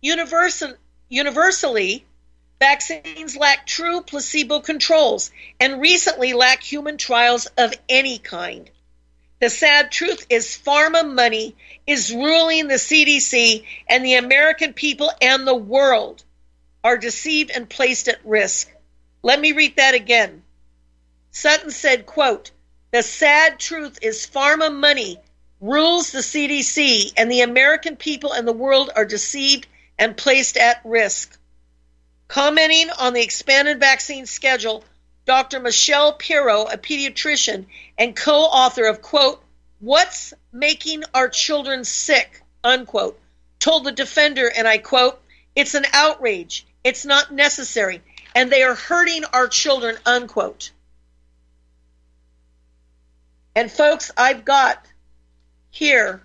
Universal, 0.00 0.74
universally, 1.08 2.04
vaccines 2.60 3.36
lack 3.36 3.66
true 3.66 4.02
placebo 4.02 4.60
controls 4.60 5.32
and 5.58 5.80
recently 5.80 6.32
lack 6.32 6.62
human 6.62 6.96
trials 6.96 7.46
of 7.58 7.74
any 7.88 8.18
kind. 8.18 8.70
The 9.40 9.50
sad 9.50 9.90
truth 9.90 10.24
is, 10.30 10.46
pharma 10.64 11.12
money 11.12 11.56
is 11.84 12.12
ruling 12.12 12.68
the 12.68 12.74
CDC, 12.74 13.64
and 13.88 14.04
the 14.04 14.14
American 14.14 14.72
people 14.72 15.10
and 15.20 15.44
the 15.44 15.56
world 15.56 16.22
are 16.84 16.96
deceived 16.96 17.50
and 17.50 17.68
placed 17.68 18.06
at 18.06 18.24
risk. 18.24 18.71
Let 19.22 19.40
me 19.40 19.52
read 19.52 19.76
that 19.76 19.94
again. 19.94 20.42
Sutton 21.30 21.70
said, 21.70 22.06
quote, 22.06 22.50
the 22.90 23.02
sad 23.02 23.58
truth 23.58 23.98
is 24.02 24.26
pharma 24.26 24.74
money 24.74 25.18
rules 25.60 26.10
the 26.10 26.18
CDC, 26.18 27.12
and 27.16 27.30
the 27.30 27.40
American 27.42 27.96
people 27.96 28.32
and 28.32 28.46
the 28.46 28.52
world 28.52 28.90
are 28.94 29.04
deceived 29.04 29.66
and 29.98 30.16
placed 30.16 30.56
at 30.56 30.80
risk. 30.84 31.38
Commenting 32.26 32.90
on 32.90 33.14
the 33.14 33.22
expanded 33.22 33.78
vaccine 33.78 34.26
schedule, 34.26 34.84
Dr. 35.24 35.60
Michelle 35.60 36.14
Perro, 36.14 36.64
a 36.64 36.76
pediatrician 36.76 37.66
and 37.96 38.16
co-author 38.16 38.86
of 38.86 39.00
quote, 39.02 39.42
What's 39.78 40.34
Making 40.52 41.04
Our 41.14 41.28
Children 41.28 41.84
Sick, 41.84 42.42
unquote, 42.64 43.20
told 43.60 43.84
the 43.84 43.92
defender, 43.92 44.50
and 44.50 44.66
I 44.66 44.78
quote, 44.78 45.22
It's 45.54 45.74
an 45.74 45.86
outrage. 45.92 46.66
It's 46.82 47.04
not 47.04 47.32
necessary. 47.32 48.02
And 48.34 48.50
they 48.50 48.62
are 48.62 48.74
hurting 48.74 49.24
our 49.32 49.48
children, 49.48 49.96
unquote. 50.06 50.70
And 53.54 53.70
folks, 53.70 54.10
I've 54.16 54.44
got 54.44 54.84
here 55.70 56.22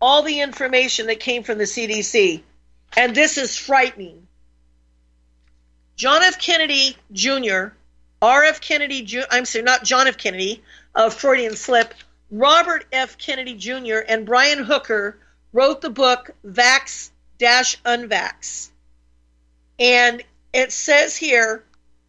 all 0.00 0.22
the 0.22 0.40
information 0.40 1.06
that 1.06 1.20
came 1.20 1.42
from 1.42 1.58
the 1.58 1.64
CDC, 1.64 2.42
and 2.96 3.14
this 3.14 3.38
is 3.38 3.56
frightening. 3.56 4.26
John 5.96 6.22
F. 6.22 6.38
Kennedy 6.38 6.96
Jr., 7.12 7.68
R.F. 8.20 8.60
Kennedy, 8.60 9.02
Jr., 9.02 9.20
I'm 9.30 9.44
sorry, 9.44 9.64
not 9.64 9.84
John 9.84 10.08
F. 10.08 10.16
Kennedy, 10.16 10.62
a 10.94 11.10
Freudian 11.10 11.56
slip, 11.56 11.94
Robert 12.30 12.84
F. 12.92 13.18
Kennedy 13.18 13.54
Jr. 13.54 13.98
and 14.06 14.26
Brian 14.26 14.62
Hooker 14.62 15.18
wrote 15.52 15.80
the 15.80 15.90
book 15.90 16.30
Vax 16.44 17.10
Unvax. 17.40 18.70
And 19.78 20.22
it 20.52 20.72
says 20.72 21.16
here 21.16 21.64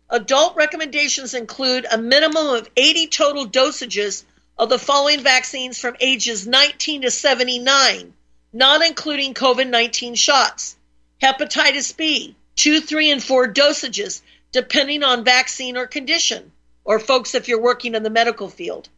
adult 0.10 0.56
recommendations 0.56 1.34
include 1.34 1.86
a 1.90 1.98
minimum 1.98 2.48
of 2.48 2.70
80 2.76 3.08
total 3.08 3.48
dosages 3.48 4.24
of 4.58 4.70
the 4.70 4.80
following 4.80 5.22
vaccines 5.22 5.80
from 5.80 5.96
ages 6.02 6.46
19 6.46 7.04
to 7.04 7.12
79, 7.12 8.14
not 8.52 8.86
including 8.86 9.34
COVID 9.34 9.70
19 9.70 10.16
shots. 10.16 10.76
Hepatitis 11.22 11.96
B, 11.96 12.36
2, 12.56 12.82
3, 12.82 13.12
and 13.12 13.24
4 13.24 13.54
dosages, 13.54 14.22
depending 14.52 15.04
on 15.04 15.24
vaccine 15.24 15.78
or 15.78 15.88
condition, 15.88 16.52
or 16.84 17.00
folks 17.00 17.36
if 17.36 17.48
you're 17.48 17.62
working 17.62 17.96
in 17.96 18.04
the 18.04 18.10
medical 18.10 18.50
field. 18.50 18.90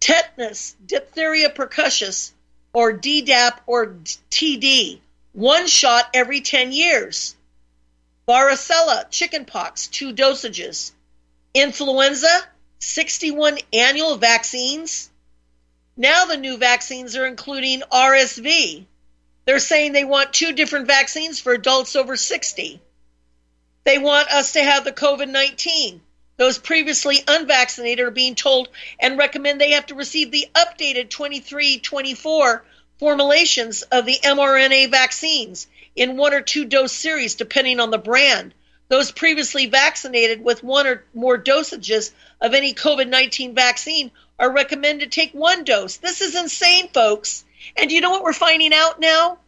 Tetanus, 0.00 0.76
diphtheria 0.84 1.50
pertussis, 1.50 2.32
or 2.72 2.92
DDaP 2.92 3.58
or 3.66 3.96
TD, 4.30 4.98
one 5.32 5.66
shot 5.66 6.08
every 6.14 6.40
10 6.40 6.72
years. 6.72 7.35
Varicella, 8.28 9.08
chickenpox, 9.08 9.86
two 9.86 10.12
dosages. 10.12 10.90
Influenza, 11.54 12.44
61 12.80 13.58
annual 13.72 14.16
vaccines. 14.16 15.10
Now 15.96 16.24
the 16.24 16.36
new 16.36 16.56
vaccines 16.56 17.16
are 17.16 17.26
including 17.26 17.82
RSV. 17.82 18.84
They're 19.44 19.60
saying 19.60 19.92
they 19.92 20.04
want 20.04 20.32
two 20.32 20.52
different 20.52 20.88
vaccines 20.88 21.38
for 21.38 21.52
adults 21.52 21.94
over 21.94 22.16
60. 22.16 22.80
They 23.84 23.98
want 23.98 24.28
us 24.28 24.54
to 24.54 24.62
have 24.62 24.84
the 24.84 24.92
COVID 24.92 25.28
19. 25.28 26.02
Those 26.36 26.58
previously 26.58 27.22
unvaccinated 27.28 28.04
are 28.04 28.10
being 28.10 28.34
told 28.34 28.68
and 28.98 29.16
recommend 29.16 29.60
they 29.60 29.70
have 29.70 29.86
to 29.86 29.94
receive 29.94 30.32
the 30.32 30.48
updated 30.52 31.10
2324 31.10 32.64
formulations 32.98 33.82
of 33.82 34.04
the 34.04 34.18
mRNA 34.24 34.90
vaccines 34.90 35.68
in 35.96 36.16
one 36.16 36.34
or 36.34 36.42
two 36.42 36.66
dose 36.66 36.92
series, 36.92 37.34
depending 37.34 37.80
on 37.80 37.90
the 37.90 37.98
brand. 37.98 38.54
Those 38.88 39.10
previously 39.10 39.66
vaccinated 39.66 40.44
with 40.44 40.62
one 40.62 40.86
or 40.86 41.04
more 41.12 41.36
dosages 41.38 42.12
of 42.40 42.54
any 42.54 42.74
COVID 42.74 43.08
19 43.08 43.54
vaccine 43.54 44.12
are 44.38 44.52
recommended 44.52 45.10
to 45.10 45.20
take 45.20 45.32
one 45.32 45.64
dose. 45.64 45.96
This 45.96 46.20
is 46.20 46.36
insane, 46.36 46.88
folks. 46.88 47.44
And 47.76 47.90
you 47.90 48.00
know 48.00 48.10
what 48.10 48.22
we're 48.22 48.32
finding 48.32 48.72
out 48.72 49.00
now? 49.00 49.38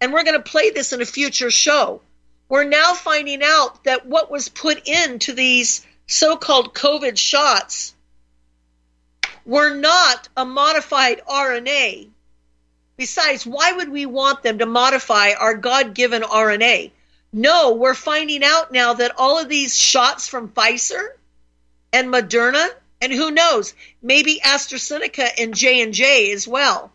And 0.00 0.12
we're 0.12 0.24
going 0.24 0.36
to 0.36 0.50
play 0.50 0.70
this 0.70 0.92
in 0.92 1.00
a 1.00 1.06
future 1.06 1.50
show. 1.50 2.02
We're 2.48 2.64
now 2.64 2.94
finding 2.94 3.42
out 3.42 3.84
that 3.84 4.06
what 4.06 4.30
was 4.30 4.48
put 4.48 4.86
into 4.86 5.32
these 5.32 5.84
so 6.06 6.36
called 6.36 6.74
COVID 6.74 7.18
shots 7.18 7.94
were 9.44 9.74
not 9.74 10.28
a 10.36 10.44
modified 10.44 11.22
RNA. 11.28 12.10
Besides, 12.96 13.46
why 13.46 13.72
would 13.72 13.90
we 13.90 14.06
want 14.06 14.42
them 14.42 14.58
to 14.58 14.66
modify 14.66 15.32
our 15.32 15.54
God 15.54 15.94
given 15.94 16.22
RNA? 16.22 16.92
No, 17.32 17.72
we're 17.72 17.94
finding 17.94 18.42
out 18.42 18.72
now 18.72 18.94
that 18.94 19.18
all 19.18 19.38
of 19.38 19.48
these 19.48 19.78
shots 19.78 20.28
from 20.28 20.48
Pfizer 20.48 21.08
and 21.92 22.08
Moderna, 22.08 22.66
and 23.02 23.12
who 23.12 23.30
knows, 23.30 23.74
maybe 24.00 24.40
AstraZeneca 24.42 25.28
and 25.38 25.54
J&J 25.54 26.32
as 26.32 26.48
well, 26.48 26.90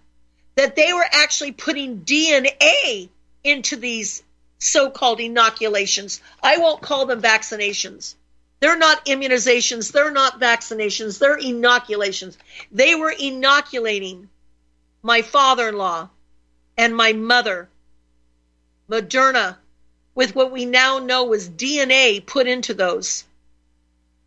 that 0.56 0.76
they 0.76 0.92
were 0.92 1.06
actually 1.12 1.52
putting 1.52 2.02
DNA 2.02 3.10
into 3.44 3.76
these 3.76 4.24
so-called 4.58 5.20
inoculations. 5.20 6.20
I 6.42 6.58
won't 6.58 6.82
call 6.82 7.06
them 7.06 7.22
vaccinations. 7.22 8.16
They're 8.60 8.78
not 8.78 9.06
immunizations, 9.06 9.92
they're 9.92 10.12
not 10.12 10.40
vaccinations, 10.40 11.20
they're 11.20 11.38
inoculations. 11.38 12.38
They 12.72 12.96
were 12.96 13.12
inoculating 13.12 14.30
my 15.02 15.22
father-in-law 15.22 16.10
and 16.78 16.96
my 16.96 17.14
mother 17.14 17.70
Moderna 18.90 19.58
with 20.14 20.36
what 20.36 20.52
we 20.52 20.66
now 20.66 21.00
know 21.00 21.24
was 21.24 21.50
DNA 21.50 22.26
put 22.26 22.48
into 22.48 22.74
those. 22.74 23.24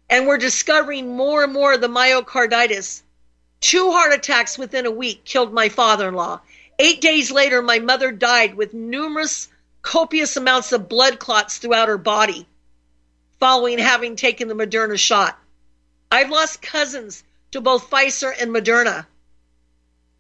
And 0.09 0.27
we're 0.27 0.39
discovering 0.39 1.17
more 1.17 1.45
and 1.45 1.53
more 1.53 1.75
of 1.75 1.81
the 1.81 1.89
myocarditis. 1.89 3.03
Two 3.61 3.91
heart 3.93 4.13
attacks 4.13 4.59
within 4.59 4.87
a 4.87 4.91
week 4.91 5.25
killed 5.25 5.53
my 5.53 5.69
father 5.69 6.09
in 6.09 6.15
law. 6.15 6.41
Eight 6.79 7.01
days 7.01 7.31
later, 7.31 7.63
my 7.63 7.79
mother 7.79 8.13
died 8.13 8.55
with 8.55 8.75
numerous, 8.75 9.49
copious 9.83 10.37
amounts 10.37 10.73
of 10.73 10.89
blood 10.89 11.19
clots 11.19 11.59
throughout 11.59 11.89
her 11.89 11.99
body 11.99 12.47
following 13.45 13.79
having 13.79 14.17
taken 14.17 14.49
the 14.49 14.55
Moderna 14.55 14.99
shot. 14.99 15.39
I've 16.11 16.31
lost 16.31 16.63
cousins 16.63 17.23
to 17.51 17.61
both 17.61 17.91
Pfizer 17.91 18.33
and 18.41 18.51
Moderna. 18.51 19.07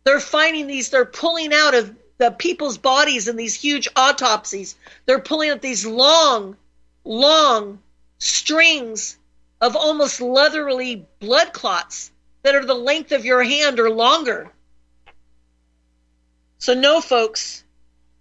They're 0.05 0.20
finding 0.20 0.66
these, 0.66 0.90
they're 0.90 1.05
pulling 1.05 1.52
out 1.52 1.74
of 1.74 1.94
the 2.18 2.30
people's 2.30 2.78
bodies 2.78 3.28
in 3.28 3.36
these 3.36 3.55
huge 3.55 3.88
autopsies. 3.96 4.76
They're 5.07 5.18
pulling 5.18 5.50
out 5.50 5.62
these 5.62 5.84
long, 5.84 6.57
long 7.05 7.80
strings 8.18 9.18
of 9.61 9.76
almost 9.76 10.20
leathery 10.20 11.07
blood 11.20 11.52
clots 11.52 12.11
that 12.42 12.55
are 12.55 12.64
the 12.64 12.74
length 12.74 13.12
of 13.12 13.24
your 13.24 13.42
hand 13.42 13.80
or 13.80 13.90
longer. 13.90 14.50
So, 16.59 16.74
no, 16.74 17.00
folks, 17.00 17.64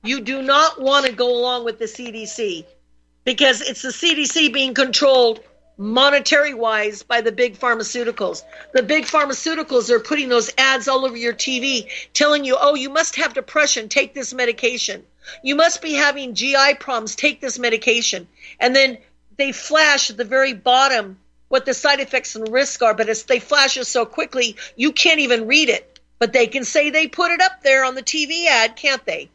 you 0.03 0.21
do 0.21 0.41
not 0.41 0.81
want 0.81 1.05
to 1.05 1.11
go 1.11 1.37
along 1.37 1.65
with 1.65 1.79
the 1.79 1.85
CDC 1.85 2.65
because 3.23 3.61
it's 3.61 3.81
the 3.81 3.89
CDC 3.89 4.53
being 4.53 4.73
controlled 4.73 5.41
monetary 5.77 6.53
wise 6.53 7.03
by 7.03 7.21
the 7.21 7.31
big 7.31 7.57
pharmaceuticals. 7.57 8.43
The 8.73 8.83
big 8.83 9.05
pharmaceuticals 9.05 9.89
are 9.89 9.99
putting 9.99 10.29
those 10.29 10.51
ads 10.57 10.87
all 10.87 11.05
over 11.05 11.17
your 11.17 11.33
TV 11.33 11.89
telling 12.13 12.45
you, 12.45 12.57
oh, 12.59 12.75
you 12.75 12.89
must 12.89 13.15
have 13.15 13.33
depression, 13.33 13.89
take 13.89 14.13
this 14.13 14.33
medication. 14.33 15.03
You 15.41 15.55
must 15.55 15.81
be 15.81 15.93
having 15.93 16.35
GI 16.35 16.75
problems, 16.79 17.15
take 17.15 17.41
this 17.41 17.57
medication. 17.57 18.27
And 18.59 18.75
then 18.75 18.97
they 19.37 19.51
flash 19.51 20.09
at 20.09 20.17
the 20.17 20.25
very 20.25 20.53
bottom 20.53 21.17
what 21.47 21.65
the 21.65 21.73
side 21.73 21.99
effects 21.99 22.35
and 22.35 22.51
risks 22.51 22.81
are, 22.81 22.93
but 22.93 23.09
it's, 23.09 23.23
they 23.23 23.39
flash 23.39 23.77
it 23.77 23.85
so 23.85 24.05
quickly 24.05 24.57
you 24.75 24.91
can't 24.91 25.19
even 25.19 25.47
read 25.47 25.69
it. 25.69 25.89
But 26.19 26.33
they 26.33 26.47
can 26.47 26.63
say 26.63 26.89
they 26.89 27.07
put 27.07 27.31
it 27.31 27.41
up 27.41 27.63
there 27.63 27.83
on 27.83 27.95
the 27.95 28.03
TV 28.03 28.45
ad, 28.45 28.75
can't 28.75 29.05
they? 29.05 29.29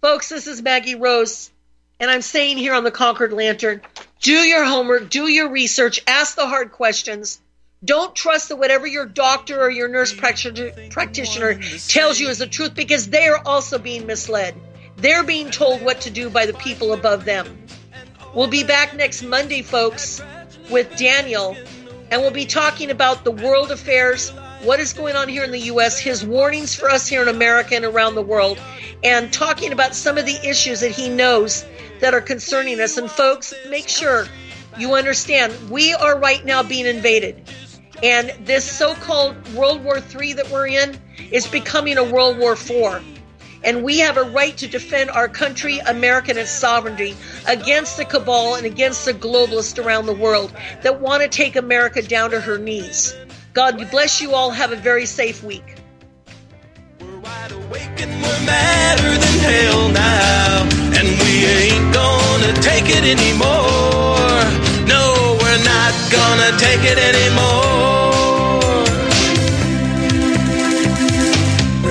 Folks, 0.00 0.28
this 0.28 0.46
is 0.46 0.62
Maggie 0.62 0.94
Rose 0.94 1.50
and 2.02 2.10
I'm 2.10 2.22
saying 2.22 2.58
here 2.58 2.74
on 2.74 2.82
the 2.82 2.90
Concord 2.90 3.32
Lantern, 3.32 3.80
do 4.22 4.32
your 4.32 4.64
homework, 4.64 5.10
do 5.10 5.28
your 5.28 5.50
research, 5.50 6.00
ask 6.06 6.36
the 6.36 6.46
hard 6.46 6.72
questions. 6.72 7.40
Don't 7.84 8.14
trust 8.14 8.48
that 8.48 8.56
whatever 8.56 8.86
your 8.86 9.04
doctor 9.04 9.60
or 9.60 9.68
your 9.68 9.88
nurse 9.88 10.14
practitioner 10.14 11.60
tells 11.88 12.20
you 12.20 12.28
is 12.28 12.38
the 12.38 12.46
truth 12.46 12.74
because 12.74 13.10
they 13.10 13.26
are 13.26 13.42
also 13.44 13.78
being 13.78 14.06
misled. 14.06 14.54
They're 14.96 15.24
being 15.24 15.50
told 15.50 15.82
what 15.82 16.02
to 16.02 16.10
do 16.10 16.30
by 16.30 16.46
the 16.46 16.54
people 16.54 16.92
above 16.92 17.24
them. 17.24 17.66
We'll 18.32 18.46
be 18.46 18.62
back 18.62 18.94
next 18.94 19.24
Monday, 19.24 19.62
folks, 19.62 20.22
with 20.70 20.96
Daniel, 20.96 21.56
and 22.12 22.22
we'll 22.22 22.30
be 22.30 22.46
talking 22.46 22.92
about 22.92 23.24
the 23.24 23.32
world 23.32 23.72
affairs, 23.72 24.30
what 24.62 24.78
is 24.78 24.92
going 24.92 25.16
on 25.16 25.28
here 25.28 25.42
in 25.42 25.50
the 25.50 25.58
U.S., 25.58 25.98
his 25.98 26.24
warnings 26.24 26.76
for 26.76 26.88
us 26.88 27.08
here 27.08 27.22
in 27.22 27.28
America 27.28 27.74
and 27.74 27.84
around 27.84 28.14
the 28.14 28.22
world, 28.22 28.60
and 29.02 29.32
talking 29.32 29.72
about 29.72 29.96
some 29.96 30.16
of 30.16 30.24
the 30.24 30.48
issues 30.48 30.80
that 30.80 30.92
he 30.92 31.08
knows 31.08 31.64
that 32.02 32.14
are 32.14 32.20
concerning 32.20 32.80
us. 32.80 32.98
And 32.98 33.10
folks, 33.10 33.54
make 33.68 33.88
sure 33.88 34.26
you 34.76 34.94
understand 34.94 35.70
we 35.70 35.94
are 35.94 36.18
right 36.18 36.44
now 36.44 36.62
being 36.62 36.86
invaded. 36.86 37.48
And 38.02 38.34
this 38.44 38.64
so 38.64 38.94
called 38.94 39.36
World 39.54 39.84
War 39.84 39.98
III 39.98 40.34
that 40.34 40.50
we're 40.50 40.66
in 40.66 40.98
is 41.30 41.46
becoming 41.46 41.98
a 41.98 42.04
World 42.04 42.38
War 42.38 42.52
IV. 42.52 43.02
And 43.64 43.84
we 43.84 44.00
have 44.00 44.16
a 44.16 44.24
right 44.24 44.56
to 44.56 44.66
defend 44.66 45.10
our 45.10 45.28
country, 45.28 45.78
America, 45.78 46.30
and 46.30 46.38
its 46.38 46.50
sovereignty 46.50 47.14
against 47.46 47.96
the 47.96 48.04
cabal 48.04 48.56
and 48.56 48.66
against 48.66 49.04
the 49.04 49.14
globalists 49.14 49.82
around 49.82 50.06
the 50.06 50.14
world 50.14 50.52
that 50.82 51.00
want 51.00 51.22
to 51.22 51.28
take 51.28 51.54
America 51.54 52.02
down 52.02 52.32
to 52.32 52.40
her 52.40 52.58
knees. 52.58 53.14
God 53.52 53.78
bless 53.92 54.20
you 54.20 54.34
all. 54.34 54.50
Have 54.50 54.72
a 54.72 54.76
very 54.76 55.06
safe 55.06 55.44
week. 55.44 55.76
Wide 57.32 57.52
awake 57.52 57.98
and 58.04 58.12
we're 58.22 58.42
madder 58.44 59.12
than 59.22 59.36
hell 59.48 59.88
now. 59.88 60.68
And 60.98 61.08
we 61.22 61.32
ain't 61.60 61.88
gonna 61.94 62.52
take 62.60 62.88
it 62.98 63.04
anymore. 63.16 64.42
No, 64.94 65.04
we're 65.40 65.62
not 65.64 65.94
gonna 66.16 66.52
take 66.66 66.82
it 66.92 66.98
anymore. 67.10 68.84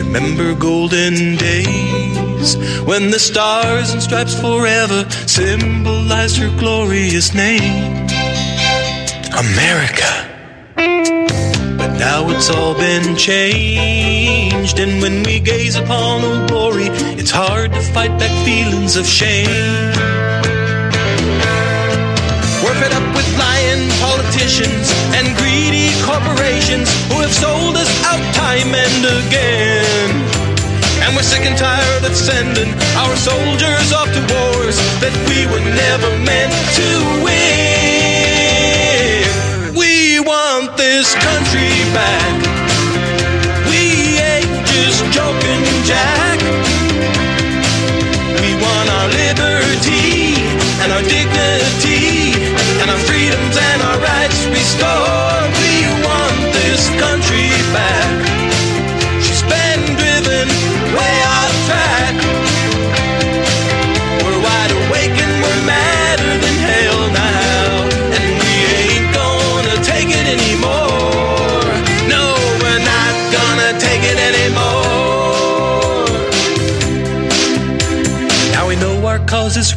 Remember 0.01 0.53
golden 0.53 1.37
days 1.37 2.55
when 2.85 3.09
the 3.09 3.19
stars 3.19 3.93
and 3.93 4.01
stripes 4.03 4.39
forever 4.39 5.09
symbolized 5.25 6.37
her 6.37 6.51
glorious 6.59 7.33
name. 7.33 8.07
America. 9.45 10.11
But 11.81 11.97
now 11.97 12.29
it's 12.29 12.47
all 12.51 12.75
been 12.75 13.15
changed, 13.15 14.77
and 14.77 15.01
when 15.01 15.23
we 15.23 15.39
gaze 15.39 15.75
upon 15.75 16.21
the 16.21 16.45
glory, 16.45 16.89
it's 17.17 17.31
hard 17.31 17.73
to 17.73 17.81
fight 17.81 18.13
back 18.19 18.29
feelings 18.45 18.97
of 18.97 19.05
shame. 19.07 19.49
We're 22.61 22.77
fed 22.77 22.93
up 22.93 23.07
with 23.17 23.25
lying 23.33 23.89
politicians 23.97 24.93
and 25.17 25.25
greedy 25.41 25.89
corporations 26.05 26.85
who 27.09 27.17
have 27.25 27.33
sold 27.33 27.73
us 27.75 27.89
out 28.05 28.21
time 28.37 28.69
and 28.85 29.01
again. 29.25 30.09
And 31.01 31.15
we're 31.15 31.25
sick 31.25 31.49
and 31.49 31.57
tired 31.57 32.03
of 32.05 32.15
sending 32.15 32.69
our 33.01 33.15
soldiers 33.17 33.89
off 33.89 34.05
to 34.13 34.21
wars 34.29 34.77
that 35.01 35.15
we 35.25 35.49
were 35.49 35.65
never 35.65 36.11
meant 36.29 36.53
to 36.77 37.25
win 37.25 37.60
this 40.91 41.15
country 41.15 41.69
back. 41.93 42.50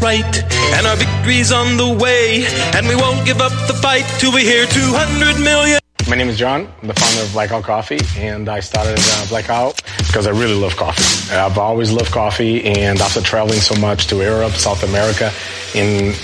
Right, 0.04 0.42
and 0.76 0.86
our 0.86 0.96
victory's 0.96 1.50
on 1.50 1.78
the 1.78 1.96
way, 1.96 2.44
and 2.76 2.86
we 2.86 2.94
won't 2.94 3.24
give 3.24 3.40
up 3.40 3.52
the 3.66 3.72
fight 3.72 4.04
till 4.18 4.34
we 4.34 4.42
hear 4.42 4.66
200 4.66 5.42
million. 5.42 5.80
My 6.10 6.14
name 6.14 6.28
is 6.28 6.36
John. 6.36 6.68
I'm 6.82 6.88
the 6.88 6.92
founder 6.92 7.22
of 7.22 7.32
Blackout 7.32 7.64
Coffee, 7.64 8.00
and 8.18 8.50
I 8.50 8.60
started 8.60 8.98
uh, 8.98 9.26
Blackout 9.30 9.80
because 10.06 10.26
I 10.26 10.30
really 10.32 10.60
love 10.60 10.76
coffee. 10.76 11.34
I've 11.34 11.56
always 11.56 11.90
loved 11.90 12.12
coffee, 12.12 12.62
and 12.66 13.00
after 13.00 13.22
traveling 13.22 13.60
so 13.60 13.80
much 13.80 14.06
to 14.08 14.16
Europe, 14.16 14.52
South 14.52 14.84
America, 14.84 15.32
and 15.74 16.14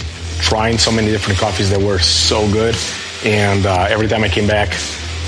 trying 0.43 0.77
so 0.77 0.93
many 0.93 1.11
different 1.11 1.39
coffees 1.39 1.71
that 1.71 1.81
were 1.81 1.99
so 1.99 2.53
good, 2.53 2.77
and 3.25 3.65
uh, 3.65 3.87
every 3.89 4.09
time 4.09 4.23
I 4.25 4.29
came 4.29 4.47
back 4.47 4.69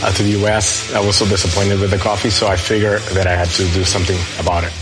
uh, 0.02 0.12
to 0.12 0.22
the 0.22 0.32
U.S., 0.40 0.92
I 0.92 1.00
was 1.00 1.16
so 1.16 1.24
disappointed 1.24 1.80
with 1.80 1.90
the 1.90 1.98
coffee, 1.98 2.28
so 2.28 2.48
I 2.48 2.56
figured 2.56 3.00
that 3.16 3.26
I 3.26 3.34
had 3.34 3.48
to 3.48 3.64
do 3.72 3.82
something 3.82 4.18
about 4.38 4.64
it. 4.64 4.81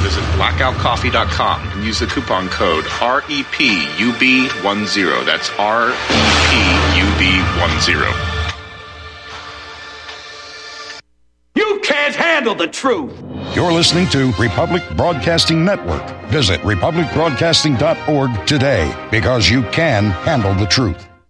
Visit 0.00 0.24
blackoutcoffee.com 0.36 1.68
and 1.68 1.84
use 1.84 2.00
the 2.00 2.06
coupon 2.06 2.48
code 2.48 2.84
REPUB10. 2.84 5.26
That's 5.26 5.48
REPUB10. 5.50 8.36
You 11.54 11.80
can't 11.82 12.14
handle 12.14 12.54
the 12.54 12.68
truth. 12.68 13.12
You're 13.54 13.72
listening 13.72 14.08
to 14.10 14.32
Republic 14.38 14.82
Broadcasting 14.96 15.64
Network. 15.64 16.08
Visit 16.28 16.60
republicbroadcasting.org 16.60 18.46
today 18.46 19.08
because 19.10 19.50
you 19.50 19.62
can 19.64 20.04
handle 20.06 20.54
the 20.54 20.66
truth. 20.66 21.09